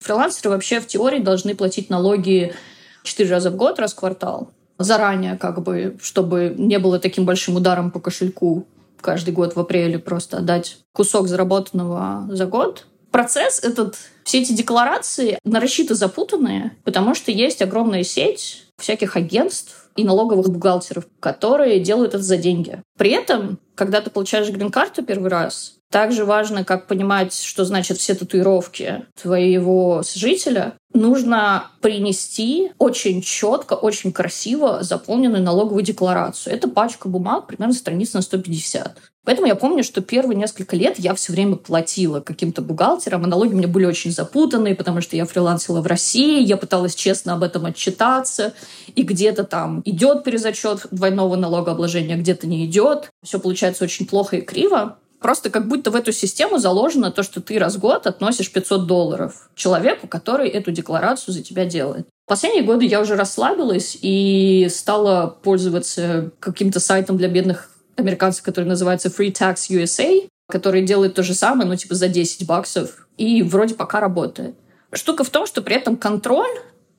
Фрилансеры 0.00 0.50
вообще 0.50 0.80
в 0.80 0.86
теории 0.86 1.20
должны 1.20 1.54
платить 1.54 1.90
налоги 1.90 2.54
4 3.02 3.30
раза 3.30 3.50
в 3.50 3.56
год, 3.56 3.78
раз 3.78 3.92
в 3.92 3.96
квартал. 3.96 4.50
Заранее, 4.78 5.36
как 5.38 5.62
бы, 5.62 5.96
чтобы 6.02 6.54
не 6.56 6.78
было 6.78 6.98
таким 6.98 7.24
большим 7.24 7.56
ударом 7.56 7.90
по 7.90 8.00
кошельку 8.00 8.66
каждый 9.00 9.32
год 9.32 9.54
в 9.54 9.60
апреле 9.60 9.98
просто 9.98 10.38
отдать 10.38 10.78
кусок 10.92 11.28
заработанного 11.28 12.26
за 12.28 12.46
год. 12.46 12.86
Процесс 13.10 13.60
этот, 13.60 13.96
все 14.24 14.42
эти 14.42 14.52
декларации 14.52 15.38
нарочито 15.44 15.94
запутанные, 15.94 16.76
потому 16.84 17.14
что 17.14 17.30
есть 17.30 17.62
огромная 17.62 18.02
сеть 18.02 18.66
всяких 18.76 19.16
агентств 19.16 19.88
и 19.96 20.04
налоговых 20.04 20.50
бухгалтеров, 20.50 21.06
которые 21.20 21.80
делают 21.80 22.14
это 22.14 22.22
за 22.22 22.36
деньги. 22.36 22.82
При 22.98 23.10
этом, 23.10 23.58
когда 23.74 24.00
ты 24.00 24.10
получаешь 24.10 24.50
грин-карту 24.50 25.02
первый 25.02 25.30
раз, 25.30 25.76
также 25.96 26.26
важно, 26.26 26.62
как 26.62 26.88
понимать, 26.88 27.32
что 27.32 27.64
значит 27.64 27.96
все 27.96 28.14
татуировки 28.14 29.06
твоего 29.18 30.02
жителя. 30.14 30.74
Нужно 30.92 31.70
принести 31.80 32.70
очень 32.76 33.22
четко, 33.22 33.72
очень 33.72 34.12
красиво 34.12 34.82
заполненную 34.82 35.42
налоговую 35.42 35.82
декларацию. 35.82 36.54
Это 36.54 36.68
пачка 36.68 37.08
бумаг, 37.08 37.46
примерно 37.46 37.72
страниц 37.72 38.12
на 38.12 38.20
150. 38.20 38.98
Поэтому 39.24 39.48
я 39.48 39.54
помню, 39.54 39.82
что 39.82 40.02
первые 40.02 40.36
несколько 40.36 40.76
лет 40.76 40.98
я 40.98 41.14
все 41.14 41.32
время 41.32 41.56
платила 41.56 42.20
каким-то 42.20 42.60
бухгалтерам, 42.60 43.24
и 43.24 43.28
налоги 43.28 43.54
у 43.54 43.56
меня 43.56 43.66
были 43.66 43.86
очень 43.86 44.12
запутанные, 44.12 44.74
потому 44.74 45.00
что 45.00 45.16
я 45.16 45.24
фрилансила 45.24 45.80
в 45.80 45.86
России, 45.86 46.42
я 46.42 46.58
пыталась 46.58 46.94
честно 46.94 47.32
об 47.32 47.42
этом 47.42 47.64
отчитаться, 47.64 48.52
и 48.94 49.02
где-то 49.02 49.44
там 49.44 49.80
идет 49.86 50.24
перезачет 50.24 50.88
двойного 50.90 51.36
налогообложения, 51.36 52.18
где-то 52.18 52.46
не 52.46 52.66
идет. 52.66 53.08
Все 53.24 53.40
получается 53.40 53.84
очень 53.84 54.06
плохо 54.06 54.36
и 54.36 54.42
криво. 54.42 54.98
Просто 55.20 55.50
как 55.50 55.68
будто 55.68 55.90
в 55.90 55.96
эту 55.96 56.12
систему 56.12 56.58
заложено 56.58 57.10
то, 57.10 57.22
что 57.22 57.40
ты 57.40 57.58
раз 57.58 57.76
в 57.76 57.80
год 57.80 58.06
относишь 58.06 58.52
500 58.52 58.86
долларов 58.86 59.50
человеку, 59.54 60.06
который 60.06 60.48
эту 60.48 60.72
декларацию 60.72 61.32
за 61.34 61.42
тебя 61.42 61.64
делает. 61.64 62.06
В 62.26 62.28
последние 62.28 62.64
годы 62.64 62.84
я 62.84 63.00
уже 63.00 63.16
расслабилась 63.16 63.96
и 64.00 64.68
стала 64.70 65.26
пользоваться 65.28 66.32
каким-то 66.40 66.80
сайтом 66.80 67.16
для 67.16 67.28
бедных 67.28 67.70
американцев, 67.96 68.42
который 68.42 68.64
называется 68.64 69.08
Free 69.08 69.32
Tax 69.32 69.70
USA, 69.70 70.28
который 70.48 70.82
делает 70.82 71.14
то 71.14 71.22
же 71.22 71.34
самое, 71.34 71.68
ну, 71.68 71.76
типа 71.76 71.94
за 71.94 72.08
10 72.08 72.46
баксов, 72.46 73.08
и 73.16 73.42
вроде 73.42 73.74
пока 73.74 74.00
работает. 74.00 74.54
Штука 74.92 75.24
в 75.24 75.30
том, 75.30 75.46
что 75.46 75.62
при 75.62 75.76
этом 75.76 75.96
контроль 75.96 76.50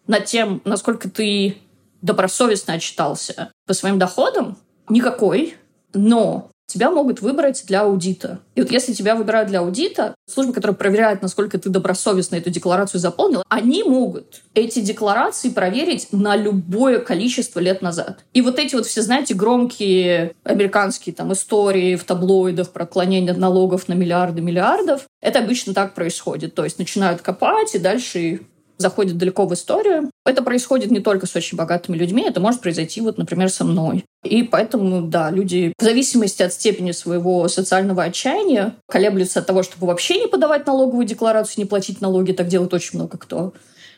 над 0.07 0.25
тем, 0.25 0.61
насколько 0.65 1.09
ты 1.09 1.57
добросовестно 2.01 2.75
отчитался 2.75 3.51
по 3.65 3.73
своим 3.73 3.99
доходам, 3.99 4.57
никакой, 4.89 5.55
но 5.93 6.51
тебя 6.67 6.91
могут 6.91 7.21
выбрать 7.21 7.63
для 7.65 7.81
аудита. 7.81 8.39
И 8.55 8.61
вот 8.61 8.71
если 8.71 8.93
тебя 8.93 9.15
выбирают 9.15 9.49
для 9.49 9.59
аудита, 9.59 10.13
служба, 10.29 10.53
которая 10.53 10.75
проверяет, 10.75 11.21
насколько 11.21 11.57
ты 11.57 11.69
добросовестно 11.69 12.35
эту 12.35 12.49
декларацию 12.49 12.99
заполнил, 12.99 13.43
они 13.47 13.83
могут 13.83 14.41
эти 14.53 14.79
декларации 14.79 15.49
проверить 15.49 16.09
на 16.11 16.35
любое 16.35 16.99
количество 16.99 17.59
лет 17.59 17.81
назад. 17.81 18.25
И 18.33 18.41
вот 18.41 18.59
эти 18.59 18.75
вот 18.75 18.85
все, 18.85 19.01
знаете, 19.01 19.33
громкие 19.33 20.33
американские 20.43 21.15
там 21.15 21.31
истории 21.31 21.95
в 21.95 22.03
таблоидах 22.03 22.71
про 22.71 22.83
отклонение 22.83 23.31
от 23.31 23.37
налогов 23.37 23.87
на 23.87 23.93
миллиарды 23.93 24.41
миллиардов, 24.41 25.07
это 25.21 25.39
обычно 25.39 25.73
так 25.73 25.93
происходит. 25.93 26.53
То 26.53 26.65
есть 26.65 26.79
начинают 26.79 27.21
копать, 27.21 27.75
и 27.75 27.79
дальше 27.79 28.41
заходит 28.77 29.17
далеко 29.17 29.45
в 29.45 29.53
историю. 29.53 30.11
Это 30.25 30.41
происходит 30.43 30.91
не 30.91 30.99
только 30.99 31.25
с 31.25 31.35
очень 31.35 31.57
богатыми 31.57 31.97
людьми, 31.97 32.23
это 32.27 32.39
может 32.39 32.61
произойти, 32.61 33.01
вот, 33.01 33.17
например, 33.17 33.49
со 33.49 33.63
мной. 33.63 34.05
И 34.23 34.43
поэтому, 34.43 35.01
да, 35.01 35.31
люди 35.31 35.73
в 35.79 35.83
зависимости 35.83 36.43
от 36.43 36.53
степени 36.53 36.91
своего 36.91 37.47
социального 37.47 38.03
отчаяния 38.03 38.75
колеблются 38.87 39.39
от 39.39 39.45
того, 39.45 39.63
чтобы 39.63 39.87
вообще 39.87 40.19
не 40.19 40.27
подавать 40.27 40.67
налоговую 40.67 41.05
декларацию, 41.05 41.63
не 41.63 41.65
платить 41.65 42.01
налоги, 42.01 42.31
так 42.31 42.47
делает 42.47 42.73
очень 42.73 42.99
много 42.99 43.17
кто, 43.17 43.53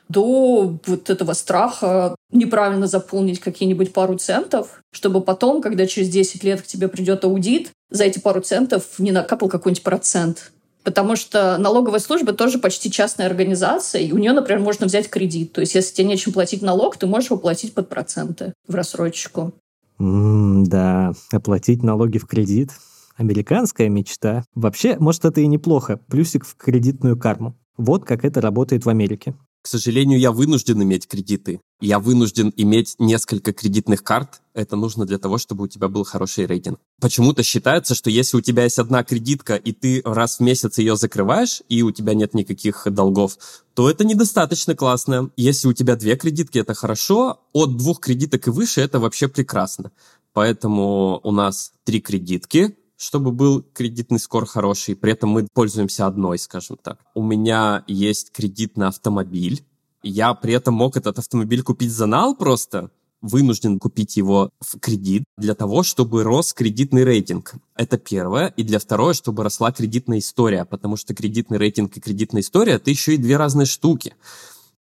до 0.10 0.80
вот 0.86 1.10
этого 1.10 1.34
страха 1.34 2.16
неправильно 2.32 2.88
заполнить 2.88 3.40
какие-нибудь 3.40 3.94
пару 3.94 4.18
центов, 4.18 4.82
чтобы 4.92 5.22
потом, 5.22 5.62
когда 5.62 5.86
через 5.86 6.10
10 6.10 6.44
лет 6.44 6.62
к 6.62 6.66
тебе 6.66 6.88
придет 6.88 7.24
аудит, 7.24 7.70
за 7.92 8.04
эти 8.04 8.20
пару 8.20 8.42
центов 8.42 8.84
не 8.98 9.12
накапал 9.12 9.50
какой-нибудь 9.50 9.84
процент 9.84 10.52
Потому 10.84 11.16
что 11.16 11.58
налоговая 11.58 12.00
служба 12.00 12.34
тоже 12.34 12.58
почти 12.58 12.90
частная 12.90 13.28
организация, 13.28 14.02
и 14.02 14.12
у 14.12 14.18
нее, 14.18 14.32
например, 14.32 14.62
можно 14.62 14.86
взять 14.86 15.10
кредит. 15.10 15.52
То 15.52 15.62
есть, 15.62 15.76
если 15.76 15.94
тебе 15.94 16.08
нечем 16.08 16.32
платить 16.32 16.62
налог, 16.62 16.98
ты 16.98 17.06
можешь 17.06 17.30
его 17.30 17.40
под 17.40 17.90
проценты 17.90 18.54
в 18.68 18.76
рассрочку. 18.76 19.54
Mm, 20.00 20.64
да, 20.66 21.12
оплатить 21.32 21.84
налоги 21.84 22.18
в 22.18 22.26
кредит. 22.26 22.72
Американская 23.18 23.90
мечта. 23.90 24.46
Вообще, 24.56 24.98
может, 24.98 25.26
это 25.26 25.42
и 25.42 25.48
неплохо. 25.48 26.00
Плюсик 26.08 26.46
в 26.46 26.56
кредитную 26.56 27.20
карму. 27.20 27.56
Вот 27.78 28.06
как 28.06 28.24
это 28.24 28.40
работает 28.40 28.86
в 28.86 28.90
Америке. 28.90 29.36
К 29.62 29.68
сожалению, 29.68 30.20
я 30.20 30.32
вынужден 30.32 30.82
иметь 30.82 31.08
кредиты. 31.08 31.60
Я 31.82 32.00
вынужден 32.00 32.54
иметь 32.56 32.96
несколько 32.98 33.52
кредитных 33.52 34.04
карт. 34.04 34.42
Это 34.54 34.78
нужно 34.78 35.06
для 35.06 35.18
того, 35.18 35.38
чтобы 35.38 35.66
у 35.66 35.68
тебя 35.68 35.90
был 35.90 36.06
хороший 36.06 36.46
рейтинг. 36.46 36.80
Почему-то 37.02 37.44
считается, 37.44 37.94
что 37.94 38.10
если 38.10 38.38
у 38.38 38.42
тебя 38.42 38.64
есть 38.64 38.80
одна 38.80 39.04
кредитка, 39.04 39.56
и 39.56 39.74
ты 39.74 40.02
раз 40.06 40.38
в 40.38 40.40
месяц 40.42 40.78
ее 40.78 40.96
закрываешь, 40.96 41.62
и 41.68 41.82
у 41.82 41.92
тебя 41.92 42.14
нет 42.14 42.34
никаких 42.34 42.88
долгов, 42.90 43.38
то 43.74 43.90
это 43.90 44.06
недостаточно 44.06 44.76
классно. 44.76 45.30
Если 45.36 45.68
у 45.68 45.74
тебя 45.74 45.98
две 45.98 46.16
кредитки, 46.16 46.58
это 46.58 46.74
хорошо. 46.74 47.42
От 47.52 47.76
двух 47.76 48.00
кредиток 48.00 48.48
и 48.48 48.52
выше 48.52 48.80
это 48.80 49.00
вообще 49.00 49.28
прекрасно. 49.28 49.92
Поэтому 50.32 51.20
у 51.24 51.32
нас 51.32 51.74
три 51.84 52.00
кредитки, 52.00 52.78
чтобы 53.00 53.32
был 53.32 53.64
кредитный 53.74 54.20
скор 54.20 54.46
хороший. 54.46 54.96
При 54.96 55.14
этом 55.14 55.30
мы 55.30 55.48
пользуемся 55.54 56.06
одной, 56.06 56.38
скажем 56.38 56.78
так. 56.84 57.00
У 57.16 57.24
меня 57.24 57.86
есть 57.88 58.32
кредит 58.32 58.76
на 58.76 58.90
автомобиль. 58.90 59.64
Я 60.04 60.34
при 60.34 60.54
этом 60.54 60.74
мог 60.74 60.98
этот 60.98 61.18
автомобиль 61.18 61.64
купить 61.64 61.92
за 61.92 62.08
нал 62.08 62.36
просто, 62.36 62.92
вынужден 63.22 63.80
купить 63.80 64.18
его 64.18 64.50
в 64.60 64.80
кредит 64.80 65.24
для 65.38 65.56
того, 65.56 65.84
чтобы 65.84 66.24
рос 66.24 66.54
кредитный 66.54 67.06
рейтинг. 67.06 67.54
Это 67.76 67.98
первое. 67.98 68.48
И 68.58 68.64
для 68.64 68.80
второе, 68.80 69.14
чтобы 69.14 69.44
росла 69.44 69.72
кредитная 69.72 70.20
история, 70.20 70.66
потому 70.66 70.98
что 70.98 71.16
кредитный 71.16 71.58
рейтинг 71.58 71.96
и 71.96 72.02
кредитная 72.02 72.42
история— 72.42 72.74
это 72.74 72.90
еще 72.90 73.16
и 73.16 73.18
две 73.18 73.38
разные 73.38 73.66
штуки. 73.66 74.14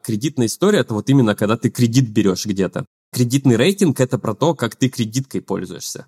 Кредитная 0.01 0.47
история— 0.47 0.79
это 0.81 0.95
вот 0.95 1.07
именно 1.11 1.35
когда 1.35 1.55
ты 1.55 1.69
кредит 1.69 2.09
берешь 2.09 2.47
где-то. 2.47 2.85
Кредитный 3.13 3.57
рейтинг— 3.57 3.99
это 3.99 4.17
про 4.17 4.33
то, 4.33 4.55
как 4.55 4.77
ты 4.77 4.87
кредиткой 4.87 5.41
пользуешься. 5.41 6.05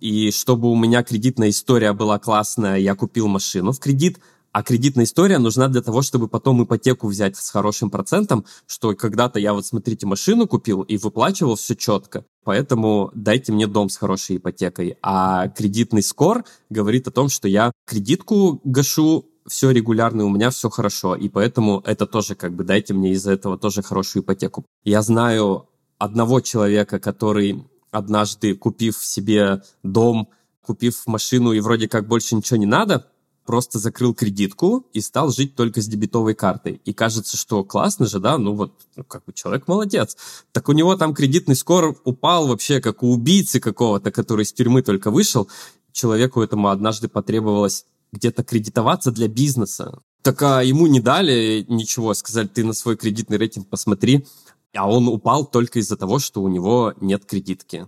И 0.00 0.30
чтобы 0.30 0.70
у 0.70 0.76
меня 0.76 1.02
кредитная 1.02 1.50
история 1.50 1.92
была 1.92 2.18
классная, 2.18 2.76
я 2.78 2.94
купил 2.94 3.28
машину 3.28 3.72
в 3.72 3.78
кредит, 3.78 4.18
а 4.52 4.62
кредитная 4.62 5.04
история 5.04 5.38
нужна 5.38 5.68
для 5.68 5.82
того, 5.82 6.00
чтобы 6.00 6.28
потом 6.28 6.64
ипотеку 6.64 7.08
взять 7.08 7.36
с 7.36 7.50
хорошим 7.50 7.90
процентом, 7.90 8.46
что 8.66 8.94
когда-то 8.94 9.38
я 9.38 9.52
вот, 9.52 9.66
смотрите, 9.66 10.06
машину 10.06 10.48
купил 10.48 10.80
и 10.80 10.96
выплачивал 10.96 11.56
все 11.56 11.76
четко. 11.76 12.24
Поэтому 12.42 13.10
дайте 13.14 13.52
мне 13.52 13.66
дом 13.66 13.90
с 13.90 13.98
хорошей 13.98 14.38
ипотекой. 14.38 14.96
А 15.02 15.48
кредитный 15.48 16.02
скор 16.02 16.44
говорит 16.70 17.06
о 17.06 17.10
том, 17.10 17.28
что 17.28 17.48
я 17.48 17.70
кредитку 17.86 18.62
гашу, 18.64 19.26
все 19.46 19.72
регулярно, 19.72 20.24
у 20.24 20.30
меня 20.30 20.48
все 20.48 20.70
хорошо. 20.70 21.16
И 21.16 21.28
поэтому 21.28 21.82
это 21.84 22.06
тоже 22.06 22.34
как 22.34 22.54
бы 22.54 22.64
дайте 22.64 22.94
мне 22.94 23.12
из-за 23.12 23.32
этого 23.32 23.58
тоже 23.58 23.82
хорошую 23.82 24.22
ипотеку. 24.22 24.64
Я 24.84 25.02
знаю 25.02 25.68
одного 25.98 26.40
человека, 26.40 26.98
который 26.98 27.64
однажды, 27.90 28.54
купив 28.54 28.96
себе 28.96 29.62
дом, 29.82 30.28
купив 30.62 31.06
машину 31.06 31.52
и 31.52 31.60
вроде 31.60 31.88
как 31.88 32.08
больше 32.08 32.34
ничего 32.34 32.58
не 32.58 32.66
надо, 32.66 33.06
просто 33.46 33.78
закрыл 33.78 34.12
кредитку 34.12 34.86
и 34.92 35.00
стал 35.00 35.30
жить 35.30 35.54
только 35.54 35.80
с 35.80 35.86
дебетовой 35.86 36.34
картой. 36.34 36.80
И 36.84 36.92
кажется, 36.92 37.36
что 37.36 37.64
классно 37.64 38.06
же, 38.06 38.18
да, 38.18 38.36
ну 38.36 38.54
вот, 38.54 38.72
ну, 38.96 39.04
как 39.04 39.24
бы 39.24 39.32
человек 39.32 39.68
молодец. 39.68 40.16
Так 40.52 40.68
у 40.68 40.72
него 40.72 40.96
там 40.96 41.14
кредитный 41.14 41.54
скор 41.54 41.96
упал 42.04 42.48
вообще, 42.48 42.80
как 42.80 43.02
у 43.02 43.12
убийцы 43.12 43.60
какого-то, 43.60 44.10
который 44.10 44.42
из 44.42 44.52
тюрьмы 44.52 44.82
только 44.82 45.10
вышел. 45.10 45.48
Человеку 45.92 46.42
этому 46.42 46.68
однажды 46.68 47.08
потребовалось 47.08 47.86
где-то 48.12 48.42
кредитоваться 48.42 49.12
для 49.12 49.28
бизнеса. 49.28 50.00
Так 50.22 50.42
а 50.42 50.62
ему 50.62 50.88
не 50.88 51.00
дали 51.00 51.64
ничего, 51.68 52.12
сказали, 52.14 52.48
ты 52.48 52.64
на 52.64 52.72
свой 52.72 52.96
кредитный 52.96 53.36
рейтинг 53.36 53.68
посмотри, 53.68 54.26
а 54.74 54.90
он 54.90 55.08
упал 55.08 55.46
только 55.46 55.78
из-за 55.78 55.96
того, 55.96 56.18
что 56.18 56.42
у 56.42 56.48
него 56.48 56.94
нет 57.00 57.24
кредитки. 57.24 57.86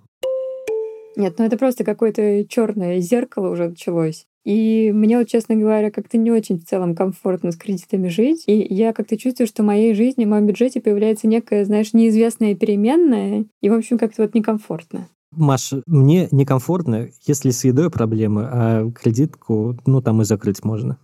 Нет, 1.17 1.35
ну 1.39 1.45
это 1.45 1.57
просто 1.57 1.85
какое-то 1.85 2.45
черное 2.49 3.01
зеркало 3.01 3.51
уже 3.51 3.71
началось. 3.71 4.27
И 4.45 4.93
мне 4.93 5.19
вот, 5.19 5.29
честно 5.29 5.57
говоря, 5.57 5.91
как-то 5.91 6.17
не 6.17 6.31
очень 6.31 6.59
в 6.59 6.65
целом 6.65 6.95
комфортно 6.95 7.53
с 7.53 7.57
кредитами 7.57 8.09
жить. 8.09 8.45
И 8.47 8.67
я 8.73 8.93
как-то 8.93 9.19
чувствую, 9.19 9.47
что 9.47 9.63
в 9.63 9.67
моей 9.67 9.95
жизни, 9.95 10.25
в 10.25 10.29
моем 10.29 10.47
бюджете 10.47 10.81
появляется 10.81 11.27
некая, 11.27 11.65
знаешь, 11.65 11.93
неизвестная 11.93 12.55
переменная. 12.55 13.45
И, 13.61 13.69
в 13.69 13.75
общем, 13.75 13.99
как-то 13.99 14.23
вот 14.23 14.35
некомфортно. 14.35 15.09
Маша, 15.33 15.83
мне 15.87 16.29
некомфортно, 16.31 17.11
если 17.27 17.51
с 17.51 17.63
едой 17.65 17.91
проблемы, 17.91 18.49
а 18.51 18.91
кредитку, 18.91 19.77
ну, 19.85 20.01
там 20.01 20.23
и 20.23 20.25
закрыть 20.25 20.65
можно. 20.65 20.97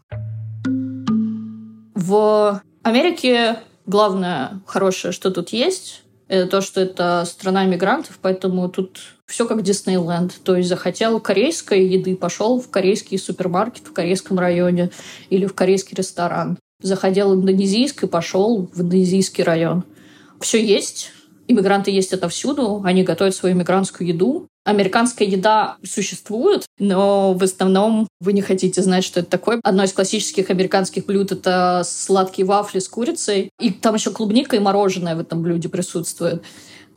В 1.95 2.63
Америке 2.83 3.59
главное 3.87 4.61
хорошее, 4.67 5.13
что 5.13 5.31
тут 5.31 5.51
есть, 5.51 6.03
это 6.29 6.51
то, 6.51 6.61
что 6.61 6.81
это 6.81 7.25
страна 7.27 7.65
мигрантов, 7.65 8.19
поэтому 8.21 8.69
тут 8.69 9.01
все 9.27 9.47
как 9.47 9.63
Диснейленд. 9.63 10.41
То 10.43 10.57
есть 10.57 10.69
захотел 10.69 11.21
корейской 11.21 11.87
еды, 11.87 12.17
пошел 12.17 12.61
в 12.61 12.71
корейский 12.71 13.19
супермаркет 13.19 13.87
в 13.87 13.93
корейском 13.93 14.39
районе 14.39 14.91
или 15.29 15.47
в 15.47 15.55
корейский 15.55 15.97
ресторан. 15.97 16.59
Захотел 16.83 17.35
индонезийской, 17.35 18.09
пошел 18.09 18.69
в 18.73 18.81
индонезийский 18.81 19.45
район. 19.45 19.85
Все 20.41 20.65
есть, 20.65 21.13
Иммигранты 21.47 21.91
есть 21.91 22.13
отовсюду, 22.13 22.83
они 22.85 23.03
готовят 23.03 23.35
свою 23.35 23.55
иммигрантскую 23.55 24.09
еду. 24.09 24.49
Американская 24.65 25.29
еда 25.29 25.77
существует, 25.85 26.65
но 26.79 27.35
в 27.35 27.43
основном 27.43 28.09
вы 28.21 28.33
не 28.33 28.41
хотите 28.41 28.81
знать, 28.81 29.05
что 29.05 29.21
это 29.21 29.31
такое. 29.31 29.61
Одно 29.63 29.85
из 29.85 29.93
классических 29.93 30.49
американских 30.49 31.05
блюд— 31.05 31.33
это 31.33 31.83
сладкие 31.85 32.47
вафли 32.47 32.79
с 32.79 32.89
курицей. 32.89 33.51
И 33.61 33.71
там 33.71 33.95
еще 33.95 34.11
клубника 34.11 34.57
и 34.57 34.61
мороженое 34.61 35.17
в 35.17 35.21
этом 35.21 35.43
блюде 35.43 35.69
присутствует. 35.69 36.43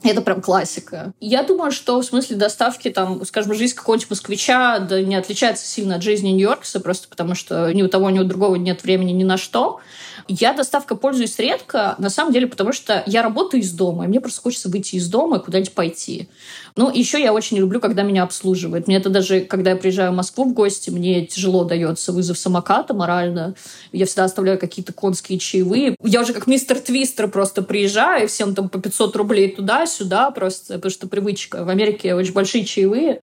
Это 0.04 0.22
прям 0.22 0.42
классика. 0.42 1.12
Я 1.20 1.44
думаю, 1.44 1.72
что 1.72 2.00
в 2.00 2.06
смысле 2.06 2.38
доставки, 2.38 2.90
там, 2.90 3.26
скажем, 3.26 3.54
жизнь 3.54 3.76
какого-нибудь 3.76 4.12
москвича 4.12 4.80
да, 4.80 5.02
не 5.02 5.16
отличается 5.16 5.66
сильно 5.66 5.96
от 5.96 6.04
жизни 6.04 6.30
Нью-Йоркса, 6.30 6.80
просто 6.80 7.08
потому 7.10 7.34
что 7.34 7.74
ни 7.74 7.82
у 7.82 7.88
того, 7.88 8.10
ни 8.12 8.20
у 8.20 8.24
другого 8.24 8.56
нет 8.56 8.84
времени 8.84 9.12
ни 9.12 9.24
на 9.24 9.38
что. 9.38 9.80
Я 10.28 10.54
доставкой 10.54 10.98
пользуюсь 10.98 11.38
редко, 11.40 11.96
на 11.98 12.10
самом 12.10 12.34
деле, 12.34 12.48
потому 12.48 12.74
что 12.74 13.04
я 13.06 13.22
работаю 13.22 13.62
из 13.62 13.72
дома, 13.72 14.06
и 14.06 14.08
мне 14.08 14.20
просто 14.20 14.42
хочется 14.42 14.70
выйти 14.70 14.96
из 14.96 15.08
дома 15.10 15.38
и 15.38 15.40
куда-нибудь 15.40 15.74
пойти. 15.74 16.30
Ну, 16.76 16.92
еще 16.94 17.22
я 17.22 17.34
очень 17.34 17.58
люблю, 17.58 17.80
когда 17.80 18.04
меня 18.04 18.24
обслуживают. 18.24 18.88
Мне 18.88 18.98
это 18.98 19.10
даже, 19.10 19.42
когда 19.42 19.72
я 19.72 19.76
приезжаю 19.76 20.12
в 20.12 20.16
Москву 20.16 20.46
в 20.46 20.54
гости, 20.54 20.90
мне 20.90 21.26
тяжело 21.26 21.64
дается 21.64 22.12
вызов 22.12 22.38
самоката 22.38 22.94
морально. 22.94 23.56
Я 23.92 24.06
всегда 24.06 24.26
оставляю 24.26 24.60
какие-то 24.60 24.94
конские 24.94 25.40
чаевые. 25.40 25.96
Я 26.04 26.22
уже 26.22 26.34
как 26.34 26.48
мистер 26.48 26.80
Твистер 26.80 27.28
просто 27.30 27.62
приезжаю, 27.62 28.26
и 28.26 28.28
всем 28.28 28.54
там 28.54 28.70
по 28.70 28.80
500 28.80 29.16
рублей 29.16 29.56
туда-сюда 29.56 30.32
просто, 30.32 30.76
потому 30.76 30.92
что 30.92 31.08
привычка. 31.08 31.64
В 31.64 31.70
Америке 31.70 32.14
очень 32.16 32.34
большие 32.34 32.66
чаевые. 32.66 33.22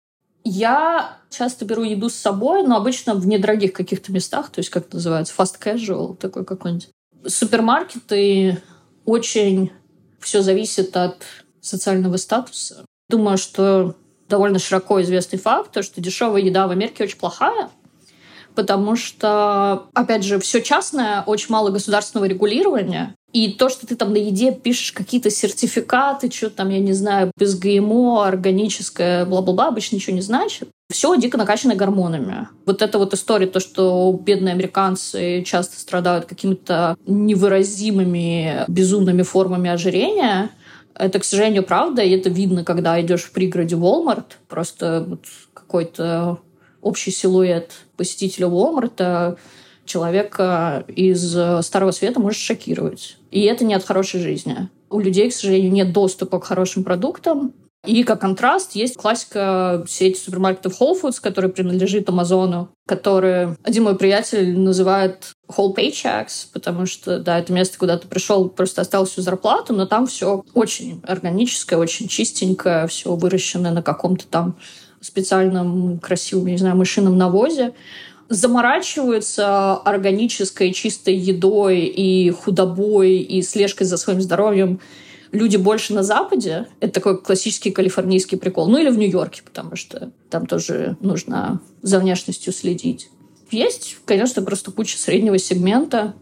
Я 0.44 1.18
часто 1.28 1.64
беру 1.64 1.82
еду 1.82 2.08
с 2.08 2.14
собой, 2.14 2.62
но 2.62 2.76
обычно 2.76 3.14
в 3.14 3.26
недорогих 3.26 3.72
каких-то 3.72 4.12
местах, 4.12 4.50
то 4.50 4.60
есть 4.60 4.70
как 4.70 4.86
это 4.86 4.96
называется, 4.96 5.34
fast 5.36 5.60
casual 5.62 6.16
такой 6.16 6.44
какой-нибудь. 6.44 6.88
Супермаркеты 7.26 8.62
очень 9.04 9.72
все 10.20 10.42
зависит 10.42 10.96
от 10.96 11.22
социального 11.60 12.16
статуса. 12.16 12.84
Думаю, 13.08 13.36
что 13.38 13.96
довольно 14.28 14.58
широко 14.58 15.02
известный 15.02 15.38
факт, 15.38 15.72
то, 15.72 15.82
что 15.82 16.00
дешевая 16.00 16.40
еда 16.42 16.66
в 16.66 16.70
Америке 16.70 17.04
очень 17.04 17.18
плохая, 17.18 17.70
потому 18.54 18.96
что, 18.96 19.86
опять 19.94 20.24
же, 20.24 20.38
все 20.38 20.60
частное, 20.60 21.22
очень 21.22 21.50
мало 21.50 21.70
государственного 21.70 22.26
регулирования. 22.26 23.14
И 23.32 23.52
то, 23.52 23.68
что 23.68 23.86
ты 23.86 23.94
там 23.94 24.12
на 24.12 24.16
еде 24.16 24.50
пишешь 24.50 24.92
какие-то 24.92 25.30
сертификаты, 25.30 26.30
что 26.32 26.50
там, 26.50 26.68
я 26.70 26.80
не 26.80 26.92
знаю, 26.92 27.30
без 27.38 27.56
ГМО, 27.56 28.26
органическое, 28.26 29.24
бла-бла-бла, 29.24 29.68
обычно 29.68 29.96
ничего 29.96 30.16
не 30.16 30.22
значит. 30.22 30.68
Все 30.90 31.14
дико 31.16 31.38
накачано 31.38 31.76
гормонами. 31.76 32.48
Вот 32.66 32.82
эта 32.82 32.98
вот 32.98 33.14
история, 33.14 33.46
то, 33.46 33.60
что 33.60 34.18
бедные 34.20 34.52
американцы 34.52 35.44
часто 35.46 35.78
страдают 35.78 36.24
какими-то 36.24 36.96
невыразимыми 37.06 38.64
безумными 38.66 39.22
формами 39.22 39.70
ожирения, 39.70 40.50
это, 40.94 41.20
к 41.20 41.24
сожалению, 41.24 41.62
правда, 41.62 42.02
и 42.02 42.10
это 42.10 42.28
видно, 42.28 42.64
когда 42.64 43.00
идешь 43.00 43.22
в 43.22 43.32
пригороде 43.32 43.76
Walmart. 43.76 44.32
Просто 44.48 45.04
вот 45.06 45.24
какой-то 45.54 46.40
общий 46.82 47.10
силуэт 47.10 47.72
посетителя 48.00 48.46
Walmart 48.46 49.36
человека 49.84 50.84
из 50.88 51.36
Старого 51.66 51.90
Света 51.90 52.18
может 52.18 52.40
шокировать. 52.40 53.18
И 53.30 53.42
это 53.42 53.66
не 53.66 53.74
от 53.74 53.84
хорошей 53.84 54.20
жизни. 54.20 54.70
У 54.88 55.00
людей, 55.00 55.28
к 55.28 55.34
сожалению, 55.34 55.70
нет 55.70 55.92
доступа 55.92 56.40
к 56.40 56.44
хорошим 56.44 56.82
продуктам. 56.82 57.52
И 57.86 58.02
как 58.02 58.22
контраст 58.22 58.74
есть 58.74 58.96
классика 58.96 59.84
сети 59.86 60.18
супермаркетов 60.18 60.80
Whole 60.80 60.98
Foods, 60.98 61.20
которая 61.20 61.50
принадлежит 61.50 62.08
Амазону, 62.08 62.70
который 62.86 63.56
один 63.62 63.84
мой 63.84 63.96
приятель 63.96 64.58
называет 64.58 65.32
whole 65.50 65.74
paychecks, 65.74 66.46
потому 66.54 66.86
что, 66.86 67.18
да, 67.18 67.38
это 67.38 67.52
место, 67.52 67.78
куда 67.78 67.98
ты 67.98 68.08
пришел, 68.08 68.48
просто 68.48 68.80
оставил 68.80 69.04
всю 69.04 69.20
зарплату, 69.20 69.74
но 69.74 69.84
там 69.86 70.06
все 70.06 70.42
очень 70.54 71.02
органическое, 71.06 71.78
очень 71.78 72.08
чистенькое, 72.08 72.86
все 72.86 73.14
выращенное 73.14 73.72
на 73.72 73.82
каком-то 73.82 74.26
там 74.26 74.56
специальном 75.00 75.98
красивом, 75.98 76.46
не 76.46 76.58
знаю, 76.58 76.76
мышином 76.76 77.16
навозе 77.16 77.72
заморачиваются 78.28 79.74
органической 79.74 80.72
чистой 80.72 81.16
едой 81.16 81.80
и 81.80 82.30
худобой 82.30 83.16
и 83.18 83.42
слежкой 83.42 83.86
за 83.86 83.96
своим 83.96 84.20
здоровьем 84.20 84.80
люди 85.32 85.56
больше 85.56 85.94
на 85.94 86.02
Западе. 86.02 86.66
Это 86.80 86.92
такой 86.92 87.20
классический 87.20 87.70
калифорнийский 87.70 88.38
прикол. 88.38 88.68
Ну 88.68 88.78
или 88.78 88.90
в 88.90 88.98
Нью-Йорке, 88.98 89.42
потому 89.44 89.76
что 89.76 90.10
там 90.28 90.46
тоже 90.46 90.96
нужно 91.00 91.60
за 91.82 91.98
внешностью 91.98 92.52
следить. 92.52 93.10
Есть, 93.50 93.96
конечно, 94.04 94.42
просто 94.42 94.70
куча 94.70 94.96
среднего 94.96 95.38
сегмента, 95.38 96.14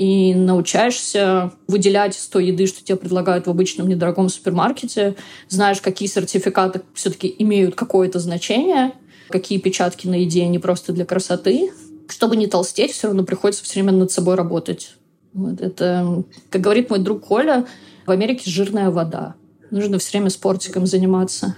и 0.00 0.34
научаешься 0.34 1.52
выделять 1.68 2.16
из 2.16 2.26
той 2.26 2.46
еды, 2.46 2.66
что 2.66 2.82
тебе 2.82 2.96
предлагают 2.96 3.46
в 3.46 3.50
обычном 3.50 3.86
недорогом 3.86 4.30
супермаркете, 4.30 5.14
знаешь, 5.48 5.82
какие 5.82 6.08
сертификаты 6.08 6.80
все-таки 6.94 7.34
имеют 7.38 7.74
какое-то 7.74 8.18
значение, 8.18 8.92
какие 9.28 9.58
печатки 9.58 10.06
на 10.06 10.14
еде 10.14 10.46
не 10.48 10.58
просто 10.58 10.94
для 10.94 11.04
красоты. 11.04 11.70
Чтобы 12.08 12.36
не 12.36 12.46
толстеть, 12.46 12.92
все 12.92 13.08
равно 13.08 13.24
приходится 13.24 13.62
все 13.62 13.74
время 13.74 13.92
над 13.92 14.10
собой 14.10 14.36
работать. 14.36 14.94
Вот 15.34 15.60
это, 15.60 16.24
как 16.48 16.62
говорит 16.62 16.88
мой 16.88 17.00
друг 17.00 17.26
Коля, 17.26 17.66
в 18.06 18.10
Америке 18.10 18.50
жирная 18.50 18.88
вода. 18.88 19.34
Нужно 19.70 19.98
все 19.98 20.12
время 20.12 20.30
спортиком 20.30 20.86
заниматься. 20.86 21.56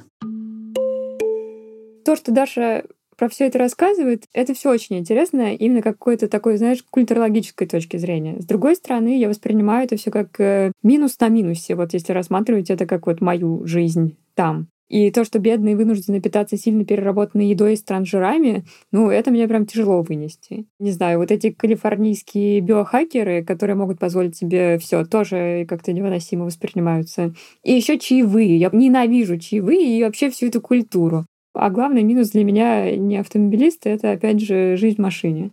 То, 2.05 2.17
что 2.17 2.33
Даша 2.33 2.83
про 3.17 3.29
все 3.29 3.47
это 3.47 3.59
рассказывает, 3.59 4.25
это 4.33 4.55
все 4.55 4.71
очень 4.71 4.99
интересно, 4.99 5.55
именно 5.55 5.83
какой-то 5.83 6.29
такой, 6.29 6.57
знаешь, 6.57 6.85
культурологической 6.91 7.67
точки 7.67 7.97
зрения. 7.97 8.41
С 8.41 8.45
другой 8.45 8.77
стороны, 8.77 9.19
я 9.19 9.29
воспринимаю 9.29 9.85
это 9.85 9.97
все 9.97 10.11
как 10.11 10.41
э, 10.41 10.73
минус 10.83 11.19
на 11.21 11.29
минусе, 11.29 11.75
вот 11.75 11.93
если 11.93 12.13
рассматривать 12.13 12.71
это 12.71 12.87
как 12.87 13.07
вот 13.07 13.21
мою 13.21 13.67
жизнь 13.67 14.17
там. 14.35 14.69
И 14.93 15.11
то, 15.11 15.25
что 15.25 15.39
бедные 15.39 15.75
вынуждены 15.75 16.21
питаться 16.21 16.59
сильно 16.59 16.85
переработанной 16.85 17.47
едой 17.47 17.79
с 17.79 17.83
трансжирами, 17.83 18.67
ну, 18.93 19.09
это 19.09 19.31
мне 19.31 19.49
прям 19.49 19.65
тяжело 19.65 20.03
вынести. 20.03 20.67
Не 20.79 20.91
знаю, 20.91 21.19
вот 21.19 21.31
эти 21.31 21.51
калифорнийские 21.51 22.61
биохакеры, 22.61 23.43
которые 23.43 23.75
могут 23.75 23.99
позволить 23.99 24.37
себе 24.37 24.79
все, 24.79 25.07
тоже 25.07 25.65
как-то 25.67 25.95
невыносимо 25.95 26.45
воспринимаются. 26.45 27.33
И 27.65 27.73
еще 27.73 27.99
чаевые. 27.99 28.59
Я 28.59 28.69
ненавижу 28.71 29.39
чаевые 29.39 29.99
и 29.99 30.05
вообще 30.05 30.29
всю 30.29 30.49
эту 30.49 30.61
культуру. 30.61 31.25
А 31.55 31.69
главный 31.71 32.03
минус 32.03 32.31
для 32.31 32.45
меня 32.45 32.97
не 32.97 33.19
автомобилиста— 33.19 33.89
это, 33.91 34.13
опять 34.13 34.41
же, 34.41 34.77
жизнь 34.77 34.97
в 34.97 35.01
машине. 35.01 35.51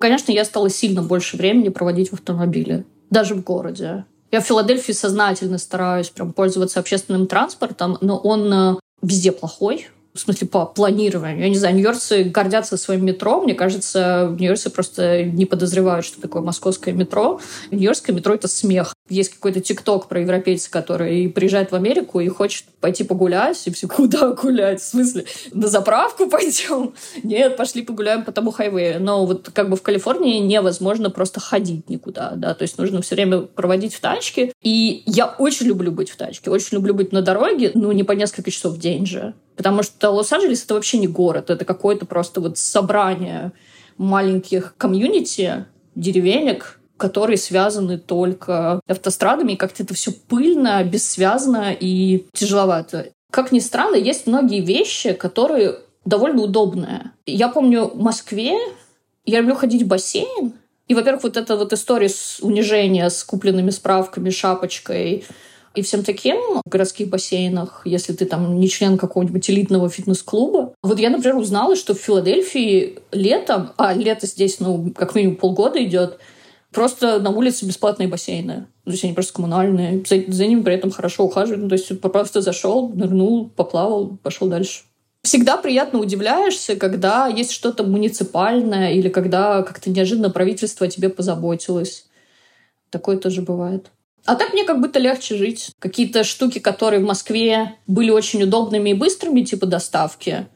Конечно, 0.00 0.32
я 0.32 0.44
стала 0.44 0.70
сильно 0.70 1.02
больше 1.02 1.36
времени 1.36 1.68
проводить 1.68 2.10
в 2.10 2.14
автомобиле, 2.14 2.84
даже 3.10 3.34
в 3.34 3.42
городе. 3.42 4.04
Я 4.30 4.40
в 4.40 4.44
Филадельфии 4.44 4.92
сознательно 4.92 5.58
стараюсь 5.58 6.10
прям 6.10 6.32
пользоваться 6.32 6.78
общественным 6.78 7.26
транспортом, 7.26 7.98
но 8.00 8.16
он 8.16 8.52
э, 8.52 8.76
везде 9.02 9.32
плохой. 9.32 9.88
В 10.20 10.22
смысле 10.24 10.48
по 10.48 10.66
планированию. 10.66 11.40
Я 11.40 11.48
не 11.48 11.56
знаю, 11.56 11.74
нью-йоркцы 11.74 12.24
гордятся 12.24 12.76
своим 12.76 13.06
метро. 13.06 13.40
Мне 13.40 13.54
кажется, 13.54 14.28
нью-йоркцы 14.38 14.68
просто 14.68 15.24
не 15.24 15.46
подозревают, 15.46 16.04
что 16.04 16.20
такое 16.20 16.42
московское 16.42 16.92
метро. 16.92 17.40
Нью-йоркское 17.70 18.14
метро— 18.14 18.34
это 18.34 18.46
смех. 18.46 18.94
Есть 19.08 19.30
какой-то 19.30 19.62
тикток 19.62 20.08
про 20.08 20.20
европейца, 20.20 20.70
который 20.70 21.30
приезжает 21.30 21.72
в 21.72 21.74
Америку 21.74 22.20
и 22.20 22.28
хочет 22.28 22.66
пойти 22.82 23.02
погулять. 23.02 23.66
И 23.66 23.70
все, 23.70 23.88
куда 23.88 24.32
гулять? 24.34 24.82
В 24.82 24.86
смысле, 24.86 25.24
на 25.54 25.68
заправку 25.68 26.28
пойдем? 26.28 26.92
Нет, 27.22 27.56
пошли 27.56 27.80
погуляем 27.80 28.22
по 28.22 28.30
тому 28.30 28.50
хайвею. 28.50 29.02
Но 29.02 29.24
вот 29.24 29.48
как 29.54 29.70
бы 29.70 29.76
в 29.76 29.82
Калифорнии 29.82 30.38
невозможно 30.40 31.08
просто 31.08 31.40
ходить 31.40 31.88
никуда, 31.88 32.32
да, 32.36 32.52
то 32.52 32.62
есть 32.62 32.76
нужно 32.76 33.00
все 33.00 33.14
время 33.14 33.40
проводить 33.40 33.94
в 33.94 34.00
тачке. 34.00 34.52
И 34.62 35.02
я 35.06 35.34
очень 35.38 35.64
люблю 35.64 35.92
быть 35.92 36.10
в 36.10 36.16
тачке, 36.16 36.50
очень 36.50 36.76
люблю 36.76 36.92
быть 36.92 37.10
на 37.10 37.22
дороге, 37.22 37.70
ну, 37.72 37.90
не 37.92 38.04
по 38.04 38.12
несколько 38.12 38.50
часов 38.50 38.74
в 38.74 38.78
день 38.78 39.06
же. 39.06 39.32
Потому 39.60 39.82
что 39.82 40.08
Лос-Анджелес— 40.08 40.64
это 40.64 40.72
вообще 40.72 40.96
не 40.96 41.06
город, 41.06 41.50
это 41.50 41.66
какое-то 41.66 42.06
просто 42.06 42.40
вот 42.40 42.56
собрание 42.56 43.52
маленьких 43.98 44.74
комьюнити, 44.78 45.66
деревенек, 45.94 46.80
которые 46.96 47.36
связаны 47.36 47.98
только 47.98 48.80
автострадами, 48.88 49.52
и 49.52 49.56
как-то 49.56 49.82
это 49.82 49.92
все 49.92 50.12
пыльно, 50.12 50.82
бессвязно 50.82 51.76
и 51.78 52.24
тяжеловато. 52.32 53.08
Как 53.30 53.52
ни 53.52 53.58
странно, 53.58 53.96
есть 53.96 54.26
многие 54.26 54.62
вещи, 54.62 55.12
которые 55.12 55.80
довольно 56.06 56.40
удобные. 56.40 57.12
Я 57.26 57.50
помню 57.50 57.84
в 57.84 58.00
Москве 58.00 58.58
я 59.26 59.40
люблю 59.40 59.56
ходить 59.56 59.82
в 59.82 59.86
бассейн, 59.86 60.54
и, 60.88 60.94
во-первых, 60.94 61.24
вот 61.24 61.36
эта 61.36 61.58
вот 61.58 61.74
история 61.74 62.08
с 62.08 62.38
унижения 62.40 63.10
с 63.10 63.22
купленными 63.24 63.68
справками, 63.68 64.30
шапочкой 64.30 65.26
и 65.74 65.82
всем 65.82 66.02
таким 66.02 66.36
в 66.64 66.68
городских 66.68 67.08
бассейнах, 67.08 67.82
если 67.84 68.12
ты 68.12 68.24
там 68.24 68.58
не 68.58 68.68
член 68.68 68.98
какого-нибудь 68.98 69.48
элитного 69.50 69.88
фитнес-клуба. 69.88 70.74
Вот 70.82 70.98
я, 70.98 71.10
например, 71.10 71.36
узнала, 71.36 71.76
что 71.76 71.94
в 71.94 71.98
Филадельфии 71.98 72.98
летом, 73.12 73.70
а 73.76 73.94
лето 73.94 74.26
здесь, 74.26 74.58
ну, 74.58 74.92
как 74.96 75.14
минимум 75.14 75.36
полгода 75.36 75.82
идет, 75.82 76.18
просто 76.72 77.20
на 77.20 77.30
улице 77.30 77.66
бесплатные 77.66 78.08
бассейны. 78.08 78.66
То 78.84 78.90
есть 78.90 79.04
они 79.04 79.12
просто 79.12 79.34
коммунальные. 79.34 80.04
За, 80.06 80.16
за 80.26 80.46
ними 80.46 80.62
при 80.62 80.74
этом 80.74 80.90
хорошо 80.90 81.24
ухаживают. 81.24 81.62
Ну, 81.62 81.68
то 81.68 81.74
есть 81.74 82.00
просто 82.00 82.40
зашел, 82.40 82.88
нырнул, 82.88 83.48
поплавал, 83.50 84.18
пошел 84.22 84.48
дальше. 84.48 84.82
Всегда 85.22 85.58
приятно 85.58 86.00
удивляешься, 86.00 86.76
когда 86.76 87.26
есть 87.26 87.52
что-то 87.52 87.84
муниципальное 87.84 88.92
или 88.92 89.10
когда 89.10 89.62
как-то 89.62 89.90
неожиданно 89.90 90.30
правительство 90.30 90.86
о 90.86 90.90
тебе 90.90 91.10
позаботилось. 91.10 92.06
Такое 92.88 93.18
тоже 93.18 93.42
бывает. 93.42 93.90
А 94.24 94.34
так 94.34 94.52
мне 94.52 94.64
как 94.64 94.80
будто 94.80 94.98
легче 94.98 95.36
жить. 95.36 95.70
Какие-то 95.78 96.24
штуки, 96.24 96.58
которые 96.58 97.00
в 97.00 97.06
Москве 97.06 97.76
были 97.86 98.10
очень 98.10 98.42
удобными 98.42 98.90
и 98.90 98.94
быстрыми, 98.94 99.42
типа 99.42 99.66
доставки, 99.66 100.46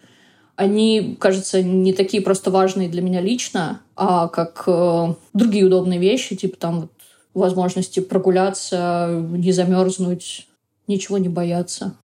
они, 0.57 1.17
кажется, 1.19 1.63
не 1.63 1.93
такие 1.93 2.23
просто 2.23 2.51
важные 2.51 2.89
для 2.89 3.03
меня 3.03 3.21
лично, 3.21 3.81
а 3.97 4.29
как 4.29 4.65
э, 4.67 5.15
другие 5.33 5.65
удобные 5.65 5.99
вещи, 5.99 6.37
типа 6.37 6.57
там 6.57 6.81
вот 6.83 6.91
возможности 7.33 7.99
прогуляться, 8.01 9.27
не 9.31 9.51
замерзнуть, 9.51 10.47
ничего 10.87 11.19
не 11.19 11.29
бояться 11.29 11.97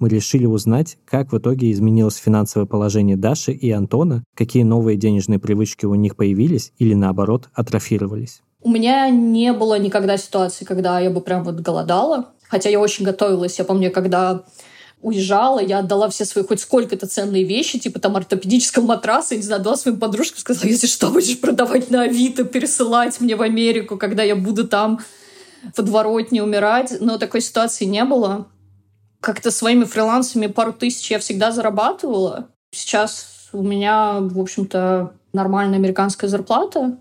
мы 0.00 0.08
решили 0.08 0.46
узнать, 0.46 0.98
как 1.04 1.30
в 1.30 1.38
итоге 1.38 1.70
изменилось 1.70 2.16
финансовое 2.16 2.66
положение 2.66 3.16
Даши 3.16 3.52
и 3.52 3.70
Антона, 3.70 4.24
какие 4.34 4.62
новые 4.62 4.96
денежные 4.96 5.38
привычки 5.38 5.84
у 5.84 5.94
них 5.94 6.16
появились 6.16 6.72
или, 6.78 6.94
наоборот, 6.94 7.50
атрофировались. 7.52 8.40
У 8.62 8.70
меня 8.70 9.08
не 9.08 9.52
было 9.52 9.78
никогда 9.78 10.16
ситуации, 10.16 10.64
когда 10.64 11.00
я 11.00 11.10
бы 11.10 11.20
прям 11.20 11.44
вот 11.44 11.56
голодала. 11.56 12.32
Хотя 12.48 12.68
я 12.68 12.80
очень 12.80 13.04
готовилась. 13.04 13.58
Я 13.58 13.64
помню, 13.64 13.92
когда 13.92 14.42
уезжала, 15.00 15.60
я 15.60 15.78
отдала 15.78 16.10
все 16.10 16.24
свои 16.24 16.44
хоть 16.44 16.60
сколько-то 16.60 17.06
ценные 17.06 17.44
вещи, 17.44 17.78
типа 17.78 18.00
там 18.00 18.16
ортопедического 18.16 18.84
матраса, 18.84 19.34
не 19.34 19.42
знаю, 19.42 19.60
отдала 19.60 19.76
своим 19.76 19.98
подружкам, 19.98 20.40
сказала, 20.40 20.68
если 20.68 20.86
что, 20.86 21.10
будешь 21.10 21.40
продавать 21.40 21.90
на 21.90 22.02
Авито, 22.02 22.44
пересылать 22.44 23.18
мне 23.20 23.34
в 23.36 23.42
Америку, 23.42 23.96
когда 23.96 24.22
я 24.22 24.36
буду 24.36 24.68
там 24.68 25.00
подворотне 25.74 26.42
умирать. 26.42 26.94
Но 27.00 27.18
такой 27.18 27.40
ситуации 27.40 27.84
не 27.84 28.04
было 28.04 28.48
как-то 29.20 29.50
своими 29.50 29.84
фрилансами 29.84 30.46
пару 30.46 30.72
тысяч 30.72 31.10
я 31.10 31.18
всегда 31.18 31.52
зарабатывала. 31.52 32.48
Сейчас 32.72 33.48
у 33.52 33.62
меня, 33.62 34.18
в 34.20 34.38
общем-то, 34.38 35.12
нормальная 35.32 35.78
американская 35.78 36.28
зарплата. 36.28 36.98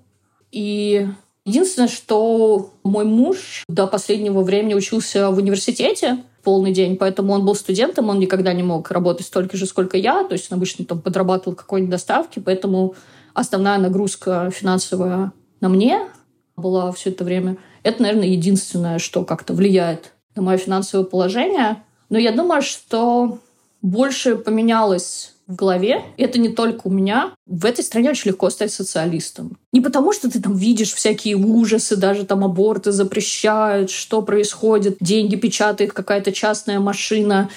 И 0.51 1.07
единственное, 1.49 1.89
что 1.89 2.71
мой 2.83 3.05
муж 3.05 3.63
до 3.67 3.87
последнего 3.87 4.41
времени 4.41 4.73
учился 4.73 5.29
в 5.29 5.37
университете 5.37 6.19
полный 6.43 6.71
день, 6.71 6.95
поэтому 6.95 7.33
он 7.33 7.45
был 7.45 7.55
студентом, 7.55 8.09
он 8.09 8.19
никогда 8.19 8.53
не 8.53 8.63
мог 8.63 8.89
работать 8.91 9.25
столько 9.25 9.57
же, 9.57 9.65
сколько 9.65 9.97
я, 9.97 10.23
то 10.23 10.33
есть 10.33 10.51
он 10.51 10.57
обычно 10.57 10.85
там 10.85 11.01
подрабатывал 11.01 11.55
какой-нибудь 11.55 11.91
доставки, 11.91 12.39
поэтому 12.39 12.95
основная 13.33 13.77
нагрузка 13.77 14.49
финансовая 14.51 15.31
на 15.59 15.69
мне 15.69 16.07
была 16.55 16.91
все 16.91 17.09
это 17.09 17.23
время. 17.23 17.57
Это, 17.83 18.01
наверное, 18.01 18.27
единственное, 18.27 18.99
что 18.99 19.23
как-то 19.23 19.53
влияет 19.53 20.13
на 20.35 20.41
мое 20.41 20.57
финансовое 20.57 21.05
положение. 21.05 21.83
Но 22.09 22.17
я 22.17 22.31
думаю, 22.31 22.61
что 22.61 23.39
больше 23.81 24.35
поменялось 24.35 25.33
в 25.47 25.55
голове. 25.55 26.03
Это 26.17 26.39
не 26.39 26.49
только 26.49 26.81
у 26.87 26.91
меня. 26.91 27.33
В 27.47 27.65
этой 27.65 27.83
стране 27.83 28.11
очень 28.11 28.29
легко 28.29 28.49
стать 28.49 28.71
социалистом. 28.71 29.57
Не 29.73 29.81
потому, 29.81 30.13
что 30.13 30.29
ты 30.29 30.39
там 30.39 30.55
видишь 30.55 30.93
всякие 30.93 31.35
ужасы, 31.35 31.95
даже 31.95 32.25
там 32.25 32.43
аборты 32.43 32.91
запрещают, 32.91 33.89
что 33.89 34.21
происходит, 34.21 34.97
деньги 34.99 35.35
печатает 35.35 35.91
какая-то 35.91 36.31
частная 36.31 36.79
машина. 36.79 37.49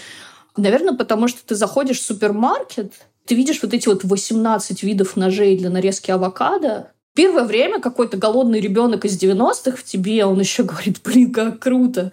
Наверное, 0.56 0.94
потому 0.94 1.28
что 1.28 1.40
ты 1.46 1.54
заходишь 1.54 2.00
в 2.00 2.04
супермаркет, 2.04 2.92
ты 3.26 3.34
видишь 3.34 3.62
вот 3.62 3.74
эти 3.74 3.88
вот 3.88 4.04
18 4.04 4.82
видов 4.82 5.16
ножей 5.16 5.56
для 5.56 5.70
нарезки 5.70 6.10
авокадо, 6.10 6.92
Первое 7.14 7.44
время 7.44 7.78
какой-то 7.78 8.16
голодный 8.16 8.60
ребенок 8.60 9.04
из 9.04 9.22
90-х 9.22 9.76
в 9.76 9.84
тебе, 9.84 10.24
он 10.24 10.40
еще 10.40 10.62
говорит, 10.62 11.00
блин, 11.04 11.32
как 11.32 11.60
круто. 11.60 12.10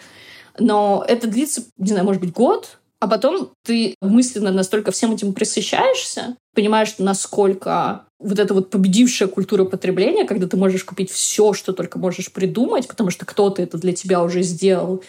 Но 0.58 1.06
это 1.08 1.28
длится, 1.28 1.64
не 1.78 1.88
знаю, 1.88 2.06
может 2.06 2.22
быть, 2.22 2.34
год, 2.34 2.79
а 3.00 3.08
потом 3.08 3.54
ты 3.64 3.96
мысленно 4.02 4.52
настолько 4.52 4.92
всем 4.92 5.14
этим 5.14 5.34
присыщаешься, 5.34 6.36
понимаешь, 6.54 6.96
насколько 6.98 8.06
вот 8.20 8.38
эта 8.38 8.54
вот 8.54 8.70
победившая 8.70 9.30
культура 9.30 9.64
потребления, 9.64 10.26
когда 10.26 10.48
ты 10.48 10.58
можешь 10.58 10.84
купить 10.84 11.10
все, 11.10 11.54
что 11.54 11.72
только 11.72 11.98
можешь 11.98 12.32
придумать, 12.32 12.88
потому 12.88 13.10
что 13.10 13.26
кто-то 13.26 13.62
это 13.62 13.78
для 13.78 13.94
тебя 13.94 14.22
уже 14.22 14.44
сделал 14.44 15.02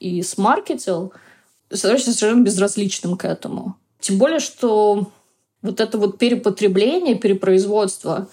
и 0.00 0.22
смаркетил, 0.22 1.12
становишься 1.72 2.12
совершенно 2.12 2.42
безразличным 2.42 3.16
к 3.16 3.24
этому. 3.24 3.76
Тем 4.00 4.18
более, 4.18 4.40
что 4.40 5.12
вот 5.62 5.80
это 5.80 5.98
вот 5.98 6.18
перепотребление, 6.18 7.14
перепроизводство, 7.14 8.28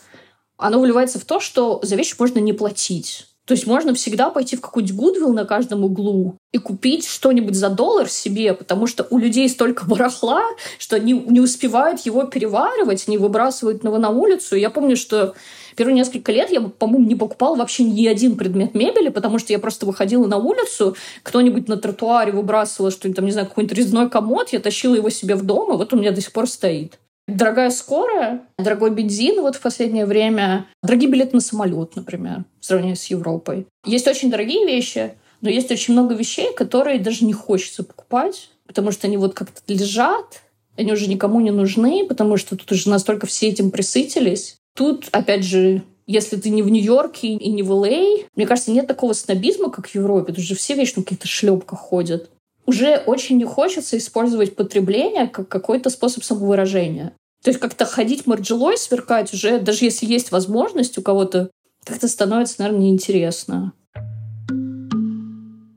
оно 0.57 0.79
выливается 0.79 1.19
в 1.19 1.25
то, 1.25 1.39
что 1.39 1.79
за 1.83 1.95
вещи 1.95 2.15
можно 2.17 2.39
не 2.39 2.53
платить. 2.53 3.27
То 3.45 3.53
есть 3.53 3.67
можно 3.67 3.93
всегда 3.93 4.29
пойти 4.29 4.55
в 4.55 4.61
какой-нибудь 4.61 4.95
Гудвилл 4.95 5.33
на 5.33 5.43
каждом 5.43 5.83
углу 5.83 6.37
и 6.53 6.57
купить 6.57 7.05
что-нибудь 7.05 7.55
за 7.55 7.69
доллар 7.69 8.07
себе, 8.07 8.53
потому 8.53 8.87
что 8.87 9.05
у 9.09 9.17
людей 9.17 9.49
столько 9.49 9.85
барахла, 9.87 10.43
что 10.79 10.95
они 10.95 11.13
не 11.13 11.41
успевают 11.41 12.01
его 12.01 12.23
переваривать, 12.23 13.03
они 13.07 13.17
выбрасывают 13.17 13.83
его 13.83 13.97
на 13.97 14.09
улицу. 14.09 14.55
Я 14.55 14.69
помню, 14.69 14.95
что 14.95 15.35
первые 15.75 15.95
несколько 15.95 16.31
лет 16.31 16.51
я, 16.51 16.61
по-моему, 16.61 17.05
не 17.05 17.15
покупала 17.15 17.57
вообще 17.57 17.83
ни 17.83 18.07
один 18.07 18.37
предмет 18.37 18.75
мебели, 18.75 19.09
потому 19.09 19.39
что 19.39 19.51
я 19.51 19.59
просто 19.59 19.85
выходила 19.85 20.25
на 20.25 20.37
улицу, 20.37 20.95
кто-нибудь 21.23 21.67
на 21.67 21.75
тротуаре 21.75 22.31
выбрасывал 22.31 22.91
что-нибудь, 22.91 23.17
там, 23.17 23.25
не 23.25 23.31
знаю, 23.31 23.47
какой-нибудь 23.47 23.77
резной 23.77 24.09
комод, 24.09 24.49
я 24.53 24.59
тащила 24.59 24.95
его 24.95 25.09
себе 25.09 25.35
в 25.35 25.43
дом, 25.43 25.73
и 25.73 25.77
вот 25.77 25.91
он 25.91 25.99
у 25.99 26.01
меня 26.01 26.11
до 26.11 26.21
сих 26.21 26.31
пор 26.31 26.47
стоит. 26.47 26.97
Дорогая 27.27 27.69
скорая, 27.69 28.41
дорогой 28.57 28.91
бензин 28.91 29.41
вот 29.41 29.55
в 29.55 29.61
последнее 29.61 30.05
время, 30.05 30.67
дорогие 30.81 31.09
билеты 31.09 31.35
на 31.35 31.41
самолет, 31.41 31.95
например, 31.95 32.43
в 32.59 32.65
сравнении 32.65 32.95
с 32.95 33.05
Европой. 33.05 33.65
Есть 33.85 34.07
очень 34.07 34.29
дорогие 34.29 34.65
вещи, 34.65 35.13
но 35.39 35.49
есть 35.49 35.71
очень 35.71 35.93
много 35.93 36.15
вещей, 36.15 36.53
которые 36.53 36.99
даже 36.99 37.23
не 37.23 37.33
хочется 37.33 37.83
покупать, 37.83 38.49
потому 38.67 38.91
что 38.91 39.07
они 39.07 39.15
вот 39.15 39.35
как-то 39.35 39.61
лежат, 39.67 40.41
они 40.75 40.91
уже 40.91 41.07
никому 41.07 41.39
не 41.39 41.51
нужны, 41.51 42.05
потому 42.07 42.35
что 42.35 42.57
тут 42.57 42.69
уже 42.73 42.89
настолько 42.89 43.25
все 43.25 43.47
этим 43.47 43.71
присытились. 43.71 44.57
Тут, 44.75 45.07
опять 45.11 45.45
же, 45.45 45.83
если 46.07 46.35
ты 46.35 46.49
не 46.49 46.61
в 46.61 46.69
Нью-Йорке 46.69 47.27
и 47.27 47.51
не 47.51 47.63
в 47.63 47.71
Л.А., 47.71 48.25
мне 48.35 48.45
кажется, 48.45 48.71
нет 48.71 48.87
такого 48.87 49.13
снобизма, 49.13 49.69
как 49.69 49.87
в 49.87 49.95
Европе. 49.95 50.33
Тут 50.33 50.43
же 50.43 50.55
все 50.55 50.73
вечно 50.73 51.01
в 51.01 51.05
каких-то 51.05 51.27
шлепках 51.27 51.79
ходят 51.79 52.29
уже 52.65 52.97
очень 53.05 53.37
не 53.37 53.45
хочется 53.45 53.97
использовать 53.97 54.55
потребление 54.55 55.27
как 55.27 55.47
какой-то 55.47 55.89
способ 55.89 56.23
самовыражения. 56.23 57.13
То 57.43 57.49
есть 57.49 57.59
как-то 57.59 57.85
ходить 57.85 58.25
марджелой, 58.25 58.77
сверкать 58.77 59.33
уже, 59.33 59.59
даже 59.59 59.85
если 59.85 60.05
есть 60.05 60.31
возможность 60.31 60.97
у 60.97 61.01
кого-то, 61.01 61.51
как-то 61.83 62.07
становится, 62.07 62.55
наверное, 62.59 62.85
неинтересно. 62.85 63.73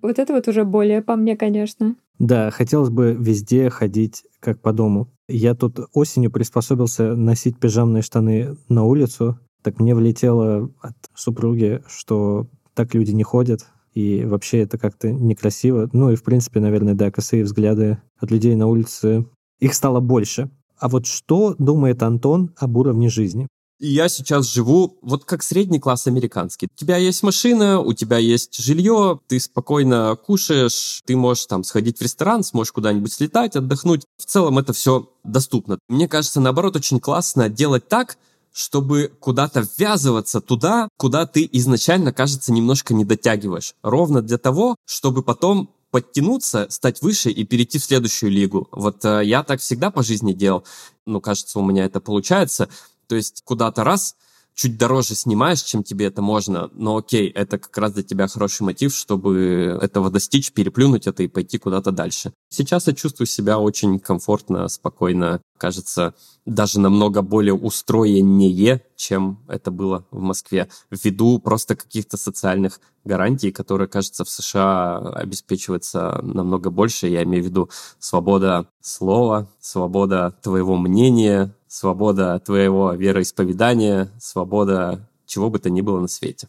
Вот 0.01 0.20
это 0.20 0.32
вот 0.32 0.47
уже 0.47 0.64
более 0.64 1.03
по 1.03 1.16
мне, 1.16 1.37
конечно. 1.37 1.97
Да, 2.20 2.51
хотелось 2.51 2.91
бы 2.91 3.16
везде 3.18 3.68
ходить 3.70 4.22
как 4.39 4.61
по 4.61 4.72
дому. 4.72 5.09
Я 5.28 5.55
тут 5.57 5.80
осенью 5.93 6.30
приспособился 6.30 7.16
носить 7.16 7.59
пижамные 7.59 8.03
штаны 8.03 8.57
на 8.68 8.84
улицу, 8.84 9.41
так 9.62 9.80
мне 9.80 9.97
влетело 9.97 10.70
от 10.80 10.95
супруги, 11.14 11.82
что 11.89 12.47
так 12.74 12.95
люди 12.95 13.11
не 13.11 13.24
ходят, 13.24 13.66
и 13.97 14.24
вообще 14.26 14.61
это 14.61 14.76
как-то 14.76 15.11
некрасиво. 15.11 15.88
Ну 15.92 16.11
и, 16.11 16.16
в 16.16 16.22
принципе, 16.22 16.61
наверное, 16.61 16.94
да, 16.94 17.11
косые 17.11 17.44
взгляды 17.44 17.99
от 18.18 18.30
людей 18.30 18.55
на 18.55 18.66
улице, 18.66 19.26
их 19.59 19.74
стало 19.74 20.01
больше. 20.01 20.51
А 20.78 20.90
вот 20.90 21.07
что 21.07 21.57
думает 21.59 22.03
Антон 22.03 22.53
об 22.59 22.76
уровне 22.76 23.09
жизни? 23.09 23.49
я 23.78 24.09
сейчас 24.09 24.47
живу 24.47 24.99
вот 25.03 25.24
как 25.24 25.42
средний 25.42 25.78
класс 25.78 26.07
американский. 26.07 26.68
У 26.74 26.78
тебя 26.78 26.97
есть 26.97 27.22
машина, 27.22 27.80
у 27.80 27.92
тебя 27.92 28.18
есть 28.18 28.59
жилье, 28.59 29.20
ты 29.26 29.38
спокойно 29.38 30.16
кушаешь, 30.16 31.03
ты 31.05 31.16
можешь 31.16 31.47
там 31.47 31.62
сходить 31.62 31.99
в 31.99 32.03
ресторан, 32.03 32.42
сможешь 32.42 32.72
куда-нибудь 32.72 33.12
слетать, 33.12 33.57
отдохнуть. 33.57 34.05
В 34.18 34.24
целом 34.24 34.59
это 34.59 34.72
все 34.72 35.11
доступно. 35.24 35.78
Мне 35.88 36.09
кажется, 36.09 36.40
наоборот, 36.40 36.76
очень 36.76 37.01
классно 37.01 37.49
делать 37.49 37.88
так, 37.88 38.16
чтобы 38.57 39.12
куда-то 39.20 39.68
ввязываться 39.76 40.40
туда, 40.40 40.88
куда 40.96 41.26
ты 41.26 41.46
изначально, 41.52 42.11
кажется, 42.11 42.54
немножко 42.54 42.94
не 42.94 43.04
дотягиваешь. 43.04 43.74
Ровно 43.82 44.22
для 44.22 44.38
того, 44.38 44.76
чтобы 44.86 45.22
потом 45.22 45.74
подтянуться, 45.90 46.66
стать 46.70 47.02
выше 47.02 47.30
и 47.30 47.44
перейти 47.44 47.78
в 47.78 47.84
следующую 47.84 48.32
лигу. 48.32 48.66
Вот 48.72 49.04
э, 49.04 49.26
я 49.26 49.42
так 49.42 49.61
всегда 49.61 49.90
по 49.90 50.02
жизни 50.02 50.32
делал. 50.32 50.64
Ну, 51.04 51.20
кажется, 51.20 51.59
у 51.59 51.62
меня 51.62 51.84
это 51.84 52.00
получается. 52.00 52.70
То 53.09 53.14
есть 53.14 53.42
куда-то 53.44 53.84
раз 53.84 54.16
чуть 54.57 54.78
дороже 54.78 55.14
снимаешь, 55.14 55.62
чем 55.62 55.84
тебе 55.84 56.07
это 56.07 56.22
можно, 56.22 56.70
но 56.72 56.96
окей, 56.96 57.28
это 57.28 57.59
как 57.59 57.76
раз 57.76 57.92
для 57.92 58.02
тебя 58.02 58.26
хороший 58.26 58.62
мотив, 58.62 58.94
чтобы 58.94 59.78
этого 59.82 60.11
достичь, 60.11 60.50
переплюнуть 60.50 61.07
это 61.07 61.22
и 61.22 61.28
пойти 61.28 61.59
куда-то 61.59 61.92
дальше. 61.92 62.32
Сейчас 62.48 62.86
я 62.86 62.94
чувствую 62.94 63.26
себя 63.26 63.59
очень 63.59 64.00
комфортно, 64.00 64.66
спокойно, 64.68 65.42
кажется, 65.59 66.14
даже 66.46 66.80
намного 66.80 67.20
более 67.20 67.54
устроеннее, 67.54 68.82
чем 68.96 69.44
это 69.46 69.70
было 69.70 70.07
в 70.11 70.20
Москве, 70.20 70.68
ввиду 70.90 71.38
просто 71.38 71.76
каких-то 71.76 72.16
социальных 72.16 72.80
гарантий, 73.04 73.52
которые, 73.52 73.88
кажется, 73.88 74.24
в 74.24 74.30
США 74.30 74.98
обеспечиваются 74.98 76.20
намного 76.22 76.70
больше. 76.70 77.09
Я 77.09 77.22
имею 77.24 77.44
в 77.44 77.46
виду 77.46 77.70
свобода 77.98 78.68
слова, 78.80 79.48
свобода 79.61 80.34
твоего 80.42 80.76
мнения, 80.76 81.54
свобода 81.68 82.38
твоего 82.38 82.92
вероисповедания, 82.92 84.10
свобода 84.18 85.08
чего 85.26 85.50
бы 85.50 85.58
то 85.58 85.70
ни 85.70 85.80
было 85.80 86.00
на 86.00 86.08
свете. 86.08 86.48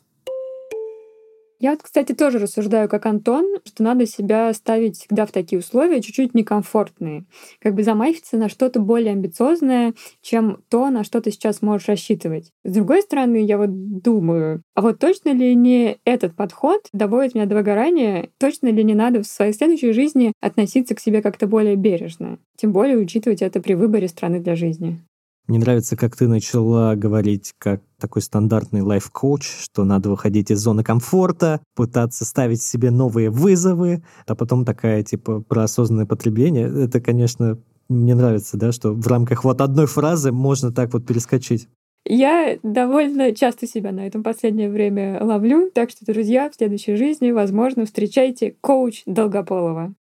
Я 1.60 1.72
вот, 1.72 1.82
кстати, 1.82 2.14
тоже 2.14 2.38
рассуждаю 2.38 2.88
как 2.88 3.06
Антон, 3.08 3.58
что 3.66 3.82
надо 3.84 4.06
себя 4.06 4.54
ставить 4.54 4.98
всегда 4.98 5.26
в 5.26 5.32
такие 5.32 5.60
условия 5.60 6.02
чуть-чуть 6.02 6.36
некомфортные. 6.36 7.26
Как 7.60 7.74
бы 7.74 7.84
замахиваться 7.84 8.38
на 8.38 8.48
что-то 8.48 8.80
более 8.80 9.14
амбициозное, 9.14 9.94
чем 10.22 10.62
то, 10.70 10.90
на 10.90 11.04
что 11.04 11.20
ты 11.20 11.32
сейчас 11.32 11.64
можешь 11.64 11.88
рассчитывать. 11.88 12.52
С 12.64 12.74
другой 12.74 13.02
стороны, 13.02 13.38
я 13.44 13.58
вот 13.58 13.70
думаю, 13.72 14.62
а 14.76 14.82
вот 14.82 15.00
точно 15.00 15.30
ли 15.34 15.56
не 15.56 15.98
этот 16.06 16.36
подход 16.36 16.88
доводит 16.94 17.34
меня 17.34 17.46
до 17.48 17.56
выгорания? 17.56 18.30
Точно 18.40 18.68
ли 18.68 18.84
не 18.84 18.94
надо 18.94 19.22
в 19.24 19.26
своей 19.28 19.54
следующей 19.54 19.94
жизни 19.94 20.34
относиться 20.42 20.94
к 20.94 21.00
себе 21.00 21.24
как-то 21.24 21.48
более 21.48 21.76
бережно? 21.76 22.38
Тем 22.56 22.72
более 22.72 22.98
учитывать 22.98 23.42
это 23.42 23.60
при 23.62 23.74
выборе 23.74 24.08
страны 24.08 24.40
для 24.40 24.56
жизни. 24.56 25.00
Мне 25.48 25.60
нравится, 25.60 25.96
как 25.96 26.14
ты 26.18 26.28
начала 26.28 26.96
говорить 26.96 27.54
как 27.58 27.82
такой 28.02 28.22
стандартный 28.22 28.82
лайф-коуч, 28.82 29.44
что 29.62 29.86
надо 29.86 30.10
выходить 30.10 30.52
из 30.52 30.60
зоны 30.60 30.84
комфорта, 30.84 31.62
пытаться 31.74 32.26
ставить 32.26 32.62
себе 32.62 32.92
новые 32.92 33.30
вызовы, 33.30 34.04
а 34.26 34.36
потом 34.36 34.66
такая, 34.66 35.04
типа, 35.04 35.40
про 35.40 35.64
осознанное 35.64 36.06
потребление. 36.06 36.68
Это, 36.68 37.00
конечно, 37.00 37.58
мне 37.88 38.14
нравится, 38.14 38.58
да, 38.58 38.74
что 38.74 38.92
в 38.92 39.08
рамках 39.08 39.46
вот 39.46 39.62
одной 39.62 39.86
фразы 39.86 40.34
можно 40.34 40.74
так 40.74 40.92
вот 40.92 41.06
перескочить. 41.06 41.70
Я 42.04 42.58
довольно 42.62 43.34
часто 43.34 43.68
себя 43.68 43.94
на 43.94 44.06
этом 44.06 44.24
последнее 44.24 44.70
время 44.70 45.24
ловлю, 45.24 45.72
так 45.74 45.92
что, 45.92 46.06
друзья, 46.06 46.50
в 46.50 46.56
следующей 46.56 46.96
жизни, 46.96 47.32
возможно, 47.32 47.86
встречайте 47.86 48.56
коуч 48.60 49.04
Долгополова. 49.06 49.94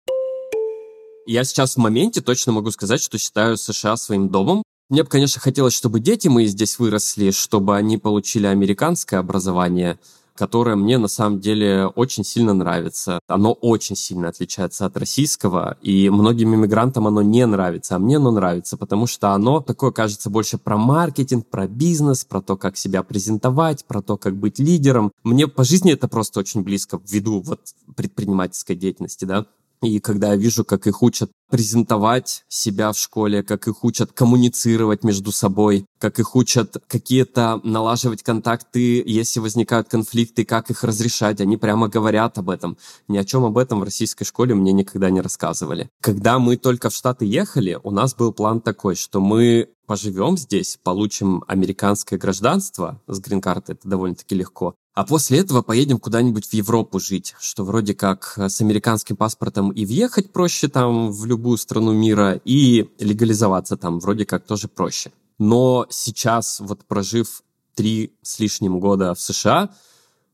Я 1.28 1.44
сейчас 1.44 1.74
в 1.74 1.78
моменте 1.78 2.20
точно 2.20 2.52
могу 2.52 2.70
сказать, 2.72 3.00
что 3.00 3.18
считаю 3.18 3.56
США 3.56 3.96
своим 3.96 4.28
домом, 4.28 4.62
мне 4.88 5.02
бы, 5.02 5.08
конечно, 5.08 5.40
хотелось, 5.40 5.74
чтобы 5.74 5.98
дети 5.98 6.28
мои 6.28 6.46
здесь 6.46 6.78
выросли, 6.78 7.32
чтобы 7.32 7.76
они 7.76 7.98
получили 7.98 8.46
американское 8.46 9.18
образование, 9.18 9.98
которое 10.36 10.76
мне 10.76 10.98
на 10.98 11.08
самом 11.08 11.40
деле 11.40 11.86
очень 11.86 12.22
сильно 12.22 12.54
нравится. 12.54 13.18
Оно 13.26 13.52
очень 13.52 13.96
сильно 13.96 14.28
отличается 14.28 14.86
от 14.86 14.96
российского, 14.96 15.76
и 15.82 16.08
многим 16.10 16.54
иммигрантам 16.54 17.08
оно 17.08 17.22
не 17.22 17.44
нравится, 17.46 17.96
а 17.96 17.98
мне 17.98 18.18
оно 18.18 18.30
нравится, 18.30 18.76
потому 18.76 19.08
что 19.08 19.30
оно 19.30 19.60
такое, 19.60 19.90
кажется, 19.90 20.30
больше 20.30 20.58
про 20.58 20.76
маркетинг, 20.76 21.46
про 21.46 21.66
бизнес, 21.66 22.24
про 22.24 22.40
то, 22.40 22.56
как 22.56 22.76
себя 22.76 23.02
презентовать, 23.02 23.84
про 23.86 24.02
то, 24.02 24.16
как 24.16 24.36
быть 24.36 24.60
лидером. 24.60 25.10
Мне 25.24 25.48
по 25.48 25.64
жизни 25.64 25.92
это 25.92 26.06
просто 26.06 26.40
очень 26.40 26.62
близко 26.62 27.00
ввиду 27.04 27.40
вот 27.40 27.60
предпринимательской 27.96 28.76
деятельности, 28.76 29.24
да. 29.24 29.46
И 29.88 30.00
когда 30.00 30.28
я 30.30 30.36
вижу, 30.36 30.64
как 30.64 30.86
их 30.86 31.02
учат 31.02 31.30
презентовать 31.50 32.44
себя 32.48 32.92
в 32.92 32.98
школе, 32.98 33.42
как 33.42 33.68
их 33.68 33.84
учат 33.84 34.12
коммуницировать 34.12 35.04
между 35.04 35.32
собой, 35.32 35.86
как 35.98 36.18
их 36.18 36.34
учат 36.34 36.76
какие-то 36.88 37.60
налаживать 37.62 38.22
контакты, 38.22 39.02
если 39.06 39.40
возникают 39.40 39.88
конфликты, 39.88 40.44
как 40.44 40.70
их 40.70 40.82
разрешать. 40.82 41.40
Они 41.40 41.56
прямо 41.56 41.88
говорят 41.88 42.38
об 42.38 42.50
этом. 42.50 42.76
Ни 43.08 43.16
о 43.18 43.24
чем 43.24 43.44
об 43.44 43.58
этом 43.58 43.80
в 43.80 43.84
российской 43.84 44.24
школе 44.24 44.54
мне 44.54 44.72
никогда 44.72 45.10
не 45.10 45.20
рассказывали. 45.20 45.88
Когда 46.02 46.38
мы 46.38 46.56
только 46.56 46.90
в 46.90 46.94
Штаты 46.94 47.24
ехали, 47.24 47.78
у 47.82 47.90
нас 47.90 48.14
был 48.14 48.32
план 48.32 48.60
такой, 48.60 48.96
что 48.96 49.20
мы 49.20 49.68
поживем 49.86 50.36
здесь, 50.36 50.78
получим 50.82 51.44
американское 51.46 52.18
гражданство 52.18 53.00
с 53.06 53.20
грин-карты, 53.20 53.72
это 53.72 53.88
довольно-таки 53.88 54.34
легко, 54.34 54.74
а 54.96 55.04
после 55.04 55.40
этого 55.40 55.60
поедем 55.60 55.98
куда-нибудь 55.98 56.46
в 56.46 56.54
Европу 56.54 56.98
жить, 56.98 57.34
что 57.38 57.64
вроде 57.64 57.92
как 57.92 58.32
э, 58.38 58.48
с 58.48 58.62
американским 58.62 59.14
паспортом 59.14 59.70
и 59.70 59.84
въехать 59.84 60.32
проще 60.32 60.68
там 60.68 61.12
в 61.12 61.26
любую 61.26 61.58
страну 61.58 61.92
мира, 61.92 62.40
и 62.46 62.88
легализоваться 62.98 63.76
там 63.76 64.00
вроде 64.00 64.24
как 64.24 64.46
тоже 64.46 64.68
проще. 64.68 65.12
Но 65.38 65.86
сейчас, 65.90 66.60
вот 66.60 66.86
прожив 66.86 67.42
три 67.74 68.14
с 68.22 68.38
лишним 68.38 68.80
года 68.80 69.12
в 69.12 69.20
США, 69.20 69.68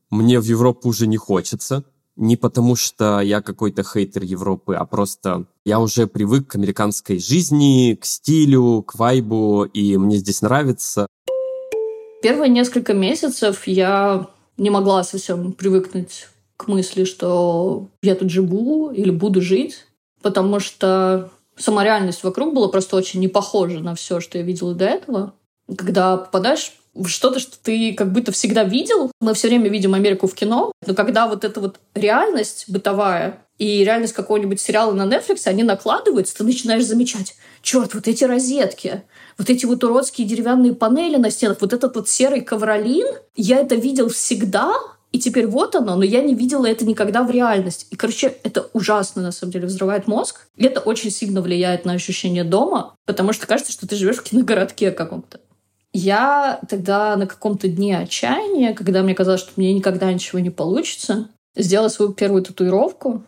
мне 0.09 0.39
в 0.39 0.45
Европу 0.45 0.87
уже 0.87 1.07
не 1.07 1.17
хочется. 1.17 1.83
Не 2.15 2.37
потому, 2.37 2.77
что 2.77 3.19
я 3.19 3.41
какой-то 3.41 3.83
хейтер 3.83 4.23
Европы, 4.23 4.75
а 4.75 4.85
просто 4.85 5.45
я 5.65 5.81
уже 5.81 6.07
привык 6.07 6.47
к 6.47 6.55
американской 6.55 7.19
жизни, 7.19 7.97
к 7.99 8.05
стилю, 8.05 8.81
к 8.83 8.95
вайбу, 8.95 9.65
и 9.65 9.97
мне 9.97 10.15
здесь 10.15 10.41
нравится. 10.41 11.05
Первые 12.21 12.49
несколько 12.49 12.93
месяцев 12.93 13.67
я 13.67 14.29
не 14.57 14.69
могла 14.69 15.03
совсем 15.03 15.53
привыкнуть 15.53 16.27
к 16.57 16.67
мысли, 16.67 17.03
что 17.03 17.89
я 18.01 18.15
тут 18.15 18.29
живу 18.29 18.91
или 18.91 19.09
буду 19.09 19.41
жить, 19.41 19.85
потому 20.21 20.59
что 20.59 21.31
сама 21.57 21.83
реальность 21.83 22.23
вокруг 22.23 22.53
была 22.53 22.67
просто 22.67 22.95
очень 22.95 23.19
не 23.19 23.27
похожа 23.27 23.79
на 23.79 23.95
все, 23.95 24.19
что 24.19 24.37
я 24.37 24.43
видела 24.43 24.73
до 24.73 24.85
этого. 24.85 25.33
Когда 25.77 26.17
попадаешь 26.17 26.73
в 26.93 27.07
что-то, 27.07 27.39
что 27.39 27.57
ты 27.61 27.93
как 27.93 28.11
будто 28.11 28.31
всегда 28.31 28.63
видел, 28.63 29.11
мы 29.19 29.33
все 29.33 29.47
время 29.47 29.69
видим 29.69 29.93
Америку 29.93 30.27
в 30.27 30.35
кино, 30.35 30.71
но 30.85 30.93
когда 30.93 31.27
вот 31.27 31.43
эта 31.43 31.59
вот 31.59 31.79
реальность 31.95 32.65
бытовая 32.67 33.39
и 33.57 33.83
реальность 33.83 34.13
какого-нибудь 34.13 34.59
сериала 34.59 34.91
на 34.93 35.03
Netflix, 35.03 35.47
они 35.47 35.63
накладываются, 35.63 36.35
ты 36.37 36.43
начинаешь 36.43 36.85
замечать, 36.85 37.35
черт, 37.63 37.95
вот 37.95 38.07
эти 38.07 38.25
розетки, 38.25 39.03
вот 39.37 39.49
эти 39.49 39.65
вот 39.65 39.83
уродские 39.83 40.27
деревянные 40.27 40.75
панели 40.75 41.15
на 41.15 41.31
стенах, 41.31 41.57
вот 41.61 41.73
этот 41.73 41.95
вот 41.95 42.07
серый 42.07 42.41
ковролин, 42.41 43.07
я 43.35 43.59
это 43.59 43.73
видел 43.73 44.09
всегда, 44.09 44.73
и 45.11 45.19
теперь 45.19 45.47
вот 45.47 45.75
оно, 45.75 45.95
но 45.95 46.03
я 46.03 46.21
не 46.21 46.35
видела 46.35 46.65
это 46.65 46.85
никогда 46.85 47.23
в 47.23 47.31
реальности. 47.31 47.87
И, 47.89 47.95
короче, 47.95 48.35
это 48.43 48.69
ужасно, 48.73 49.21
на 49.21 49.31
самом 49.31 49.53
деле, 49.53 49.67
взрывает 49.67 50.07
мозг. 50.07 50.47
И 50.55 50.65
это 50.65 50.79
очень 50.81 51.11
сильно 51.11 51.41
влияет 51.41 51.85
на 51.85 51.93
ощущение 51.93 52.43
дома, 52.43 52.95
потому 53.05 53.31
что 53.31 53.45
кажется, 53.45 53.71
что 53.71 53.87
ты 53.87 53.95
живешь 53.95 54.17
в 54.17 54.23
киногородке 54.23 54.91
каком-то. 54.91 55.39
Я 55.93 56.59
тогда 56.67 57.15
на 57.15 57.27
каком-то 57.27 57.67
дне 57.67 57.99
отчаяния, 57.99 58.73
когда 58.73 59.03
мне 59.03 59.13
казалось, 59.13 59.41
что 59.41 59.51
мне 59.55 59.71
никогда 59.73 60.11
ничего 60.11 60.39
не 60.39 60.49
получится, 60.49 61.29
сделала 61.55 61.89
свою 61.89 62.13
первую 62.13 62.41
татуировку 62.41 63.23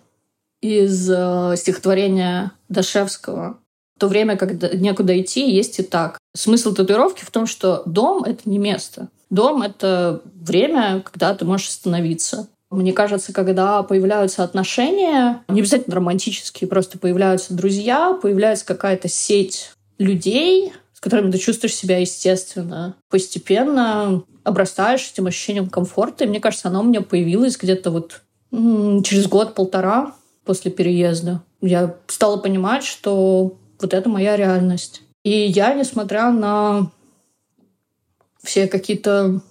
из 0.61 1.07
э, 1.07 1.53
стихотворения 1.55 2.51
Дашевского 2.67 3.59
то 3.97 4.07
время, 4.07 4.37
когда 4.37 4.69
некуда 4.69 5.19
идти, 5.19 5.49
есть 5.51 5.79
и 5.79 5.83
так. 5.83 6.17
Смысл 6.35 6.73
татуировки 6.73 7.23
в 7.23 7.31
том, 7.31 7.47
что 7.47 7.83
дом— 7.85 8.23
это 8.25 8.41
не 8.49 8.57
место. 8.57 9.09
Дом— 9.29 9.61
это 9.63 10.21
время, 10.33 11.01
когда 11.01 11.33
ты 11.33 11.45
можешь 11.45 11.69
остановиться. 11.69 12.47
Мне 12.71 12.93
кажется, 12.93 13.31
когда 13.31 13.83
появляются 13.83 14.43
отношения, 14.43 15.43
не 15.47 15.61
обязательно 15.61 15.95
романтические, 15.95 16.67
просто 16.67 16.97
появляются 16.97 17.53
друзья, 17.53 18.17
появляется 18.21 18.65
какая-то 18.65 19.07
сеть 19.07 19.71
людей, 19.97 20.73
с 20.93 20.99
которыми 20.99 21.31
ты 21.31 21.37
чувствуешь 21.37 21.75
себя 21.75 21.99
естественно. 21.99 22.95
Постепенно 23.09 24.23
обрастаешь 24.43 25.09
этим 25.11 25.27
ощущением 25.27 25.69
комфорта. 25.69 26.23
И 26.23 26.27
мне 26.27 26.39
кажется, 26.39 26.67
оно 26.67 26.81
у 26.81 26.83
меня 26.83 27.01
появилось 27.01 27.57
где-то 27.57 27.91
вот 27.91 28.21
через 28.51 29.27
год-полтора 29.27 30.13
после 30.43 30.71
переезда. 30.71 31.41
Я 31.61 31.95
стала 32.07 32.37
понимать, 32.37 32.83
что 32.83 33.57
вот 33.85 33.93
это 33.93 34.09
моя 34.09 34.35
реальность. 34.35 35.03
И 35.23 35.29
я, 35.29 35.73
несмотря 35.75 36.31
на 36.31 36.91
все 38.43 38.67
какие-то 38.67 39.41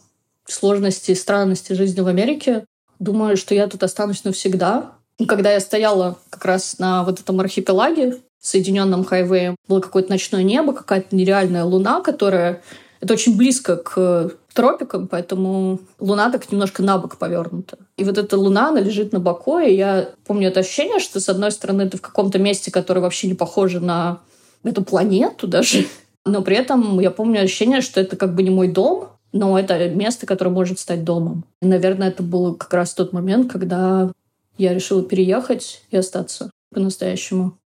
сложности 0.44 1.12
и 1.12 1.16
странности 1.16 1.72
жизни 1.72 2.00
в 2.00 2.08
Америке, 2.08 2.64
думаю, 2.98 3.36
что 3.36 3.54
я 3.54 3.68
тут 3.68 3.82
останусь 3.82 4.24
навсегда. 4.24 4.92
Когда 5.28 5.52
я 5.52 5.60
стояла 5.60 6.18
как 6.30 6.44
раз 6.44 6.78
на 6.78 7.04
вот 7.04 7.20
этом 7.20 7.40
архипелаге, 7.40 8.18
Соединенном 8.40 9.04
хайвее, 9.04 9.56
было 9.68 9.80
какое-то 9.80 10.10
ночное 10.10 10.42
небо, 10.42 10.72
какая-то 10.74 11.14
нереальная 11.16 11.64
луна, 11.64 12.02
которая... 12.02 12.62
Это 13.04 13.12
очень 13.12 13.36
близко 13.36 13.76
к 13.76 14.32
тропикам, 14.54 15.08
поэтому 15.08 15.78
луна 16.00 16.30
так 16.30 16.50
немножко 16.50 16.82
на 16.82 16.96
бок 16.96 17.18
повернута. 17.18 17.76
И 17.98 18.04
вот 18.04 18.16
эта 18.16 18.38
луна, 18.38 18.70
она 18.70 18.80
лежит 18.80 19.12
на 19.12 19.20
боку, 19.20 19.58
и 19.58 19.74
я 19.74 20.08
помню 20.26 20.48
это 20.48 20.60
ощущение, 20.60 21.00
что, 21.00 21.20
с 21.20 21.28
одной 21.28 21.52
стороны, 21.52 21.86
ты 21.86 21.98
в 21.98 22.00
каком-то 22.00 22.38
месте, 22.38 22.70
которое 22.70 23.00
вообще 23.00 23.28
не 23.28 23.34
похоже 23.34 23.80
на 23.80 24.20
эту 24.62 24.82
планету 24.82 25.46
даже, 25.46 25.84
но 26.24 26.40
при 26.40 26.56
этом 26.56 26.98
я 26.98 27.10
помню 27.10 27.42
ощущение, 27.42 27.82
что 27.82 28.00
это 28.00 28.16
как 28.16 28.34
бы 28.34 28.42
не 28.42 28.48
мой 28.48 28.68
дом, 28.68 29.10
но 29.32 29.58
это 29.58 29.86
место, 29.90 30.24
которое 30.24 30.52
может 30.52 30.78
стать 30.78 31.04
домом. 31.04 31.44
И, 31.60 31.66
наверное, 31.66 32.08
это 32.08 32.22
был 32.22 32.54
как 32.54 32.72
раз 32.72 32.94
тот 32.94 33.12
момент, 33.12 33.52
когда 33.52 34.10
я 34.56 34.72
решила 34.72 35.02
переехать 35.02 35.82
и 35.90 35.98
остаться 35.98 36.50
по-настоящему. 36.72 37.58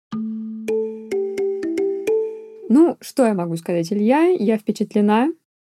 Ну, 2.70 2.98
что 3.02 3.26
я 3.26 3.34
могу 3.34 3.56
сказать, 3.56 3.92
Илья? 3.92 4.28
Я 4.28 4.58
впечатлена. 4.58 5.30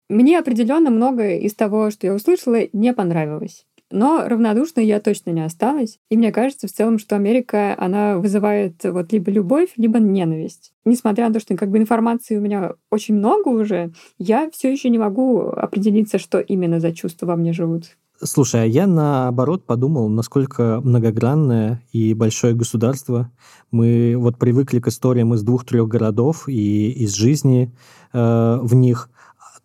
Мне 0.08 0.38
определенно 0.38 0.90
многое 0.90 1.38
из 1.38 1.54
того, 1.54 1.90
что 1.90 2.06
я 2.06 2.14
услышала, 2.14 2.68
не 2.72 2.92
понравилось. 2.92 3.66
Но 3.90 4.26
равнодушной 4.26 4.84
я 4.84 5.00
точно 5.00 5.30
не 5.30 5.44
осталась. 5.44 5.98
И 6.10 6.16
мне 6.16 6.32
кажется 6.32 6.66
в 6.66 6.72
целом, 6.72 6.98
что 6.98 7.14
Америка, 7.14 7.74
она 7.78 8.18
вызывает 8.18 8.82
вот 8.82 9.12
либо 9.12 9.30
любовь, 9.30 9.70
либо 9.76 9.98
ненависть. 10.00 10.72
Несмотря 10.84 11.28
на 11.28 11.34
то, 11.34 11.40
что 11.40 11.56
как 11.56 11.70
бы 11.70 11.78
информации 11.78 12.36
у 12.36 12.40
меня 12.40 12.74
очень 12.90 13.14
много 13.14 13.48
уже, 13.48 13.92
я 14.18 14.50
все 14.50 14.72
еще 14.72 14.88
не 14.88 14.98
могу 14.98 15.40
определиться, 15.40 16.18
что 16.18 16.40
именно 16.40 16.80
за 16.80 16.92
чувства 16.92 17.26
во 17.26 17.36
мне 17.36 17.52
живут. 17.52 17.96
Слушай, 18.22 18.62
а 18.62 18.64
я 18.64 18.86
наоборот 18.86 19.66
подумал, 19.66 20.08
насколько 20.08 20.80
многогранное 20.82 21.82
и 21.92 22.14
большое 22.14 22.54
государство. 22.54 23.30
Мы 23.70 24.14
вот 24.16 24.38
привыкли 24.38 24.80
к 24.80 24.88
историям 24.88 25.34
из 25.34 25.42
двух-трех 25.42 25.86
городов 25.86 26.48
и 26.48 26.90
из 26.92 27.12
жизни 27.12 27.74
э, 28.14 28.58
в 28.62 28.74
них. 28.74 29.10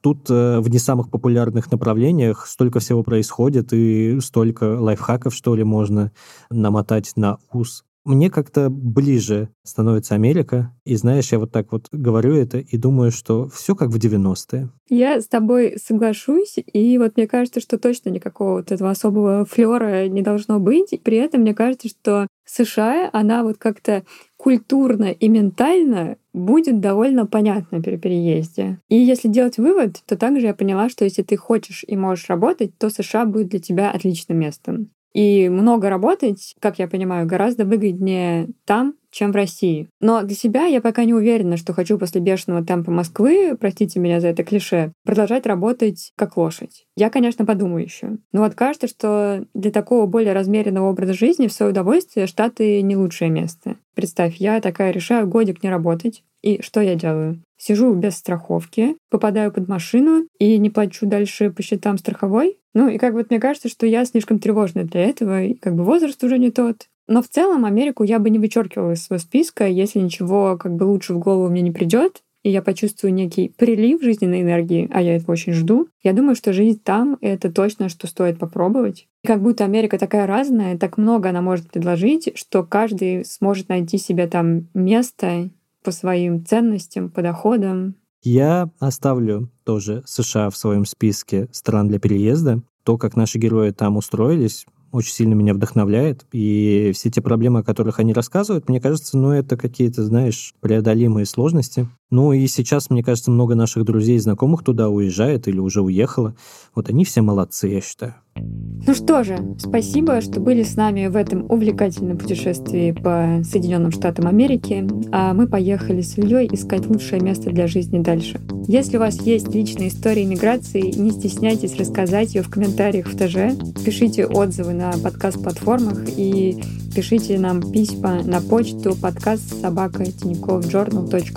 Тут 0.02 0.30
э, 0.30 0.60
в 0.60 0.70
не 0.70 0.80
самых 0.80 1.10
популярных 1.10 1.72
направлениях 1.72 2.46
столько 2.46 2.80
всего 2.80 3.04
происходит, 3.04 3.72
и 3.72 4.20
столько 4.20 4.80
лайфхаков, 4.82 5.34
что 5.34 5.56
ли, 5.56 5.64
можно 5.64 6.12
намотать 6.50 7.14
на 7.16 7.38
ус. 7.54 7.86
Мне 8.04 8.30
как-то 8.30 8.70
ближе 8.70 9.50
становится 9.64 10.16
Америка. 10.16 10.74
И 10.86 10.96
знаешь, 10.96 11.32
я 11.32 11.40
вот 11.40 11.52
так 11.52 11.72
вот 11.72 11.88
говорю 11.92 12.36
это 12.36 12.58
и 12.58 12.78
думаю, 12.78 13.12
что 13.12 13.48
все 13.50 13.76
как 13.76 13.90
в 13.90 13.98
90-е. 13.98 14.70
Я 14.90 15.22
с 15.22 15.28
тобой 15.28 15.78
соглашусь, 15.82 16.56
и 16.58 16.98
вот 16.98 17.16
мне 17.16 17.28
кажется, 17.28 17.60
что 17.60 17.78
точно 17.78 18.10
никакого 18.10 18.58
вот 18.58 18.72
этого 18.72 18.90
особого 18.90 19.46
флера 19.46 20.08
не 20.08 20.22
должно 20.22 20.60
быть. 20.60 21.00
При 21.04 21.18
этом 21.18 21.42
мне 21.42 21.54
кажется, 21.54 21.90
что 21.90 22.28
США, 22.46 23.10
она 23.14 23.44
вот 23.44 23.58
как-то 23.58 24.04
культурно 24.36 25.12
и 25.12 25.30
ментально 25.30 26.18
будет 26.34 26.80
довольно 26.80 27.26
понятна 27.26 27.82
при 27.82 27.98
переезде. 27.98 28.80
И 28.90 28.96
если 28.96 29.28
делать 29.28 29.58
вывод, 29.58 30.02
то 30.06 30.18
также 30.18 30.48
я 30.48 30.54
поняла, 30.56 30.90
что 30.90 31.06
если 31.06 31.22
ты 31.22 31.38
хочешь 31.38 31.86
и 31.88 31.96
можешь 31.96 32.30
работать, 32.30 32.78
то 32.78 32.90
США 32.90 33.26
будет 33.26 33.50
для 33.50 33.60
тебя 33.60 33.92
отличным 33.92 34.40
местом. 34.40 34.90
И 35.14 35.50
много 35.50 35.90
работать, 35.90 36.56
как 36.60 36.80
я 36.80 36.88
понимаю, 36.88 37.28
гораздо 37.28 37.66
выгоднее 37.66 38.50
там, 38.66 38.96
чем 39.12 39.32
в 39.32 39.36
России. 39.36 39.90
Но 40.00 40.24
для 40.24 40.36
себя 40.36 40.66
я 40.66 40.82
пока 40.82 41.04
не 41.04 41.14
уверена, 41.14 41.58
что 41.58 41.74
хочу 41.74 41.98
после 41.98 42.22
бешеного 42.22 42.66
темпа 42.66 42.92
Москвы, 42.92 43.58
простите 43.60 44.00
меня 44.00 44.22
за 44.22 44.30
это 44.30 44.44
клише, 44.44 44.94
продолжать 45.04 45.46
работать 45.46 46.14
как 46.16 46.38
лошадь. 46.38 46.86
Я, 46.96 47.10
конечно, 47.10 47.46
подумаю 47.46 47.84
еще. 47.84 48.18
Но 48.32 48.42
вот 48.42 48.56
кажется, 48.56 48.88
что 48.88 49.46
для 49.54 49.72
такого 49.72 50.06
более 50.06 50.34
размеренного 50.34 50.90
образа 50.90 51.14
жизни 51.14 51.48
в 51.48 51.54
свое 51.54 51.72
удовольствие 51.72 52.26
Штаты 52.26 52.82
не 52.82 52.96
лучшее 52.96 53.30
место. 53.30 53.76
Представь, 53.96 54.38
я 54.38 54.62
такая 54.62 54.92
решаю 54.92 55.28
годик 55.28 55.62
не 55.62 55.70
работать, 55.70 56.24
и 56.42 56.62
что 56.62 56.82
я 56.82 56.96
делаю? 56.96 57.42
Сижу 57.58 57.94
без 57.94 58.16
страховки, 58.18 58.98
попадаю 59.10 59.52
под 59.52 59.68
машину 59.68 60.26
и 60.40 60.58
не 60.58 60.70
плачу 60.70 61.06
дальше 61.06 61.52
по 61.52 61.62
счетам 61.62 61.98
страховой. 61.98 62.58
Ну 62.74 62.88
и 62.90 62.98
как 62.98 63.14
бы 63.14 63.26
мне 63.30 63.40
кажется, 63.40 63.70
что 63.70 63.86
я 63.86 64.06
слишком 64.06 64.40
тревожная 64.40 64.86
для 64.86 65.02
этого, 65.02 65.44
и 65.44 65.54
как 65.54 65.76
бы 65.76 65.84
возраст 65.84 66.24
уже 66.24 66.38
не 66.38 66.52
тот. 66.52 66.88
Но 67.08 67.22
в 67.22 67.28
целом 67.28 67.66
Америку 67.66 68.04
я 68.04 68.20
бы 68.20 68.30
не 68.30 68.40
вычеркивала 68.40 68.94
из 68.94 69.04
своего 69.04 69.22
списка, 69.22 69.68
если 69.68 70.00
ничего 70.00 70.58
как 70.58 70.74
бы 70.76 70.86
лучше 70.86 71.14
в 71.14 71.20
голову 71.20 71.50
мне 71.50 71.62
не 71.62 71.72
придет, 71.72 72.22
и 72.44 72.50
я 72.50 72.62
почувствую 72.62 73.14
некий 73.14 73.50
прилив 73.50 74.02
жизненной 74.02 74.42
энергии, 74.42 74.90
а 74.92 75.02
я 75.02 75.16
этого 75.16 75.34
очень 75.34 75.54
жду, 75.54 75.90
я 76.02 76.14
думаю, 76.14 76.36
что 76.36 76.54
жизнь 76.54 76.80
там— 76.84 77.18
это 77.22 77.52
точно, 77.52 77.90
что 77.90 78.08
стоит 78.08 78.40
попробовать. 78.40 79.08
И 79.24 79.28
как 79.28 79.42
будто 79.42 79.64
Америка 79.64 80.00
такая 80.00 80.26
разная, 80.26 80.78
так 80.78 80.98
много 80.98 81.30
она 81.30 81.42
может 81.42 81.70
предложить, 81.70 82.32
что 82.36 82.64
каждый 82.64 83.26
сможет 83.26 83.70
найти 83.70 83.98
себе 83.98 84.28
там 84.28 84.68
место 84.74 85.50
по 85.84 85.92
своим 85.92 86.46
ценностям, 86.46 87.10
по 87.10 87.22
доходам. 87.22 87.96
Я 88.24 88.70
оставлю 88.80 89.50
тоже 89.64 90.04
США 90.06 90.50
в 90.50 90.58
своем 90.58 90.86
списке 90.86 91.48
стран 91.52 91.88
для 91.88 92.00
переезда. 92.00 92.62
То, 92.84 92.98
как 92.98 93.16
наши 93.16 93.40
герои 93.40 93.72
там 93.72 93.98
устроились, 93.98 94.66
очень 94.92 95.14
сильно 95.14 95.34
меня 95.34 95.54
вдохновляет. 95.54 96.26
И 96.32 96.92
все 96.94 97.10
те 97.10 97.22
проблемы, 97.22 97.60
о 97.60 97.64
которых 97.64 98.00
они 98.00 98.14
рассказывают, 98.14 98.70
мне 98.70 98.80
кажется, 98.80 99.18
ну, 99.18 99.32
это 99.32 99.58
какие-то, 99.58 100.04
знаешь, 100.04 100.54
преодолимые 100.60 101.26
сложности. 101.26 101.88
Ну, 102.12 102.34
и 102.34 102.46
сейчас, 102.48 102.90
мне 102.90 103.04
кажется, 103.04 103.32
много 103.32 103.56
наших 103.56 103.86
друзей 103.86 104.18
и 104.18 104.20
знакомых 104.20 104.64
туда 104.64 104.90
уезжает 104.90 105.48
или 105.48 105.60
уже 105.60 105.82
уехало. 105.82 106.36
Вот 106.76 106.90
они 106.90 107.06
все 107.06 107.22
молодцы, 107.22 107.70
я 107.70 107.80
считаю. 107.80 108.16
Ну 108.36 108.96
что 108.96 109.24
же, 109.24 109.38
спасибо, 109.60 110.22
что 110.22 110.40
были 110.40 110.64
с 110.64 110.76
нами 110.76 111.08
в 111.08 111.16
этом 111.16 111.46
увлекательном 111.50 112.18
путешествии 112.18 112.92
по 112.92 113.42
Соединенным 113.44 113.92
Штатам 113.92 114.28
Америки, 114.28 114.88
а 115.12 115.34
мы 115.34 115.48
поехали 115.48 116.02
с 116.02 116.18
Ильей 116.18 116.50
искать 116.52 116.88
лучшее 116.88 117.22
место 117.22 117.52
для 117.52 117.68
жизни 117.68 118.00
дальше. 118.00 118.42
Если 118.68 118.98
у 118.98 119.02
вас 119.02 119.22
есть 119.22 119.54
личная 119.54 119.90
история 119.90 120.26
миграции, 120.26 120.92
не 120.98 121.12
стесняйтесь 121.12 121.78
рассказать 121.78 122.34
ее 122.34 122.42
в 122.42 122.50
комментариях 122.50 123.08
в 123.08 123.16
ТЖ, 123.16 123.56
пишите 123.86 124.26
отзывы 124.26 124.74
на 124.74 124.92
подкаст-платформах 124.94 126.08
и 126.18 126.62
пишите 126.96 127.38
нам 127.40 127.62
письма 127.72 128.22
на 128.24 128.42
почту 128.42 128.96
подкаст 128.96 129.62
собака 129.62 130.04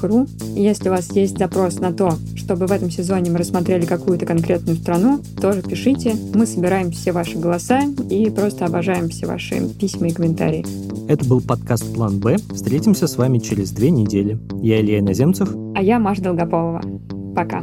ру. 0.03 0.27
Если 0.65 0.89
у 0.89 0.93
вас 0.93 1.15
есть 1.15 1.37
запрос 1.37 1.79
на 1.79 1.93
то, 1.93 2.15
чтобы 2.37 2.67
в 2.67 2.73
этом 2.73 2.91
сезоне 2.91 3.31
мы 3.31 3.37
рассмотрели 3.37 3.85
какую-то 3.85 4.25
конкретную 4.25 4.79
страну, 4.79 5.21
тоже 5.39 5.61
пишите. 5.61 6.17
Мы 6.33 6.47
собираем 6.47 6.91
все 6.91 7.13
ваши 7.13 7.37
голоса 7.37 7.83
и 8.09 8.31
просто 8.31 8.65
обожаем 8.65 9.11
все 9.11 9.27
ваши 9.27 9.69
письма 9.79 10.07
и 10.09 10.13
комментарии. 10.13 10.65
Это 11.07 11.29
был 11.29 11.43
подкаст 11.43 11.93
«План 11.93 12.19
Б». 12.19 12.39
Встретимся 12.55 13.07
с 13.07 13.19
вами 13.19 13.41
через 13.41 13.73
две 13.73 13.91
недели. 13.91 14.39
Я 14.63 14.81
Илья 14.81 15.01
Иноземцев. 15.01 15.51
А 15.75 15.83
я 15.83 15.99
Маша 15.99 16.23
Долгополова. 16.23 16.81
Пока. 17.37 17.63